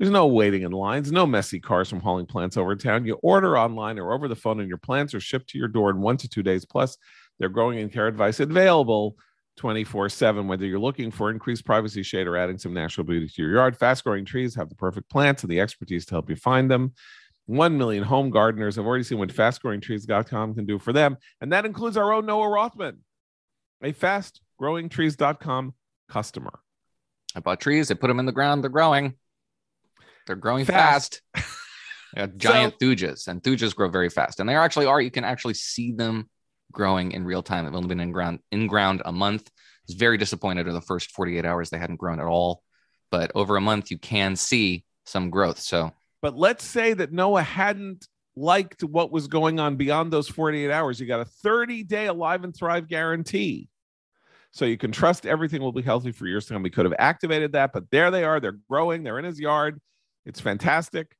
There's 0.01 0.11
no 0.11 0.27
waiting 0.29 0.63
in 0.63 0.73
lines, 0.73 1.13
no 1.13 1.27
messy 1.27 1.61
cars 1.61 1.91
from 1.91 2.01
hauling 2.01 2.25
plants 2.25 2.57
over 2.57 2.75
town. 2.75 3.05
You 3.05 3.17
order 3.23 3.59
online 3.59 3.99
or 3.99 4.15
over 4.15 4.29
the 4.29 4.35
phone, 4.35 4.59
and 4.59 4.67
your 4.67 4.79
plants 4.79 5.13
are 5.13 5.21
shipped 5.21 5.51
to 5.51 5.59
your 5.59 5.69
door 5.69 5.91
in 5.91 6.01
one 6.01 6.17
to 6.17 6.29
two 6.29 6.43
days. 6.43 6.65
Plus, 6.65 6.97
their 7.39 7.51
growing 7.51 7.81
and 7.81 7.93
care 7.93 8.07
advice 8.07 8.41
available 8.41 9.17
24 9.59 10.09
7, 10.09 10.49
whether 10.49 10.65
you're 10.65 10.79
looking 10.79 11.11
for 11.11 11.31
increased 11.31 11.67
privacy 11.67 12.03
shade 12.03 12.27
or 12.27 12.39
adding 12.39 12.57
some 12.57 12.73
natural 12.73 13.07
beauty 13.07 13.29
to 13.29 13.43
your 13.43 13.53
yard. 13.53 13.77
Fast 13.77 14.03
growing 14.03 14.25
trees 14.25 14.55
have 14.55 14.71
the 14.71 14.75
perfect 14.75 15.11
plants 15.11 15.43
and 15.43 15.53
the 15.53 15.61
expertise 15.61 16.07
to 16.07 16.15
help 16.15 16.31
you 16.31 16.37
find 16.37 16.71
them. 16.71 16.95
1 17.45 17.77
million 17.77 18.03
home 18.03 18.31
gardeners 18.31 18.77
have 18.77 18.87
already 18.87 19.05
seen 19.05 19.19
what 19.19 19.29
fastgrowingtrees.com 19.29 20.55
can 20.55 20.65
do 20.65 20.79
for 20.79 20.95
them. 20.95 21.19
And 21.43 21.53
that 21.53 21.67
includes 21.67 21.99
our 21.99 22.11
own 22.11 22.25
Noah 22.25 22.49
Rothman, 22.49 23.01
a 23.83 23.93
fastgrowingtrees.com 23.93 25.75
customer. 26.09 26.61
I 27.37 27.41
bought 27.41 27.61
trees. 27.61 27.91
I 27.91 27.95
put 27.95 28.09
them 28.09 28.19
in 28.19 28.25
the 28.25 28.33
ground. 28.33 28.65
They're 28.65 28.71
growing. 28.71 29.17
They're 30.31 30.37
growing 30.37 30.65
fast. 30.65 31.23
Fast. 31.35 32.37
Giant 32.37 32.79
thujas, 32.81 33.27
and 33.27 33.43
thujas 33.43 33.75
grow 33.75 33.89
very 33.89 34.09
fast. 34.09 34.39
And 34.39 34.49
they 34.49 34.55
actually 34.55 34.87
are. 34.87 35.01
You 35.01 35.11
can 35.11 35.25
actually 35.25 35.55
see 35.55 35.91
them 35.91 36.31
growing 36.71 37.11
in 37.11 37.25
real 37.25 37.43
time. 37.43 37.65
They've 37.65 37.75
only 37.75 37.89
been 37.89 37.99
in 37.99 38.13
ground 38.13 38.39
in 38.53 38.69
ground 38.69 39.03
a 39.05 39.11
month. 39.11 39.49
I 39.49 39.61
was 39.89 39.97
very 39.97 40.19
disappointed 40.19 40.69
in 40.69 40.73
the 40.73 40.81
first 40.81 41.11
48 41.11 41.45
hours 41.45 41.71
they 41.71 41.79
hadn't 41.79 41.97
grown 41.97 42.21
at 42.21 42.27
all. 42.27 42.63
But 43.11 43.33
over 43.35 43.57
a 43.57 43.61
month, 43.61 43.91
you 43.91 43.99
can 43.99 44.37
see 44.37 44.85
some 45.05 45.31
growth. 45.31 45.59
So 45.59 45.91
But 46.23 46.37
let's 46.37 46.65
say 46.65 46.93
that 46.93 47.11
Noah 47.11 47.43
hadn't 47.43 48.07
liked 48.37 48.85
what 48.85 49.11
was 49.11 49.27
going 49.27 49.59
on 49.59 49.75
beyond 49.75 50.13
those 50.13 50.29
48 50.29 50.71
hours. 50.71 51.01
You 51.01 51.09
got 51.09 51.19
a 51.19 51.25
30 51.25 51.83
day 51.83 52.07
alive 52.07 52.45
and 52.45 52.55
thrive 52.55 52.87
guarantee. 52.87 53.69
So 54.53 54.65
you 54.65 54.79
can 54.79 54.93
trust 54.93 55.27
everything 55.27 55.61
will 55.61 55.73
be 55.73 55.83
healthy 55.83 56.13
for 56.13 56.29
years 56.29 56.47
to 56.47 56.53
come. 56.53 56.63
We 56.63 56.71
could 56.71 56.85
have 56.85 56.95
activated 57.01 57.55
that, 57.55 57.73
but 57.73 57.91
there 57.91 58.13
they 58.13 58.23
are. 58.23 58.39
They're 58.39 58.59
growing. 58.69 59.03
They're 59.03 59.19
in 59.19 59.25
his 59.25 59.41
yard. 59.41 59.81
It's 60.25 60.41
fantastic. 60.41 61.15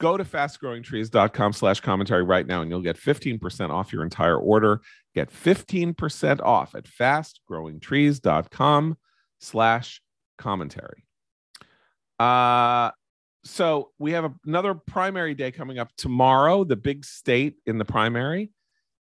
Go 0.00 0.16
to 0.16 0.24
fastgrowingtrees.com 0.24 1.52
slash 1.52 1.80
commentary 1.80 2.24
right 2.24 2.46
now 2.46 2.62
and 2.62 2.70
you'll 2.70 2.80
get 2.80 2.96
15% 2.96 3.70
off 3.70 3.92
your 3.92 4.02
entire 4.02 4.36
order. 4.36 4.80
Get 5.14 5.30
15% 5.30 6.40
off 6.40 6.74
at 6.74 6.84
fastgrowingtrees.com 6.84 8.96
slash 9.38 10.02
commentary. 10.36 11.04
Uh, 12.18 12.90
so 13.44 13.90
we 13.98 14.12
have 14.12 14.32
another 14.46 14.74
primary 14.74 15.34
day 15.34 15.52
coming 15.52 15.78
up 15.78 15.90
tomorrow. 15.96 16.64
The 16.64 16.76
big 16.76 17.04
state 17.04 17.56
in 17.66 17.78
the 17.78 17.84
primary 17.84 18.50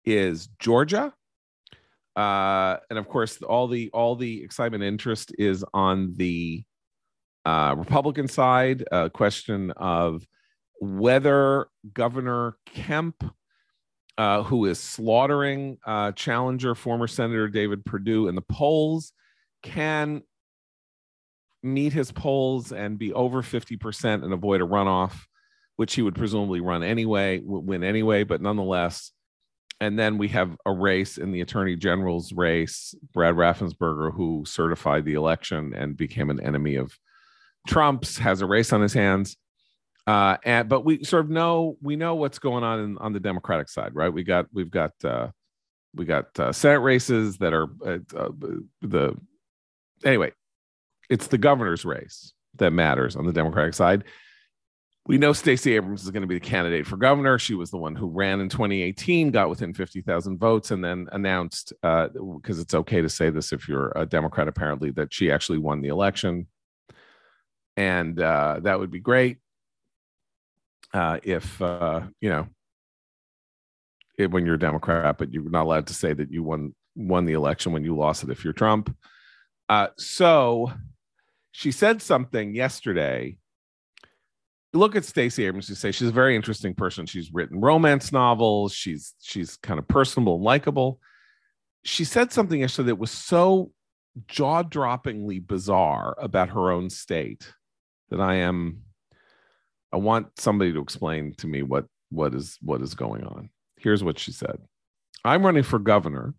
is 0.05 0.47
Georgia. 0.59 1.13
Uh, 2.15 2.77
and 2.89 2.97
of 2.97 3.07
course, 3.07 3.41
all 3.41 3.67
the 3.67 3.89
all 3.93 4.15
the 4.15 4.43
excitement 4.43 4.83
interest 4.83 5.33
is 5.37 5.63
on 5.73 6.13
the 6.15 6.63
uh, 7.47 7.75
Republican 7.77 8.27
side. 8.27 8.83
A 8.91 9.09
question 9.09 9.71
of 9.71 10.27
whether 10.81 11.67
Governor 11.93 12.57
Kemp, 12.65 13.23
uh, 14.17 14.43
who 14.43 14.65
is 14.65 14.79
slaughtering 14.79 15.77
uh, 15.85 16.11
challenger 16.11 16.75
former 16.75 17.07
Senator 17.07 17.47
David 17.47 17.85
Perdue 17.85 18.27
in 18.27 18.35
the 18.35 18.41
polls, 18.41 19.13
can 19.63 20.23
meet 21.63 21.93
his 21.93 22.11
polls 22.11 22.71
and 22.71 22.99
be 22.99 23.13
over 23.13 23.41
50% 23.41 24.23
and 24.23 24.33
avoid 24.33 24.61
a 24.61 24.65
runoff, 24.65 25.13
which 25.77 25.95
he 25.95 26.01
would 26.01 26.15
presumably 26.15 26.59
run 26.59 26.83
anyway, 26.83 27.39
win 27.43 27.83
anyway, 27.83 28.23
but 28.23 28.41
nonetheless. 28.41 29.11
And 29.79 29.97
then 29.97 30.17
we 30.17 30.27
have 30.29 30.57
a 30.65 30.71
race 30.71 31.17
in 31.17 31.31
the 31.31 31.41
attorney 31.41 31.75
general's 31.77 32.33
race, 32.33 32.93
Brad 33.13 33.35
Raffensperger, 33.35 34.13
who 34.13 34.43
certified 34.45 35.05
the 35.05 35.13
election 35.13 35.73
and 35.73 35.95
became 35.95 36.29
an 36.29 36.39
enemy 36.39 36.75
of 36.75 36.97
Trump's, 37.67 38.17
has 38.17 38.41
a 38.41 38.45
race 38.45 38.73
on 38.73 38.81
his 38.81 38.93
hands. 38.93 39.37
Uh, 40.07 40.37
and 40.45 40.69
but 40.69 40.85
we 40.85 41.03
sort 41.03 41.25
of 41.25 41.29
know 41.29 41.77
we 41.81 41.97
know 41.97 42.15
what's 42.15 42.39
going 42.39 42.63
on 42.63 42.79
in, 42.79 42.97
on 42.99 43.11
the 43.11 43.19
Democratic 43.19 43.67
side, 43.67 43.93
right? 43.93 44.11
We 44.11 44.23
got 44.23 44.45
we've 44.53 44.71
got 44.71 44.93
uh, 45.03 45.27
we 45.93 46.05
got 46.05 46.27
uh, 46.39 46.53
Senate 46.53 46.79
races 46.79 47.37
that 47.39 47.53
are 47.53 47.67
uh, 47.85 47.99
uh, 48.15 48.29
the 48.81 49.15
anyway. 50.05 50.31
It's 51.09 51.27
the 51.27 51.37
governor's 51.37 51.83
race 51.83 52.33
that 52.55 52.71
matters 52.71 53.17
on 53.17 53.25
the 53.25 53.33
Democratic 53.33 53.73
side. 53.73 54.05
We 55.07 55.17
know 55.17 55.31
Stacey 55.31 55.73
Abrams 55.75 56.03
is 56.03 56.11
going 56.11 56.21
to 56.21 56.27
be 56.27 56.35
the 56.35 56.45
candidate 56.45 56.85
for 56.85 56.97
governor. 56.97 57.39
She 57.39 57.53
was 57.53 57.71
the 57.71 57.77
one 57.77 57.95
who 57.95 58.07
ran 58.07 58.41
in 58.41 58.49
2018, 58.49 59.31
got 59.31 59.49
within 59.49 59.73
50,000 59.73 60.37
votes, 60.37 60.71
and 60.71 60.83
then 60.83 61.07
announced 61.13 61.71
because 61.81 62.59
it's 62.59 62.73
okay 62.73 63.01
to 63.01 63.07
say 63.07 63.29
this 63.29 63.53
if 63.53 63.69
you're 63.69 63.93
a 63.95 64.05
Democrat, 64.05 64.49
apparently, 64.49 64.91
that 64.91 65.13
she 65.13 65.31
actually 65.31 65.59
won 65.59 65.81
the 65.81 65.87
election, 65.87 66.45
and 67.77 68.19
uh, 68.19 68.59
that 68.63 68.79
would 68.79 68.91
be 68.91 68.99
great 68.99 69.37
uh, 70.93 71.19
if 71.23 71.61
uh, 71.61 72.01
you 72.19 72.29
know 72.29 72.47
it, 74.17 74.31
when 74.31 74.45
you're 74.45 74.55
a 74.55 74.59
Democrat, 74.59 75.17
but 75.17 75.31
you're 75.31 75.49
not 75.49 75.63
allowed 75.63 75.87
to 75.87 75.93
say 75.93 76.11
that 76.11 76.31
you 76.31 76.43
won 76.43 76.73
won 76.95 77.25
the 77.25 77.33
election 77.33 77.71
when 77.71 77.83
you 77.83 77.95
lost 77.95 78.23
it 78.23 78.31
if 78.31 78.43
you're 78.43 78.53
Trump. 78.53 78.93
Uh, 79.69 79.87
so 79.97 80.71
she 81.51 81.71
said 81.71 82.01
something 82.01 82.55
yesterday. 82.55 83.37
Look 84.73 84.95
at 84.95 85.05
Stacey 85.05 85.45
Abrams. 85.45 85.69
You 85.69 85.75
say 85.75 85.91
she's 85.91 86.09
a 86.09 86.13
very 86.13 86.35
interesting 86.35 86.73
person. 86.73 87.05
She's 87.05 87.33
written 87.33 87.61
romance 87.61 88.11
novels. 88.11 88.73
She's 88.73 89.13
she's 89.21 89.55
kind 89.57 89.79
of 89.79 89.87
personable 89.87 90.35
and 90.35 90.43
likable. 90.43 90.99
She 91.83 92.03
said 92.03 92.33
something 92.33 92.59
yesterday 92.59 92.87
that 92.87 92.95
was 92.95 93.11
so 93.11 93.71
jaw-droppingly 94.27 95.45
bizarre 95.45 96.15
about 96.19 96.49
her 96.49 96.71
own 96.71 96.89
state 96.89 97.53
that 98.09 98.19
I 98.19 98.35
am 98.35 98.83
I 99.93 99.97
want 99.97 100.39
somebody 100.39 100.73
to 100.73 100.81
explain 100.81 101.33
to 101.37 101.47
me 101.47 101.63
what 101.63 101.85
what 102.09 102.33
is 102.33 102.57
what 102.61 102.81
is 102.81 102.93
going 102.93 103.23
on. 103.23 103.49
Here's 103.77 104.03
what 104.03 104.19
she 104.19 104.31
said. 104.31 104.59
I'm 105.23 105.45
running 105.45 105.63
for 105.63 105.79
governor 105.79 106.33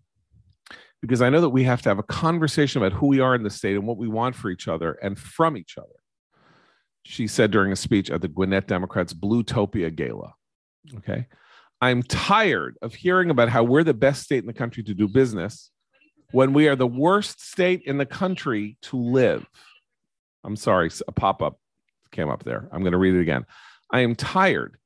because 1.01 1.23
I 1.23 1.31
know 1.31 1.41
that 1.41 1.51
we 1.51 1.65
have 1.65 1.83
to 1.83 1.89
have 1.89 1.99
a 1.99 2.05
conversation 2.05 2.83
about 2.83 2.99
who 2.99 3.07
we 3.07 3.21
are 3.21 3.35
in 3.35 3.43
the 3.43 3.51
state 3.51 3.77
and 3.77 3.87
what 3.87 3.99
we 3.99 4.09
want 4.09 4.35
for 4.35 4.51
each 4.51 4.69
other 4.69 4.93
and 5.03 5.19
from 5.19 5.57
each 5.57 5.79
other. 5.79 5.89
She 7.05 7.27
said 7.27 7.51
during 7.51 7.73
a 7.73 7.77
speech 7.77 8.11
at 8.11 8.21
the 8.21 8.29
Gwinnett 8.29 8.67
Democrats 8.67 9.15
Bluetopia 9.15 9.95
Gala. 9.95 10.35
Okay. 10.97 11.27
I'm 11.81 12.03
tired 12.03 12.77
of 12.83 12.95
hearing 12.95 13.31
about 13.31 13.49
how 13.49 13.63
we're 13.63 13.85
the 13.85 13.95
best 13.95 14.25
state 14.25 14.39
in 14.43 14.47
the 14.47 14.53
country 14.53 14.83
to 14.83 14.95
do 14.95 15.07
business 15.07 15.71
when 16.33 16.53
we 16.53 16.69
are 16.69 16.77
the 16.77 16.87
worst 16.87 17.41
state 17.41 17.83
in 17.87 17.99
the 17.99 18.07
country 18.07 18.77
to 18.83 18.97
live. 18.97 19.47
I'm 20.45 20.57
sorry, 20.57 20.91
a 21.07 21.13
pop 21.13 21.43
up 21.43 21.59
came 22.11 22.29
up 22.29 22.45
there. 22.45 22.69
I'm 22.73 22.81
going 22.81 22.93
to 22.93 22.99
read 22.99 23.15
it 23.15 23.21
again. 23.21 23.45
I 23.93 24.01
am 24.01 24.15
tired 24.15 24.79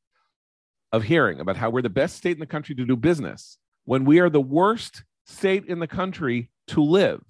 of 0.92 1.02
hearing 1.02 1.40
about 1.40 1.56
how 1.56 1.70
we're 1.70 1.82
the 1.82 1.90
best 1.90 2.16
state 2.16 2.32
in 2.36 2.40
the 2.40 2.46
country 2.46 2.74
to 2.74 2.84
do 2.84 2.96
business 2.96 3.58
when 3.84 4.04
we 4.04 4.20
are 4.20 4.30
the 4.30 4.40
worst 4.40 5.04
state 5.26 5.66
in 5.66 5.78
the 5.78 5.86
country 5.86 6.50
to 6.68 6.82
live. 6.82 7.22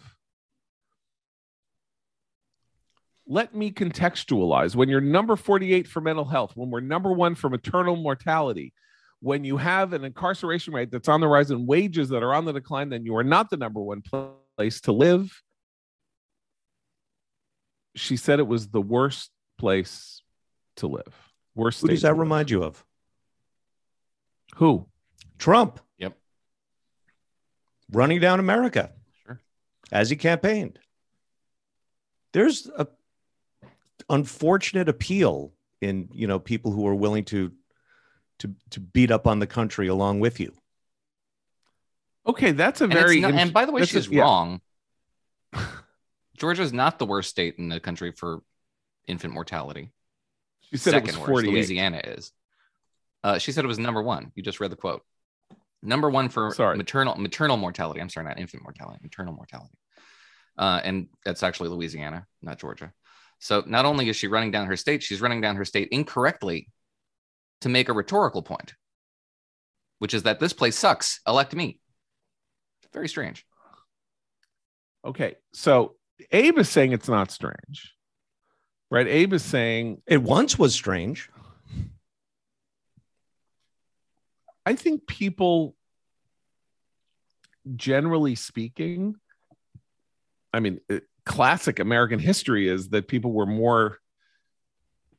Let 3.26 3.54
me 3.54 3.70
contextualize. 3.70 4.74
When 4.74 4.88
you're 4.88 5.00
number 5.00 5.36
48 5.36 5.86
for 5.86 6.00
mental 6.00 6.24
health, 6.24 6.52
when 6.54 6.70
we're 6.70 6.80
number 6.80 7.12
one 7.12 7.34
for 7.34 7.48
maternal 7.48 7.96
mortality, 7.96 8.72
when 9.20 9.44
you 9.44 9.56
have 9.56 9.92
an 9.92 10.04
incarceration 10.04 10.74
rate 10.74 10.90
that's 10.90 11.08
on 11.08 11.20
the 11.20 11.28
rise 11.28 11.50
and 11.50 11.66
wages 11.66 12.08
that 12.08 12.22
are 12.22 12.34
on 12.34 12.44
the 12.44 12.52
decline, 12.52 12.88
then 12.88 13.04
you 13.04 13.16
are 13.16 13.24
not 13.24 13.48
the 13.48 13.56
number 13.56 13.80
one 13.80 14.02
place 14.56 14.80
to 14.82 14.92
live. 14.92 15.32
She 17.94 18.16
said 18.16 18.38
it 18.38 18.46
was 18.46 18.68
the 18.68 18.80
worst 18.80 19.30
place 19.58 20.22
to 20.76 20.86
live. 20.86 21.14
Worst. 21.54 21.80
Who 21.82 21.88
does 21.88 22.02
that 22.02 22.14
remind 22.16 22.50
you 22.50 22.62
of? 22.62 22.84
Who? 24.56 24.86
Trump. 25.38 25.80
Yep. 25.98 26.16
Running 27.90 28.20
down 28.20 28.40
America. 28.40 28.92
Sure. 29.26 29.40
As 29.90 30.08
he 30.10 30.16
campaigned. 30.16 30.78
There's 32.32 32.66
a 32.78 32.86
unfortunate 34.08 34.88
appeal 34.88 35.52
in, 35.82 36.08
you 36.12 36.26
know, 36.26 36.38
people 36.38 36.72
who 36.72 36.86
are 36.86 36.94
willing 36.94 37.24
to 37.26 37.52
to 38.38 38.54
to 38.70 38.80
beat 38.80 39.10
up 39.10 39.26
on 39.26 39.38
the 39.38 39.46
country 39.46 39.86
along 39.88 40.20
with 40.20 40.40
you. 40.40 40.52
Okay, 42.26 42.52
that's 42.52 42.80
a 42.80 42.84
And, 42.84 42.92
very. 42.92 43.16
it's 43.16 43.22
not- 43.22 43.34
and 43.34 43.52
by 43.52 43.64
the 43.66 43.72
way, 43.72 43.84
she's 43.84 44.08
a- 44.08 44.14
yeah. 44.14 44.56
wrong. 46.42 46.58
is 46.58 46.72
not 46.72 46.98
the 46.98 47.06
worst 47.06 47.30
state 47.30 47.56
in 47.58 47.68
the 47.68 47.80
country 47.80 48.12
for 48.12 48.42
infant 49.06 49.34
mortality. 49.34 49.90
She 50.60 50.76
said 50.76 50.92
Second 50.92 51.08
it 51.10 51.18
was 51.20 51.28
worst. 51.28 51.46
Louisiana 51.46 52.00
is. 52.04 52.32
Uh, 53.24 53.38
she 53.38 53.52
said 53.52 53.64
it 53.64 53.68
was 53.68 53.78
number 53.78 54.02
one. 54.02 54.32
You 54.34 54.42
just 54.42 54.60
read 54.60 54.70
the 54.70 54.76
quote. 54.76 55.02
Number 55.82 56.08
one 56.10 56.28
for 56.28 56.52
Sorry. 56.52 56.76
maternal 56.76 57.16
maternal 57.16 57.56
mortality. 57.56 58.00
I'm 58.00 58.08
sorry, 58.08 58.26
not 58.26 58.38
infant 58.38 58.62
mortality, 58.62 59.00
maternal 59.02 59.34
mortality. 59.34 59.74
Uh, 60.56 60.80
and 60.84 61.08
that's 61.24 61.42
actually 61.42 61.70
Louisiana, 61.70 62.26
not 62.40 62.58
Georgia. 62.58 62.92
So 63.38 63.64
not 63.66 63.84
only 63.84 64.08
is 64.08 64.16
she 64.16 64.28
running 64.28 64.52
down 64.52 64.66
her 64.66 64.76
state, 64.76 65.02
she's 65.02 65.20
running 65.20 65.40
down 65.40 65.56
her 65.56 65.64
state 65.64 65.88
incorrectly 65.90 66.68
to 67.62 67.68
make 67.68 67.88
a 67.88 67.92
rhetorical 67.92 68.42
point, 68.42 68.74
which 69.98 70.14
is 70.14 70.24
that 70.24 70.38
this 70.38 70.52
place 70.52 70.76
sucks. 70.76 71.20
Elect 71.26 71.54
me. 71.54 71.80
Very 72.92 73.08
strange. 73.08 73.44
Okay, 75.04 75.34
so 75.52 75.96
Abe 76.30 76.58
is 76.58 76.68
saying 76.68 76.92
it's 76.92 77.08
not 77.08 77.30
strange, 77.30 77.94
right? 78.90 79.06
Abe 79.06 79.32
is 79.34 79.44
saying 79.44 80.02
It 80.06 80.22
once 80.22 80.58
was 80.58 80.74
strange. 80.74 81.28
I 84.64 84.74
think 84.76 85.06
people, 85.06 85.74
generally 87.74 88.34
speaking, 88.36 89.16
I 90.52 90.60
mean, 90.60 90.80
it- 90.88 91.06
classic 91.24 91.78
American 91.78 92.18
history 92.18 92.68
is 92.68 92.88
that 92.88 93.06
people 93.06 93.32
were 93.32 93.46
more 93.46 93.98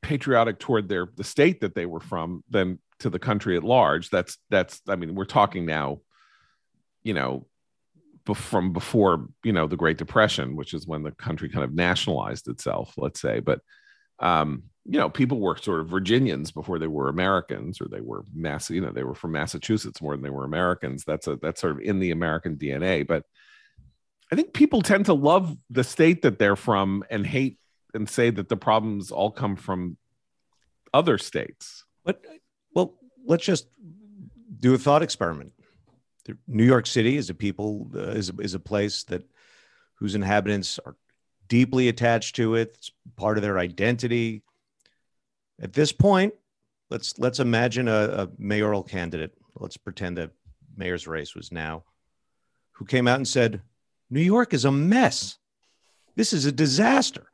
patriotic 0.02 0.60
toward 0.60 0.89
their 0.89 1.08
the 1.16 1.24
state 1.24 1.62
that 1.62 1.76
they 1.76 1.86
were 1.86 2.02
from 2.02 2.44
than 2.50 2.78
to 3.00 3.10
the 3.10 3.20
country 3.20 3.56
at 3.56 3.64
large. 3.64 4.10
That's 4.10 4.38
that's. 4.50 4.82
I 4.88 4.96
mean, 4.98 5.16
we're 5.16 5.26
talking 5.26 5.66
now, 5.66 6.02
you 7.04 7.14
know, 7.14 7.48
from 8.34 8.72
before 8.72 9.28
you 9.44 9.52
know 9.52 9.68
the 9.68 9.76
Great 9.76 9.98
Depression, 9.98 10.56
which 10.56 10.74
is 10.74 10.88
when 10.88 11.04
the 11.04 11.12
country 11.12 11.50
kind 11.50 11.64
of 11.64 11.74
nationalized 11.74 12.48
itself. 12.48 12.94
Let's 12.98 13.20
say, 13.20 13.40
but 13.40 13.60
um, 14.20 14.64
you 14.86 15.00
know, 15.00 15.10
people 15.10 15.40
were 15.40 15.58
sort 15.58 15.80
of 15.80 15.88
Virginians 15.88 16.52
before 16.52 16.78
they 16.78 16.88
were 16.88 17.10
Americans, 17.10 17.80
or 17.80 17.88
they 17.88 18.02
were 18.02 18.24
mass, 18.34 18.70
you 18.70 18.82
know, 18.82 18.92
they 18.92 19.04
were 19.04 19.16
from 19.16 19.32
Massachusetts 19.32 20.02
more 20.02 20.14
than 20.14 20.24
they 20.24 20.30
were 20.30 20.44
Americans. 20.44 21.04
That's 21.06 21.28
a 21.28 21.38
that's 21.38 21.62
sort 21.62 21.74
of 21.74 21.80
in 21.80 22.00
the 22.00 22.12
American 22.12 22.58
DNA. 22.58 23.08
But 23.08 23.24
I 24.32 24.36
think 24.36 24.54
people 24.54 24.82
tend 24.82 25.06
to 25.06 25.14
love 25.14 25.56
the 25.70 25.84
state 25.84 26.24
that 26.24 26.38
they're 26.38 26.56
from 26.56 27.04
and 27.10 27.26
hate 27.26 27.60
and 27.94 28.10
say 28.10 28.30
that 28.30 28.50
the 28.50 28.58
problems 28.58 29.12
all 29.12 29.32
come 29.32 29.56
from 29.56 29.98
other 30.94 31.18
states. 31.18 31.86
But 32.04 32.22
well, 32.74 32.96
let's 33.26 33.46
just 33.46 33.68
do 34.60 34.74
a 34.74 34.78
thought 34.78 35.04
experiment. 35.04 35.54
The- 36.26 36.38
New 36.48 36.66
York 36.66 36.88
City 36.88 37.18
is 37.18 37.30
a 37.30 37.34
people 37.34 37.90
uh, 37.96 38.10
is 38.10 38.30
a, 38.30 38.34
is 38.40 38.54
a 38.54 38.60
place 38.60 39.04
that 39.06 39.24
whose 39.96 40.16
inhabitants 40.16 40.80
are 40.86 40.96
deeply 41.48 41.88
attached 41.88 42.36
to 42.38 42.56
it. 42.56 42.76
It's 42.78 42.92
part 43.16 43.38
of 43.38 43.44
their 43.44 43.60
identity. 43.60 44.44
At 45.62 45.74
this 45.74 45.92
point, 45.92 46.34
let's 46.90 47.18
let's 47.20 47.40
imagine 47.40 47.88
a, 47.88 48.24
a 48.24 48.30
mayoral 48.38 48.84
candidate. 48.84 49.34
Let's 49.56 49.78
pretend 49.78 50.18
that 50.18 50.32
mayor's 50.76 51.08
race 51.08 51.36
was 51.36 51.52
now, 51.52 51.84
who 52.72 52.86
came 52.86 53.08
out 53.08 53.18
and 53.18 53.28
said, 53.28 53.62
"New 54.10 54.22
York 54.22 54.54
is 54.54 54.66
a 54.66 54.72
mess. 54.72 55.38
This 56.16 56.34
is 56.34 56.46
a 56.46 56.52
disaster." 56.52 57.28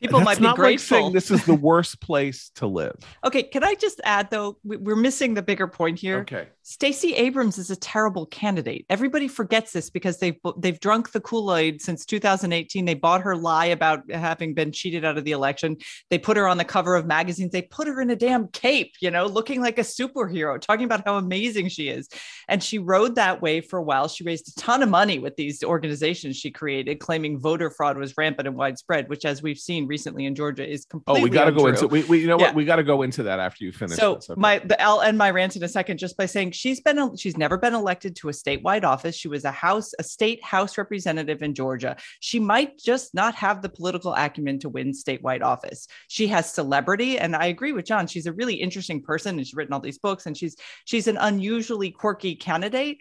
People 0.00 0.20
That's 0.20 0.26
might 0.26 0.38
be 0.38 0.44
not 0.44 0.50
like 0.50 0.56
grateful. 0.58 0.96
saying 0.98 1.12
this 1.12 1.30
is 1.30 1.44
the 1.46 1.54
worst 1.54 2.00
place 2.00 2.50
to 2.56 2.66
live. 2.66 2.96
okay, 3.24 3.42
can 3.42 3.64
I 3.64 3.74
just 3.74 4.00
add 4.04 4.30
though, 4.30 4.58
we're 4.62 4.94
missing 4.94 5.34
the 5.34 5.42
bigger 5.42 5.66
point 5.66 5.98
here. 5.98 6.18
Okay. 6.18 6.48
Stacey 6.68 7.14
Abrams 7.14 7.58
is 7.58 7.70
a 7.70 7.76
terrible 7.76 8.26
candidate. 8.26 8.84
Everybody 8.90 9.28
forgets 9.28 9.70
this 9.70 9.88
because 9.88 10.18
they've 10.18 10.34
they've 10.58 10.80
drunk 10.80 11.12
the 11.12 11.20
Kool-Aid 11.20 11.80
since 11.80 12.04
2018. 12.04 12.84
They 12.84 12.94
bought 12.94 13.20
her 13.20 13.36
lie 13.36 13.66
about 13.66 14.10
having 14.10 14.52
been 14.52 14.72
cheated 14.72 15.04
out 15.04 15.16
of 15.16 15.24
the 15.24 15.30
election. 15.30 15.76
They 16.10 16.18
put 16.18 16.36
her 16.36 16.48
on 16.48 16.58
the 16.58 16.64
cover 16.64 16.96
of 16.96 17.06
magazines. 17.06 17.52
They 17.52 17.62
put 17.62 17.86
her 17.86 18.00
in 18.00 18.10
a 18.10 18.16
damn 18.16 18.48
cape, 18.48 18.94
you 19.00 19.12
know, 19.12 19.26
looking 19.26 19.60
like 19.60 19.78
a 19.78 19.82
superhero, 19.82 20.60
talking 20.60 20.84
about 20.84 21.04
how 21.06 21.18
amazing 21.18 21.68
she 21.68 21.88
is. 21.88 22.08
And 22.48 22.60
she 22.60 22.80
rode 22.80 23.14
that 23.14 23.40
way 23.40 23.60
for 23.60 23.78
a 23.78 23.82
while. 23.84 24.08
She 24.08 24.24
raised 24.24 24.48
a 24.48 24.60
ton 24.60 24.82
of 24.82 24.88
money 24.88 25.20
with 25.20 25.36
these 25.36 25.62
organizations 25.62 26.36
she 26.36 26.50
created, 26.50 26.98
claiming 26.98 27.38
voter 27.38 27.70
fraud 27.70 27.96
was 27.96 28.12
rampant 28.18 28.48
and 28.48 28.56
widespread, 28.56 29.08
which, 29.08 29.24
as 29.24 29.40
we've 29.40 29.58
seen 29.58 29.86
recently 29.86 30.26
in 30.26 30.34
Georgia, 30.34 30.68
is 30.68 30.84
completely. 30.84 31.20
Oh, 31.20 31.22
we 31.22 31.30
got 31.30 31.44
to 31.44 31.52
go 31.52 31.68
into 31.68 31.86
we, 31.86 32.02
we 32.02 32.18
you 32.18 32.26
know 32.26 32.40
Yeah. 32.40 32.46
what 32.46 32.56
we 32.56 32.64
got 32.64 32.76
to 32.76 32.82
go 32.82 33.02
into 33.02 33.22
that 33.22 33.38
after 33.38 33.64
you 33.64 33.70
finish. 33.70 33.96
So. 33.98 34.14
Okay. 34.16 34.34
my 34.36 34.58
the, 34.58 34.82
I'll 34.82 35.00
end 35.00 35.16
my 35.16 35.30
rant 35.30 35.54
in 35.54 35.62
a 35.62 35.68
second 35.68 35.98
just 35.98 36.16
by 36.16 36.26
saying 36.26 36.54
she's 36.56 36.80
been 36.80 37.16
she's 37.16 37.36
never 37.36 37.56
been 37.56 37.74
elected 37.74 38.16
to 38.16 38.28
a 38.28 38.32
statewide 38.32 38.84
office. 38.84 39.14
She 39.14 39.28
was 39.28 39.44
a 39.44 39.50
house 39.50 39.92
a 39.98 40.02
state 40.02 40.42
house 40.42 40.78
representative 40.78 41.42
in 41.42 41.54
Georgia. 41.54 41.96
She 42.20 42.40
might 42.40 42.78
just 42.78 43.14
not 43.14 43.34
have 43.34 43.62
the 43.62 43.68
political 43.68 44.14
acumen 44.14 44.58
to 44.60 44.68
win 44.68 44.92
statewide 44.92 45.42
office. 45.42 45.86
She 46.08 46.26
has 46.28 46.52
celebrity, 46.52 47.18
and 47.18 47.36
I 47.36 47.46
agree 47.46 47.72
with 47.72 47.84
John. 47.84 48.06
She's 48.06 48.26
a 48.26 48.32
really 48.32 48.54
interesting 48.54 49.02
person, 49.02 49.36
and 49.36 49.46
she's 49.46 49.54
written 49.54 49.74
all 49.74 49.80
these 49.80 49.98
books, 49.98 50.26
and 50.26 50.36
she's 50.36 50.56
she's 50.84 51.06
an 51.06 51.16
unusually 51.18 51.90
quirky 51.90 52.34
candidate. 52.34 52.98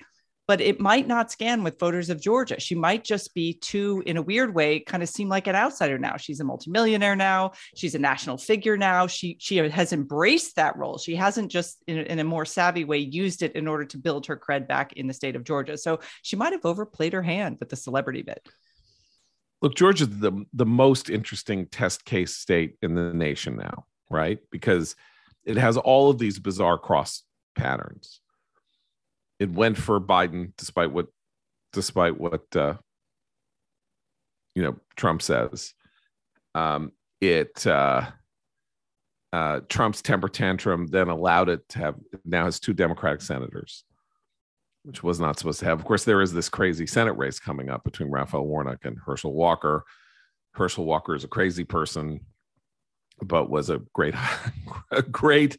But 0.47 0.61
it 0.61 0.79
might 0.79 1.07
not 1.07 1.31
scan 1.31 1.63
with 1.63 1.79
voters 1.79 2.09
of 2.09 2.21
Georgia. 2.21 2.59
She 2.59 2.75
might 2.75 3.03
just 3.03 3.33
be 3.33 3.53
too, 3.53 4.03
in 4.05 4.17
a 4.17 4.21
weird 4.21 4.53
way, 4.53 4.79
kind 4.79 5.01
of 5.01 5.09
seem 5.09 5.27
like 5.27 5.47
an 5.47 5.55
outsider 5.55 5.97
now. 5.97 6.17
She's 6.17 6.39
a 6.39 6.43
multimillionaire 6.43 7.15
now 7.15 7.51
she's 7.75 7.95
a 7.95 7.99
national 7.99 8.37
figure 8.37 8.77
now 8.77 9.07
she 9.07 9.37
she 9.39 9.57
has 9.57 9.93
embraced 9.93 10.55
that 10.55 10.75
role 10.77 10.97
she 10.97 11.15
hasn't 11.15 11.51
just 11.51 11.83
in, 11.87 11.97
a- 11.99 12.03
in 12.03 12.19
a 12.19 12.23
more 12.23 12.45
savvy 12.45 12.83
way 12.83 12.97
used 12.97 13.41
it 13.41 13.53
in 13.53 13.67
order 13.67 13.85
to 13.85 13.97
build 13.97 14.25
her 14.25 14.37
cred 14.37 14.67
back 14.67 14.93
in 14.93 15.07
the 15.07 15.13
state 15.13 15.35
of 15.35 15.43
georgia 15.43 15.77
so 15.77 15.99
she 16.21 16.35
might 16.35 16.53
have 16.53 16.65
overplayed 16.65 17.13
her 17.13 17.21
hand 17.21 17.57
with 17.59 17.69
the 17.69 17.75
celebrity 17.75 18.21
bit 18.21 18.47
look, 19.61 19.75
Georgia's 19.75 20.09
the 20.09 20.45
the 20.53 20.65
most 20.65 21.09
interesting 21.09 21.67
test 21.67 22.05
case 22.05 22.35
state 22.35 22.75
in 22.81 22.93
the 22.93 23.13
nation 23.13 23.55
now, 23.55 23.85
right? 24.11 24.39
Because 24.51 24.95
it 25.43 25.57
has 25.57 25.77
all 25.77 26.09
of 26.09 26.17
these 26.19 26.37
bizarre 26.39 26.77
cross 26.77 27.23
patterns. 27.55 28.21
It 29.39 29.51
went 29.51 29.77
for 29.77 29.99
Biden, 29.99 30.53
despite 30.57 30.91
what, 30.91 31.07
despite 31.73 32.19
what, 32.19 32.43
uh, 32.55 32.75
you 34.53 34.63
know, 34.63 34.77
Trump 34.95 35.21
says. 35.21 35.73
Um, 36.53 36.91
it 37.19 37.65
uh, 37.67 38.09
uh, 39.33 39.59
Trump's 39.67 40.01
temper 40.01 40.29
tantrum 40.29 40.88
then 40.88 41.09
allowed 41.09 41.49
it 41.49 41.67
to 41.69 41.79
have 41.79 41.95
now 42.23 42.45
has 42.45 42.59
two 42.59 42.73
Democratic 42.73 43.21
senators 43.21 43.83
which 44.86 45.01
was 45.01 45.19
not 45.19 45.38
supposed 45.38 45.59
to 45.59 45.65
have. 45.65 45.79
Of 45.79 45.86
course, 45.86 46.03
there 46.03 46.21
is 46.21 46.31
this 46.31 46.47
crazy 46.47 46.86
Senate 46.86 47.13
race 47.13 47.39
coming 47.39 47.69
up 47.69 47.83
between 47.83 48.11
Raphael 48.11 48.45
Warnock 48.45 48.86
and 48.86 48.99
Herschel 49.03 49.33
Walker. 49.33 49.83
Herschel 50.53 50.86
Walker 50.86 51.15
is 51.15 51.23
a 51.23 51.27
crazy 51.27 51.63
person, 51.63 52.19
but 53.19 53.49
was 53.49 53.71
a 53.71 53.81
great, 53.93 54.13
a 54.91 55.01
great 55.01 55.57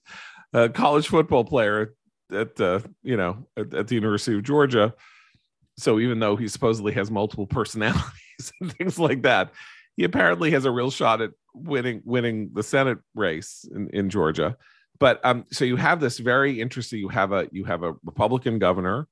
uh, 0.55 0.68
college 0.72 1.09
football 1.09 1.45
player 1.45 1.95
at 2.33 2.61
uh, 2.61 2.81
you 3.03 3.16
know 3.16 3.47
at, 3.57 3.74
at 3.74 3.89
the 3.89 3.95
University 3.95 4.37
of 4.37 4.43
Georgia. 4.43 4.95
So 5.79 5.99
even 6.01 6.20
though 6.20 6.37
he 6.37 6.49
supposedly 6.49 6.93
has 6.95 7.11
multiple 7.11 7.47
personalities 7.59 8.53
and 8.61 8.72
things 8.72 8.99
like 8.99 9.22
that, 9.22 9.53
he 9.97 10.05
apparently 10.05 10.51
has 10.53 10.64
a 10.64 10.70
real 10.70 10.91
shot 10.91 11.20
at 11.20 11.31
winning 11.55 12.03
winning 12.05 12.51
the 12.55 12.62
Senate 12.62 12.99
race 13.14 13.64
in, 13.74 13.91
in 13.91 14.11
Georgia 14.11 14.57
but 14.99 15.24
um 15.24 15.45
so 15.51 15.64
you 15.64 15.77
have 15.77 16.01
this 16.01 16.18
very 16.18 16.61
interesting 16.61 16.99
you 16.99 17.09
have 17.09 17.33
a 17.33 17.49
you 17.53 17.64
have 17.64 17.83
a 17.83 17.95
republican 18.05 18.59
governor 18.59 19.07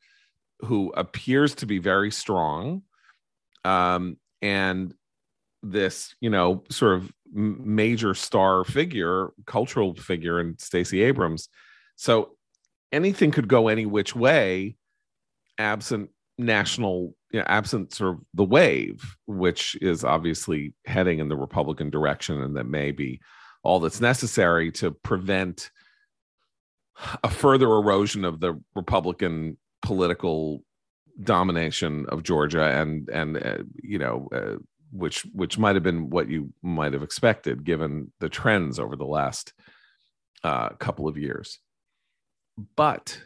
who 0.61 0.93
appears 0.97 1.55
to 1.55 1.67
be 1.67 1.79
very 1.79 2.11
strong 2.11 2.83
um 3.65 4.17
and 4.43 4.95
this 5.63 6.15
you 6.21 6.31
know 6.31 6.63
sort 6.71 6.95
of 6.95 7.13
major 7.33 8.15
star 8.15 8.65
figure 8.65 9.31
cultural 9.47 9.95
figure 9.95 10.41
in 10.41 10.57
Stacey 10.59 11.03
Abrams 11.03 11.49
so 11.97 12.37
anything 12.93 13.31
could 13.31 13.49
go 13.49 13.69
any 13.69 13.87
which 13.87 14.15
way 14.15 14.77
absent 15.59 16.11
national 16.37 17.15
you 17.31 17.39
know, 17.39 17.47
absent 17.49 17.93
sort 17.93 18.15
of 18.15 18.21
the 18.35 18.45
wave 18.45 19.17
which 19.27 19.77
is 19.81 20.05
obviously 20.05 20.75
heading 20.85 21.21
in 21.21 21.29
the 21.29 21.37
republican 21.37 21.91
direction 21.91 22.43
and 22.43 22.57
that 22.57 22.67
may 22.67 22.91
be 22.91 23.21
all 23.63 23.81
that's 23.81 24.01
necessary 24.01 24.71
to 24.71 24.91
prevent 24.91 25.71
a 27.25 27.31
further 27.31 27.67
erosion 27.67 28.25
of 28.25 28.41
the 28.41 28.61
Republican 28.75 29.57
political 29.83 30.63
domination 31.23 32.07
of 32.09 32.23
Georgia, 32.23 32.65
and 32.65 33.09
and 33.09 33.37
uh, 33.37 33.59
you 33.83 33.99
know, 33.99 34.29
uh, 34.33 34.57
which 34.93 35.23
which 35.33 35.59
might 35.59 35.75
have 35.75 35.83
been 35.83 36.11
what 36.11 36.29
you 36.29 36.53
might 36.63 36.93
have 36.93 37.03
expected 37.03 37.65
given 37.65 38.13
the 38.21 38.29
trends 38.29 38.79
over 38.79 38.97
the 38.97 39.05
last 39.05 39.53
uh, 40.45 40.69
couple 40.71 41.09
of 41.09 41.19
years. 41.19 41.59
But 42.77 43.21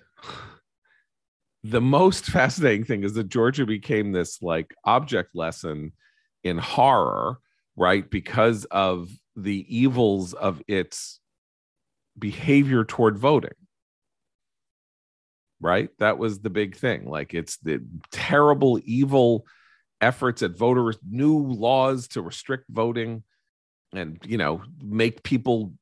the 1.62 1.80
most 1.80 2.26
fascinating 2.38 2.84
thing 2.84 3.04
is 3.04 3.14
that 3.14 3.28
Georgia 3.28 3.66
became 3.66 4.12
this 4.12 4.42
like 4.42 4.74
object 4.84 5.30
lesson 5.34 5.92
in 6.44 6.58
horror, 6.58 7.38
right? 7.76 8.08
Because 8.08 8.64
of 8.66 9.10
the 9.36 9.64
evils 9.68 10.34
of 10.34 10.60
its 10.66 11.20
behavior 12.18 12.84
toward 12.84 13.16
voting 13.16 13.52
right 15.60 15.90
that 15.98 16.18
was 16.18 16.40
the 16.40 16.50
big 16.50 16.76
thing 16.76 17.08
like 17.08 17.34
it's 17.34 17.56
the 17.58 17.84
terrible 18.10 18.80
evil 18.84 19.44
efforts 20.00 20.42
at 20.42 20.56
voter 20.56 20.92
new 21.08 21.38
laws 21.38 22.08
to 22.08 22.22
restrict 22.22 22.64
voting 22.70 23.22
and 23.92 24.18
you 24.24 24.38
know 24.38 24.62
make 24.82 25.22
people 25.22 25.72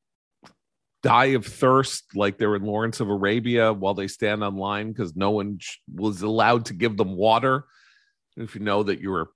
die 1.07 1.27
of 1.37 1.47
thirst 1.47 2.05
like 2.15 2.39
they're 2.39 2.57
in 2.57 2.63
Lawrence 2.65 3.01
of 3.01 3.09
Arabia 3.09 3.73
while 3.73 3.95
they 3.95 4.09
stand 4.09 4.43
on 4.43 4.57
line 4.57 4.89
because 4.93 5.15
no 5.15 5.31
one 5.31 5.59
sh- 5.61 5.77
was 5.95 6.23
allowed 6.23 6.67
to 6.67 6.75
give 6.75 6.97
them 6.97 7.17
water. 7.17 7.65
If 8.37 8.55
you 8.55 8.61
know 8.61 8.83
that 8.83 9.01
you 9.01 9.11
were 9.11 9.31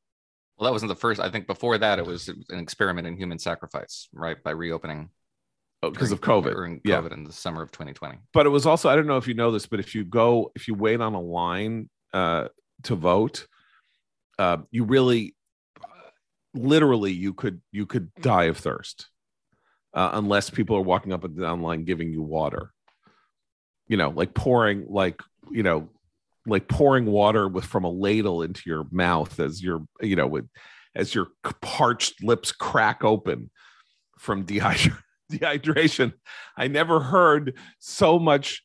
Well, 0.58 0.66
that 0.68 0.72
wasn't 0.72 0.90
the 0.90 0.96
first. 0.96 1.20
I 1.20 1.30
think 1.30 1.46
before 1.46 1.78
that, 1.78 1.98
it 1.98 2.06
was 2.06 2.28
an 2.28 2.58
experiment 2.58 3.06
in 3.06 3.16
human 3.16 3.38
sacrifice, 3.38 4.08
right? 4.12 4.42
By 4.42 4.50
reopening 4.50 5.10
because 5.82 6.12
of 6.12 6.20
COVID. 6.20 6.52
during 6.52 6.80
Yeah. 6.84 7.00
COVID 7.00 7.12
in 7.12 7.24
the 7.24 7.32
summer 7.32 7.62
of 7.62 7.70
2020. 7.72 8.18
but 8.34 8.44
it 8.46 8.50
was 8.50 8.66
also 8.66 8.88
I 8.90 8.96
don't 8.96 9.06
know 9.06 9.16
if 9.16 9.26
you 9.28 9.34
know 9.34 9.50
this, 9.50 9.66
but 9.66 9.80
if 9.80 9.94
you 9.94 10.04
go 10.04 10.50
if 10.54 10.68
you 10.68 10.74
wait 10.74 11.00
on 11.00 11.14
a 11.14 11.20
line 11.20 11.88
uh, 12.12 12.48
to 12.82 12.94
vote, 12.96 13.46
uh, 14.38 14.58
you 14.70 14.84
really, 14.84 15.34
literally, 16.54 17.12
you 17.12 17.32
could 17.34 17.60
you 17.72 17.86
could 17.86 18.12
die 18.16 18.44
of 18.44 18.56
thirst 18.58 19.08
uh, 19.94 20.10
unless 20.14 20.50
people 20.50 20.76
are 20.76 20.82
walking 20.82 21.12
up 21.12 21.24
and 21.24 21.38
down 21.38 21.62
line 21.62 21.84
giving 21.84 22.12
you 22.12 22.22
water. 22.22 22.72
You 23.88 23.96
know, 23.96 24.10
like 24.10 24.34
pouring 24.34 24.86
like 24.88 25.20
you 25.50 25.62
know, 25.62 25.88
like 26.46 26.68
pouring 26.68 27.06
water 27.06 27.48
with 27.48 27.64
from 27.64 27.84
a 27.84 27.90
ladle 27.90 28.42
into 28.42 28.62
your 28.66 28.84
mouth 28.90 29.40
as 29.40 29.62
your 29.62 29.84
you 30.00 30.16
know 30.16 30.26
with 30.26 30.46
as 30.94 31.14
your 31.14 31.28
parched 31.60 32.22
lips 32.22 32.52
crack 32.52 33.04
open 33.04 33.50
from 34.18 34.44
dehydration 34.46 34.98
dehydration. 35.30 36.12
I 36.56 36.68
never 36.68 37.00
heard 37.00 37.56
so 37.78 38.18
much 38.18 38.62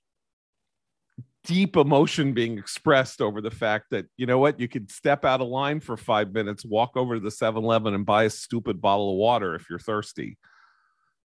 deep 1.45 1.77
emotion 1.77 2.33
being 2.33 2.57
expressed 2.57 3.21
over 3.21 3.39
the 3.39 3.51
fact 3.51 3.85
that, 3.91 4.05
you 4.17 4.25
know 4.25 4.39
what, 4.39 4.59
you 4.59 4.67
could 4.67 4.91
step 4.91 5.23
out 5.23 5.41
of 5.41 5.47
line 5.47 5.79
for 5.79 5.95
five 5.95 6.33
minutes, 6.33 6.65
walk 6.65 6.97
over 6.97 7.15
to 7.15 7.19
the 7.19 7.31
7 7.31 7.63
Eleven 7.63 7.93
and 7.93 8.05
buy 8.05 8.23
a 8.23 8.29
stupid 8.29 8.81
bottle 8.81 9.11
of 9.11 9.17
water 9.17 9.55
if 9.55 9.69
you're 9.69 9.79
thirsty. 9.79 10.37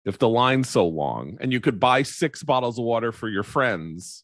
If 0.07 0.19
the 0.19 0.29
line's 0.29 0.69
so 0.69 0.87
long, 0.87 1.37
and 1.41 1.51
you 1.51 1.59
could 1.59 1.81
buy 1.81 2.03
six 2.03 2.41
bottles 2.41 2.79
of 2.79 2.85
water 2.85 3.11
for 3.11 3.27
your 3.27 3.43
friends, 3.43 4.23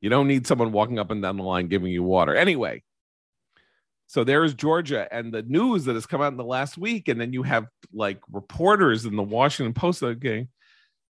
you 0.00 0.08
don't 0.08 0.28
need 0.28 0.46
someone 0.46 0.70
walking 0.70 1.00
up 1.00 1.10
and 1.10 1.20
down 1.20 1.36
the 1.36 1.42
line 1.42 1.66
giving 1.66 1.90
you 1.90 2.04
water. 2.04 2.36
Anyway, 2.36 2.84
so 4.06 4.22
there's 4.22 4.54
Georgia 4.54 5.08
and 5.12 5.34
the 5.34 5.42
news 5.42 5.86
that 5.86 5.94
has 5.94 6.06
come 6.06 6.22
out 6.22 6.30
in 6.30 6.36
the 6.36 6.44
last 6.44 6.78
week. 6.78 7.08
And 7.08 7.20
then 7.20 7.32
you 7.32 7.42
have 7.42 7.66
like 7.92 8.20
reporters 8.30 9.04
in 9.04 9.16
the 9.16 9.22
Washington 9.22 9.74
Post 9.74 9.98
that 9.98 10.06
are 10.06 10.14
going, 10.14 10.46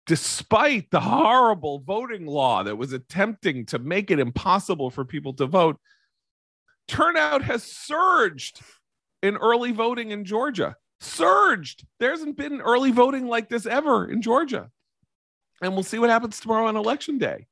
despite 0.06 0.90
the 0.90 1.02
horrible 1.02 1.80
voting 1.80 2.26
law 2.26 2.64
that 2.64 2.78
was 2.78 2.94
attempting 2.94 3.66
to 3.68 3.80
make 3.80 4.10
it 4.10 4.20
impossible 4.20 4.90
for 4.90 5.04
people 5.04 5.34
to 5.34 5.48
vote, 5.48 5.78
turnout 6.88 7.44
has 7.44 7.64
surged 7.64 8.62
in 9.22 9.36
early 9.36 9.74
voting 9.74 10.12
in 10.12 10.24
Georgia. 10.24 10.78
Surged. 11.02 11.86
There 12.00 12.12
hasn't 12.12 12.38
been 12.38 12.62
early 12.62 12.92
voting 12.92 13.28
like 13.28 13.50
this 13.50 13.66
ever 13.66 14.10
in 14.10 14.22
Georgia. 14.22 14.70
And 15.62 15.74
we'll 15.74 15.84
see 15.84 16.00
what 16.00 16.10
happens 16.10 16.40
tomorrow 16.40 16.68
on 16.68 16.76
election 16.76 17.18
day. 17.18 17.48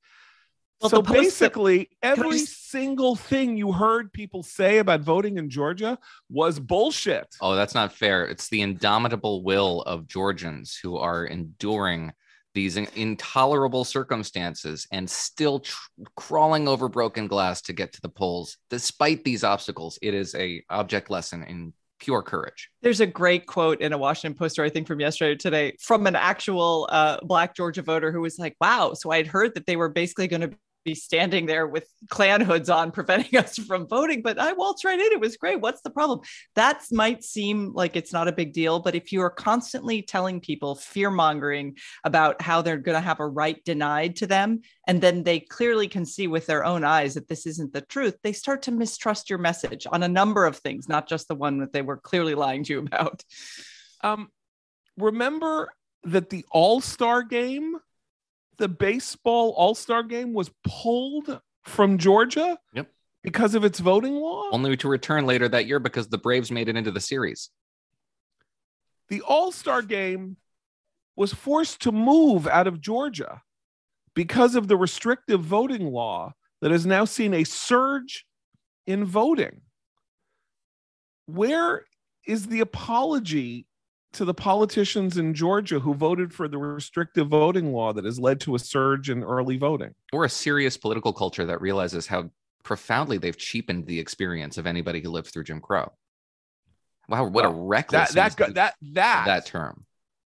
Well, 0.81 0.89
so 0.89 1.01
basically, 1.01 1.89
every 2.01 2.39
just- 2.39 2.69
single 2.69 3.15
thing 3.15 3.57
you 3.57 3.73
heard 3.73 4.13
people 4.13 4.43
say 4.43 4.77
about 4.77 5.01
voting 5.01 5.37
in 5.37 5.49
Georgia 5.49 5.97
was 6.29 6.59
bullshit. 6.59 7.27
Oh, 7.41 7.55
that's 7.55 7.75
not 7.75 7.91
fair. 7.91 8.25
It's 8.25 8.47
the 8.49 8.61
indomitable 8.61 9.43
will 9.43 9.81
of 9.81 10.07
Georgians 10.07 10.79
who 10.81 10.97
are 10.97 11.25
enduring 11.25 12.13
these 12.53 12.77
in- 12.77 12.87
intolerable 12.95 13.83
circumstances 13.83 14.87
and 14.91 15.09
still 15.09 15.59
tr- 15.59 15.75
crawling 16.15 16.67
over 16.67 16.87
broken 16.87 17.27
glass 17.27 17.61
to 17.63 17.73
get 17.73 17.93
to 17.93 18.01
the 18.01 18.09
polls. 18.09 18.57
Despite 18.69 19.23
these 19.23 19.43
obstacles, 19.43 19.99
it 20.01 20.13
is 20.13 20.33
a 20.35 20.63
object 20.69 21.09
lesson 21.09 21.43
in 21.43 21.73
pure 21.99 22.21
courage. 22.21 22.69
There's 22.81 23.01
a 23.01 23.05
great 23.05 23.45
quote 23.45 23.81
in 23.81 23.93
a 23.93 23.97
Washington 23.97 24.37
Post 24.37 24.53
story, 24.53 24.69
I 24.69 24.71
think 24.71 24.87
from 24.87 24.99
yesterday 24.99 25.31
or 25.31 25.35
today, 25.35 25.75
from 25.79 26.07
an 26.07 26.15
actual 26.15 26.87
uh, 26.91 27.17
Black 27.23 27.55
Georgia 27.55 27.81
voter 27.81 28.11
who 28.11 28.21
was 28.21 28.39
like, 28.39 28.55
wow. 28.59 28.93
So 28.93 29.11
I'd 29.11 29.27
heard 29.27 29.53
that 29.55 29.65
they 29.65 29.75
were 29.75 29.89
basically 29.89 30.27
going 30.27 30.41
to 30.41 30.51
be 30.83 30.95
standing 30.95 31.45
there 31.45 31.67
with 31.67 31.87
Klan 32.09 32.41
hoods 32.41 32.69
on, 32.69 32.91
preventing 32.99 33.39
us 33.39 33.57
from 33.57 33.87
voting. 33.87 34.21
But 34.21 34.39
I 34.39 34.53
waltzed 34.53 34.85
right 34.85 34.99
in. 34.99 35.11
It 35.11 35.19
was 35.19 35.37
great. 35.37 35.61
What's 35.61 35.81
the 35.81 35.89
problem? 35.89 36.21
That 36.55 36.83
might 36.91 37.23
seem 37.23 37.73
like 37.73 37.95
it's 37.95 38.13
not 38.13 38.27
a 38.27 38.33
big 38.33 38.53
deal. 38.53 38.79
But 38.79 38.95
if 38.95 39.11
you 39.11 39.21
are 39.21 39.29
constantly 39.29 40.01
telling 40.01 40.39
people, 40.39 40.75
fear 40.75 41.09
mongering 41.09 41.77
about 42.03 42.41
how 42.41 42.61
they're 42.61 42.77
going 42.77 42.95
to 42.95 43.01
have 43.01 43.19
a 43.19 43.27
right 43.27 43.63
denied 43.63 44.15
to 44.17 44.27
them, 44.27 44.61
and 44.87 45.01
then 45.01 45.23
they 45.23 45.39
clearly 45.39 45.87
can 45.87 46.05
see 46.05 46.27
with 46.27 46.45
their 46.45 46.65
own 46.65 46.83
eyes 46.83 47.13
that 47.13 47.27
this 47.27 47.45
isn't 47.45 47.73
the 47.73 47.81
truth, 47.81 48.17
they 48.23 48.33
start 48.33 48.63
to 48.63 48.71
mistrust 48.71 49.29
your 49.29 49.39
message 49.39 49.85
on 49.91 50.03
a 50.03 50.07
number 50.07 50.45
of 50.45 50.57
things, 50.57 50.89
not 50.89 51.07
just 51.07 51.27
the 51.27 51.35
one 51.35 51.59
that 51.59 51.73
they 51.73 51.81
were 51.81 51.97
clearly 51.97 52.35
lying 52.35 52.63
to 52.63 52.73
you 52.73 52.79
about. 52.79 53.23
Um, 54.01 54.29
remember 54.97 55.71
that 56.03 56.29
the 56.29 56.45
All 56.51 56.81
Star 56.81 57.23
game, 57.23 57.75
the 58.59 58.67
baseball 58.69 59.53
All 59.57 59.73
Star 59.73 60.03
game, 60.03 60.33
was 60.33 60.51
pulled 60.63 61.41
from 61.63 61.97
Georgia. 61.97 62.57
Yep. 62.73 62.91
Because 63.21 63.53
of 63.53 63.65
its 63.65 63.79
voting 63.79 64.15
law. 64.15 64.49
Only 64.51 64.77
to 64.77 64.87
return 64.87 65.25
later 65.25 65.49
that 65.49 65.65
year 65.65 65.79
because 65.79 66.07
the 66.07 66.17
Braves 66.17 66.51
made 66.51 66.69
it 66.69 66.77
into 66.77 66.91
the 66.91 67.01
series. 67.01 67.49
the 69.09 69.21
All 69.21 69.51
Star 69.51 69.81
game 69.81 70.37
was 71.15 71.33
forced 71.33 71.81
to 71.81 71.91
move 71.91 72.47
out 72.47 72.67
of 72.67 72.79
Georgia 72.79 73.41
because 74.15 74.55
of 74.55 74.67
the 74.67 74.77
restrictive 74.77 75.41
voting 75.41 75.91
law 75.91 76.33
that 76.61 76.71
has 76.71 76.85
now 76.85 77.03
seen 77.03 77.33
a 77.33 77.43
surge 77.43 78.25
in 78.87 79.03
voting. 79.03 79.61
Where 81.25 81.83
is 82.25 82.47
the 82.47 82.61
apology 82.61 83.65
to 84.13 84.25
the 84.25 84.33
politicians 84.33 85.17
in 85.17 85.33
Georgia 85.33 85.79
who 85.79 85.93
voted 85.93 86.33
for 86.33 86.47
the 86.47 86.57
restrictive 86.57 87.27
voting 87.27 87.71
law 87.71 87.93
that 87.93 88.05
has 88.05 88.19
led 88.19 88.39
to 88.41 88.55
a 88.55 88.59
surge 88.59 89.09
in 89.09 89.23
early 89.23 89.57
voting? 89.57 89.93
We're 90.11 90.25
a 90.25 90.29
serious 90.29 90.77
political 90.77 91.13
culture 91.13 91.45
that 91.45 91.61
realizes 91.61 92.07
how 92.07 92.29
profoundly 92.63 93.17
they've 93.17 93.37
cheapened 93.37 93.85
the 93.85 93.99
experience 93.99 94.57
of 94.57 94.65
anybody 94.65 95.01
who 95.01 95.09
lived 95.09 95.31
through 95.31 95.43
Jim 95.43 95.61
Crow. 95.61 95.91
Wow, 97.07 97.25
what 97.25 97.45
a 97.45 97.49
reckless 97.49 98.11
That 98.11 98.35
that 98.37 98.53
that 98.55 98.75
that 98.93 99.25
that 99.25 99.45
term. 99.45 99.85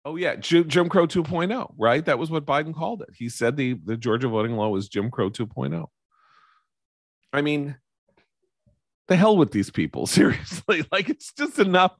Oh 0.04 0.16
yeah, 0.16 0.36
Jim, 0.36 0.68
Jim 0.68 0.88
Crow 0.88 1.06
2.0, 1.06 1.74
right? 1.78 2.04
That 2.04 2.18
was 2.18 2.30
what 2.30 2.46
Biden 2.46 2.74
called 2.74 3.02
it. 3.02 3.10
He 3.14 3.28
said 3.28 3.56
the 3.56 3.74
the 3.84 3.96
Georgia 3.96 4.28
voting 4.28 4.56
law 4.56 4.68
was 4.68 4.88
Jim 4.88 5.10
Crow 5.10 5.30
2.0. 5.30 5.86
I 7.32 7.42
mean, 7.42 7.76
the 9.08 9.16
hell 9.16 9.36
with 9.36 9.52
these 9.52 9.70
people, 9.70 10.06
seriously. 10.08 10.84
Like 10.90 11.08
it's 11.08 11.32
just 11.32 11.58
enough. 11.58 11.92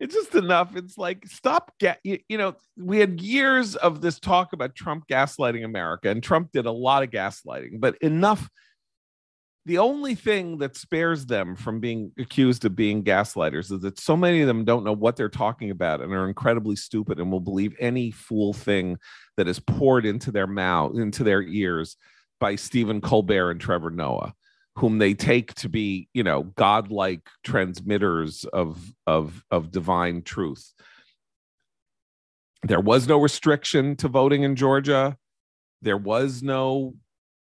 It's 0.00 0.14
just 0.14 0.34
enough. 0.34 0.76
It's 0.76 0.96
like 0.96 1.26
stop 1.26 1.72
get 1.78 2.00
you, 2.02 2.18
you 2.28 2.38
know, 2.38 2.54
we 2.78 2.98
had 2.98 3.20
years 3.20 3.76
of 3.76 4.00
this 4.00 4.18
talk 4.18 4.54
about 4.54 4.74
Trump 4.74 5.04
gaslighting 5.08 5.64
America 5.64 6.08
and 6.08 6.22
Trump 6.22 6.50
did 6.52 6.66
a 6.66 6.72
lot 6.72 7.02
of 7.02 7.10
gaslighting, 7.10 7.80
but 7.80 7.96
enough 7.98 8.48
the 9.66 9.78
only 9.78 10.14
thing 10.14 10.58
that 10.58 10.74
spares 10.74 11.26
them 11.26 11.54
from 11.54 11.80
being 11.80 12.12
accused 12.18 12.64
of 12.64 12.74
being 12.74 13.04
gaslighters 13.04 13.70
is 13.70 13.80
that 13.82 14.00
so 14.00 14.16
many 14.16 14.40
of 14.40 14.46
them 14.46 14.64
don't 14.64 14.84
know 14.84 14.94
what 14.94 15.16
they're 15.16 15.28
talking 15.28 15.70
about 15.70 16.00
and 16.00 16.12
are 16.12 16.26
incredibly 16.26 16.76
stupid 16.76 17.20
and 17.20 17.30
will 17.30 17.40
believe 17.40 17.76
any 17.78 18.10
fool 18.10 18.54
thing 18.54 18.96
that 19.36 19.46
is 19.46 19.60
poured 19.60 20.06
into 20.06 20.32
their 20.32 20.46
mouth, 20.46 20.96
into 20.96 21.22
their 21.22 21.42
ears 21.42 21.96
by 22.40 22.56
Stephen 22.56 23.02
Colbert 23.02 23.50
and 23.50 23.60
Trevor 23.60 23.90
Noah, 23.90 24.34
whom 24.80 24.96
they 24.96 25.12
take 25.12 25.52
to 25.52 25.68
be, 25.68 26.08
you 26.14 26.22
know, 26.22 26.42
godlike 26.56 27.28
transmitters 27.44 28.46
of 28.46 28.94
of 29.06 29.44
of 29.50 29.70
divine 29.70 30.22
truth. 30.22 30.72
There 32.62 32.80
was 32.80 33.06
no 33.06 33.20
restriction 33.20 33.94
to 33.96 34.08
voting 34.08 34.42
in 34.42 34.56
Georgia. 34.56 35.18
There 35.82 35.98
was 35.98 36.42
no 36.42 36.94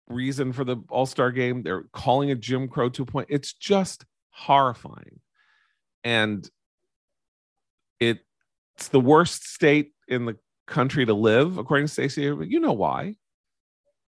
reason 0.09 0.55
for 0.55 0.65
the 0.65 0.79
All 0.89 1.05
Star 1.05 1.31
game. 1.31 1.63
They're 1.63 1.85
calling 1.93 2.31
it 2.31 2.41
Jim 2.41 2.69
Crow 2.69 2.89
2.0. 2.89 3.27
It's 3.29 3.53
just 3.53 4.07
horrifying. 4.31 5.21
And 6.05 6.49
it, 8.01 8.21
it's 8.77 8.89
the 8.89 9.01
worst 9.01 9.47
state 9.47 9.93
in 10.09 10.25
the 10.25 10.37
country 10.67 11.05
to 11.05 11.15
live, 11.15 11.59
according 11.59 11.87
to 11.87 11.93
Stacey. 11.93 12.23
You 12.23 12.61
know 12.61 12.73
why? 12.73 13.17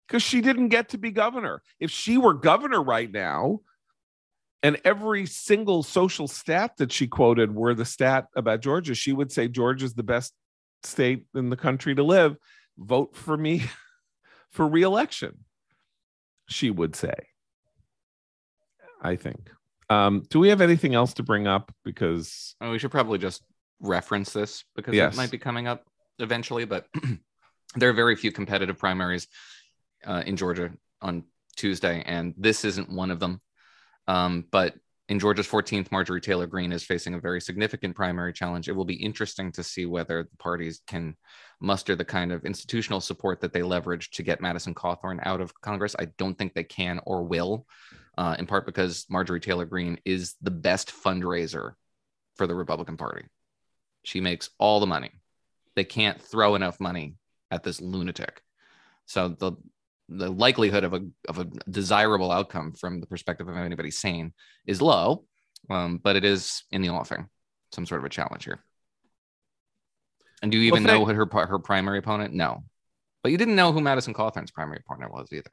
Because 0.07 0.21
she 0.23 0.41
didn't 0.41 0.69
get 0.69 0.89
to 0.89 0.97
be 0.97 1.11
governor. 1.11 1.61
If 1.79 1.89
she 1.91 2.17
were 2.17 2.33
governor 2.33 2.81
right 2.81 3.11
now, 3.11 3.61
and 4.61 4.79
every 4.83 5.25
single 5.25 5.83
social 5.83 6.27
stat 6.27 6.77
that 6.77 6.91
she 6.91 7.07
quoted 7.07 7.53
were 7.53 7.73
the 7.73 7.85
stat 7.85 8.27
about 8.35 8.61
Georgia, 8.61 8.95
she 8.95 9.13
would 9.13 9.31
say 9.31 9.47
Georgia's 9.47 9.93
the 9.93 10.03
best 10.03 10.33
state 10.83 11.25
in 11.35 11.49
the 11.49 11.57
country 11.57 11.95
to 11.95 12.03
live. 12.03 12.35
Vote 12.77 13.15
for 13.15 13.35
me 13.37 13.63
for 14.51 14.67
reelection 14.67 15.39
she 16.47 16.69
would 16.69 16.95
say. 16.95 17.13
I 19.01 19.15
think. 19.15 19.49
Um, 19.89 20.23
do 20.29 20.39
we 20.39 20.49
have 20.49 20.61
anything 20.61 20.95
else 20.95 21.13
to 21.15 21.23
bring 21.23 21.47
up? 21.47 21.71
Because 21.83 22.55
Oh, 22.61 22.71
we 22.71 22.79
should 22.79 22.91
probably 22.91 23.19
just 23.19 23.43
reference 23.79 24.33
this 24.33 24.63
because 24.75 24.95
Yes. 24.95 25.13
it 25.13 25.17
might 25.17 25.31
be 25.31 25.37
coming 25.37 25.67
up 25.67 25.83
eventually, 26.19 26.65
but 26.65 26.87
there 27.75 27.89
are 27.89 27.93
very 27.93 28.15
few 28.15 28.31
competitive 28.31 28.77
primaries 28.77 29.27
uh, 30.05 30.23
in 30.25 30.35
Georgia 30.35 30.71
on 31.01 31.23
Tuesday, 31.55 32.03
and 32.05 32.33
this 32.37 32.65
isn't 32.65 32.89
one 32.89 33.11
of 33.11 33.19
them. 33.19 33.41
Um, 34.07 34.45
but 34.51 34.75
in 35.07 35.19
Georgia's 35.19 35.47
14th, 35.47 35.91
Marjorie 35.91 36.21
Taylor 36.21 36.47
Greene 36.47 36.71
is 36.71 36.83
facing 36.83 37.13
a 37.13 37.19
very 37.19 37.39
significant 37.39 37.95
primary 37.95 38.33
challenge. 38.33 38.67
It 38.67 38.75
will 38.75 38.85
be 38.85 38.95
interesting 38.95 39.51
to 39.53 39.63
see 39.63 39.85
whether 39.85 40.23
the 40.23 40.37
parties 40.37 40.81
can 40.87 41.15
muster 41.61 41.95
the 41.95 42.05
kind 42.05 42.31
of 42.31 42.43
institutional 42.43 42.99
support 42.99 43.39
that 43.41 43.53
they 43.53 43.61
leveraged 43.61 44.11
to 44.13 44.23
get 44.23 44.41
Madison 44.41 44.73
Cawthorn 44.73 45.19
out 45.23 45.41
of 45.41 45.53
Congress. 45.61 45.95
I 45.99 46.05
don't 46.17 46.35
think 46.37 46.53
they 46.53 46.63
can 46.63 46.99
or 47.05 47.23
will, 47.23 47.67
uh, 48.17 48.35
in 48.39 48.47
part 48.47 48.65
because 48.65 49.05
Marjorie 49.09 49.39
Taylor 49.39 49.65
Greene 49.65 49.99
is 50.05 50.35
the 50.41 50.51
best 50.51 50.91
fundraiser 50.91 51.73
for 52.35 52.47
the 52.47 52.55
Republican 52.55 52.97
Party. 52.97 53.25
She 54.03 54.21
makes 54.21 54.49
all 54.57 54.79
the 54.79 54.87
money. 54.87 55.11
They 55.75 55.83
can't 55.83 56.19
throw 56.19 56.55
enough 56.55 56.79
money 56.79 57.15
at 57.51 57.63
this 57.63 57.79
lunatic. 57.79 58.41
So 59.05 59.29
the 59.29 59.53
the 60.09 60.29
likelihood 60.29 60.83
of 60.83 60.93
a 60.93 61.01
of 61.27 61.39
a 61.39 61.45
desirable 61.69 62.31
outcome 62.31 62.73
from 62.73 62.99
the 62.99 63.07
perspective 63.07 63.47
of 63.47 63.57
anybody 63.57 63.91
sane 63.91 64.33
is 64.65 64.81
low, 64.81 65.25
um, 65.69 65.97
but 65.97 66.15
it 66.15 66.23
is 66.23 66.63
in 66.71 66.81
the 66.81 66.89
offing, 66.89 67.27
some 67.71 67.85
sort 67.85 68.01
of 68.01 68.05
a 68.05 68.09
challenge 68.09 68.45
here. 68.45 68.63
And 70.41 70.51
do 70.51 70.57
you 70.57 70.65
even 70.65 70.83
well, 70.83 70.93
know 70.93 70.99
what 71.01 71.15
her 71.15 71.47
her 71.47 71.59
primary 71.59 71.99
opponent? 71.99 72.33
No, 72.33 72.63
but 73.23 73.31
you 73.31 73.37
didn't 73.37 73.55
know 73.55 73.71
who 73.71 73.81
Madison 73.81 74.13
Cawthorn's 74.13 74.51
primary 74.51 74.81
opponent 74.85 75.11
was 75.11 75.27
either. 75.31 75.51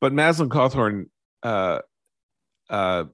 But 0.00 0.12
Madison 0.12 0.50
Cawthorn, 0.50 1.06
uh, 1.42 1.78
uh, 2.68 3.04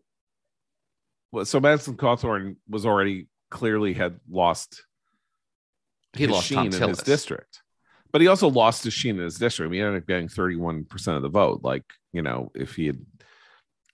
well, 1.30 1.44
so 1.44 1.60
Madison 1.60 1.96
Cawthorn 1.96 2.56
was 2.68 2.84
already 2.84 3.28
clearly 3.48 3.92
had 3.92 4.18
lost. 4.28 4.84
He 6.14 6.26
lost 6.26 6.48
Sheen 6.48 6.74
in 6.74 6.88
his 6.88 6.98
district 7.02 7.62
but 8.12 8.20
he 8.20 8.26
also 8.26 8.48
lost 8.48 8.82
to 8.82 8.90
Sheen 8.90 9.16
in 9.16 9.24
his 9.24 9.38
district. 9.38 9.72
He 9.72 9.80
ended 9.80 10.02
up 10.02 10.08
getting 10.08 10.28
31% 10.28 11.16
of 11.16 11.22
the 11.22 11.28
vote. 11.28 11.60
Like, 11.62 11.84
you 12.12 12.22
know, 12.22 12.50
if 12.54 12.76
he 12.76 12.86
had 12.86 13.00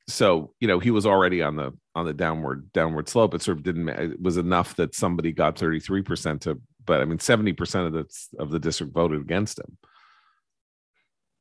so, 0.09 0.55
you 0.61 0.69
know, 0.69 0.79
he 0.79 0.93
was 0.93 1.05
already 1.05 1.43
on 1.43 1.57
the 1.57 1.73
on 1.95 2.07
the 2.07 2.15
downward 2.15 2.73
downward 2.73 3.09
slope. 3.09 3.35
It 3.35 3.43
sort 3.43 3.59
of 3.59 3.65
didn't 3.65 3.89
it 3.89 4.21
was 4.21 4.37
enough 4.37 4.77
that 4.77 4.95
somebody 4.95 5.33
got 5.33 5.57
33% 5.57 6.41
to 6.43 6.61
but 6.87 7.01
I 7.01 7.05
mean 7.05 7.19
70% 7.19 7.87
of 7.87 7.93
the 7.93 8.07
of 8.39 8.51
the 8.51 8.61
district 8.61 8.95
voted 8.95 9.21
against 9.21 9.59
him. 9.59 9.77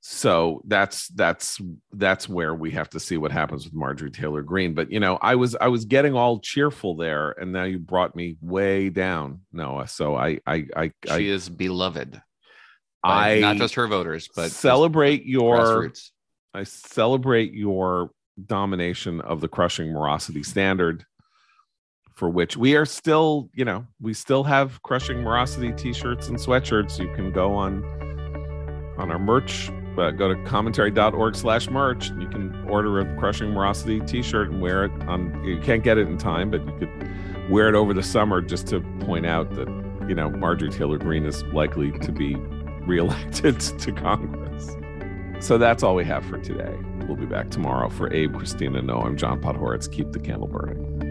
So 0.01 0.61
that's 0.67 1.07
that's 1.09 1.59
that's 1.91 2.29
where 2.29 2.53
we 2.53 2.69
have 2.71 2.89
to 2.91 2.99
see 2.99 3.17
what 3.17 3.31
happens 3.31 3.65
with 3.65 3.73
Marjorie 3.73 4.11
Taylor 4.11 4.43
Greene. 4.43 4.75
But 4.75 4.91
you 4.91 4.99
know, 4.99 5.17
I 5.19 5.33
was 5.33 5.55
I 5.55 5.67
was 5.67 5.85
getting 5.85 6.13
all 6.13 6.39
cheerful 6.39 6.95
there, 6.95 7.31
and 7.31 7.51
now 7.51 7.63
you 7.63 7.79
brought 7.79 8.15
me 8.15 8.37
way 8.39 8.89
down, 8.89 9.41
Noah. 9.51 9.87
So 9.87 10.15
I 10.15 10.39
I 10.45 10.65
I, 10.75 10.91
she 11.07 11.11
I, 11.11 11.17
is 11.19 11.49
beloved. 11.49 12.21
I 13.05 13.39
not 13.39 13.57
just 13.57 13.75
her 13.75 13.87
voters, 13.87 14.29
but 14.35 14.51
celebrate 14.51 15.25
your 15.25 15.57
grassroots. 15.57 16.11
I 16.53 16.63
celebrate 16.63 17.53
your 17.53 18.11
domination 18.45 19.21
of 19.21 19.41
the 19.41 19.47
crushing 19.47 19.91
morosity 19.91 20.43
standard 20.43 21.05
for 22.15 22.29
which 22.29 22.55
we 22.55 22.75
are 22.75 22.85
still, 22.85 23.49
you 23.53 23.65
know, 23.65 23.85
we 23.99 24.13
still 24.13 24.43
have 24.43 24.81
crushing 24.83 25.21
morosity 25.21 25.73
t-shirts 25.73 26.29
and 26.29 26.37
sweatshirts. 26.37 26.97
You 26.97 27.13
can 27.13 27.31
go 27.31 27.53
on 27.53 27.83
on 28.97 29.11
our 29.11 29.19
merch, 29.19 29.69
uh, 29.97 30.11
go 30.11 30.33
to 30.33 30.43
commentary.org 30.45 31.35
slash 31.35 31.69
merch. 31.69 32.09
You 32.11 32.29
can 32.29 32.55
order 32.69 33.01
a 33.01 33.19
crushing 33.19 33.51
morosity 33.51 33.99
t-shirt 33.99 34.49
and 34.49 34.61
wear 34.61 34.85
it 34.85 34.91
on 35.07 35.43
you 35.43 35.59
can't 35.59 35.83
get 35.83 35.97
it 35.97 36.07
in 36.07 36.17
time, 36.17 36.49
but 36.49 36.65
you 36.65 36.73
could 36.79 37.51
wear 37.51 37.67
it 37.67 37.75
over 37.75 37.93
the 37.93 38.03
summer 38.03 38.41
just 38.41 38.67
to 38.67 38.79
point 39.01 39.25
out 39.25 39.53
that, 39.55 39.67
you 40.07 40.15
know, 40.15 40.29
Marjorie 40.29 40.69
Taylor 40.69 40.97
Greene 40.97 41.25
is 41.25 41.43
likely 41.45 41.91
to 41.99 42.11
be 42.13 42.37
reelected 42.87 43.59
to 43.79 43.91
Congress. 43.91 44.75
So 45.45 45.57
that's 45.57 45.83
all 45.83 45.95
we 45.95 46.05
have 46.05 46.25
for 46.25 46.37
today. 46.37 46.75
We'll 47.07 47.17
be 47.17 47.25
back 47.25 47.49
tomorrow 47.51 47.89
for 47.89 48.11
Abe, 48.11 48.35
Christina, 48.35 48.81
No, 48.81 48.99
I'm 48.99 49.15
John 49.15 49.41
Podhoretz. 49.41 49.91
Keep 49.91 50.11
the 50.11 50.19
candle 50.19 50.47
burning. 50.47 51.04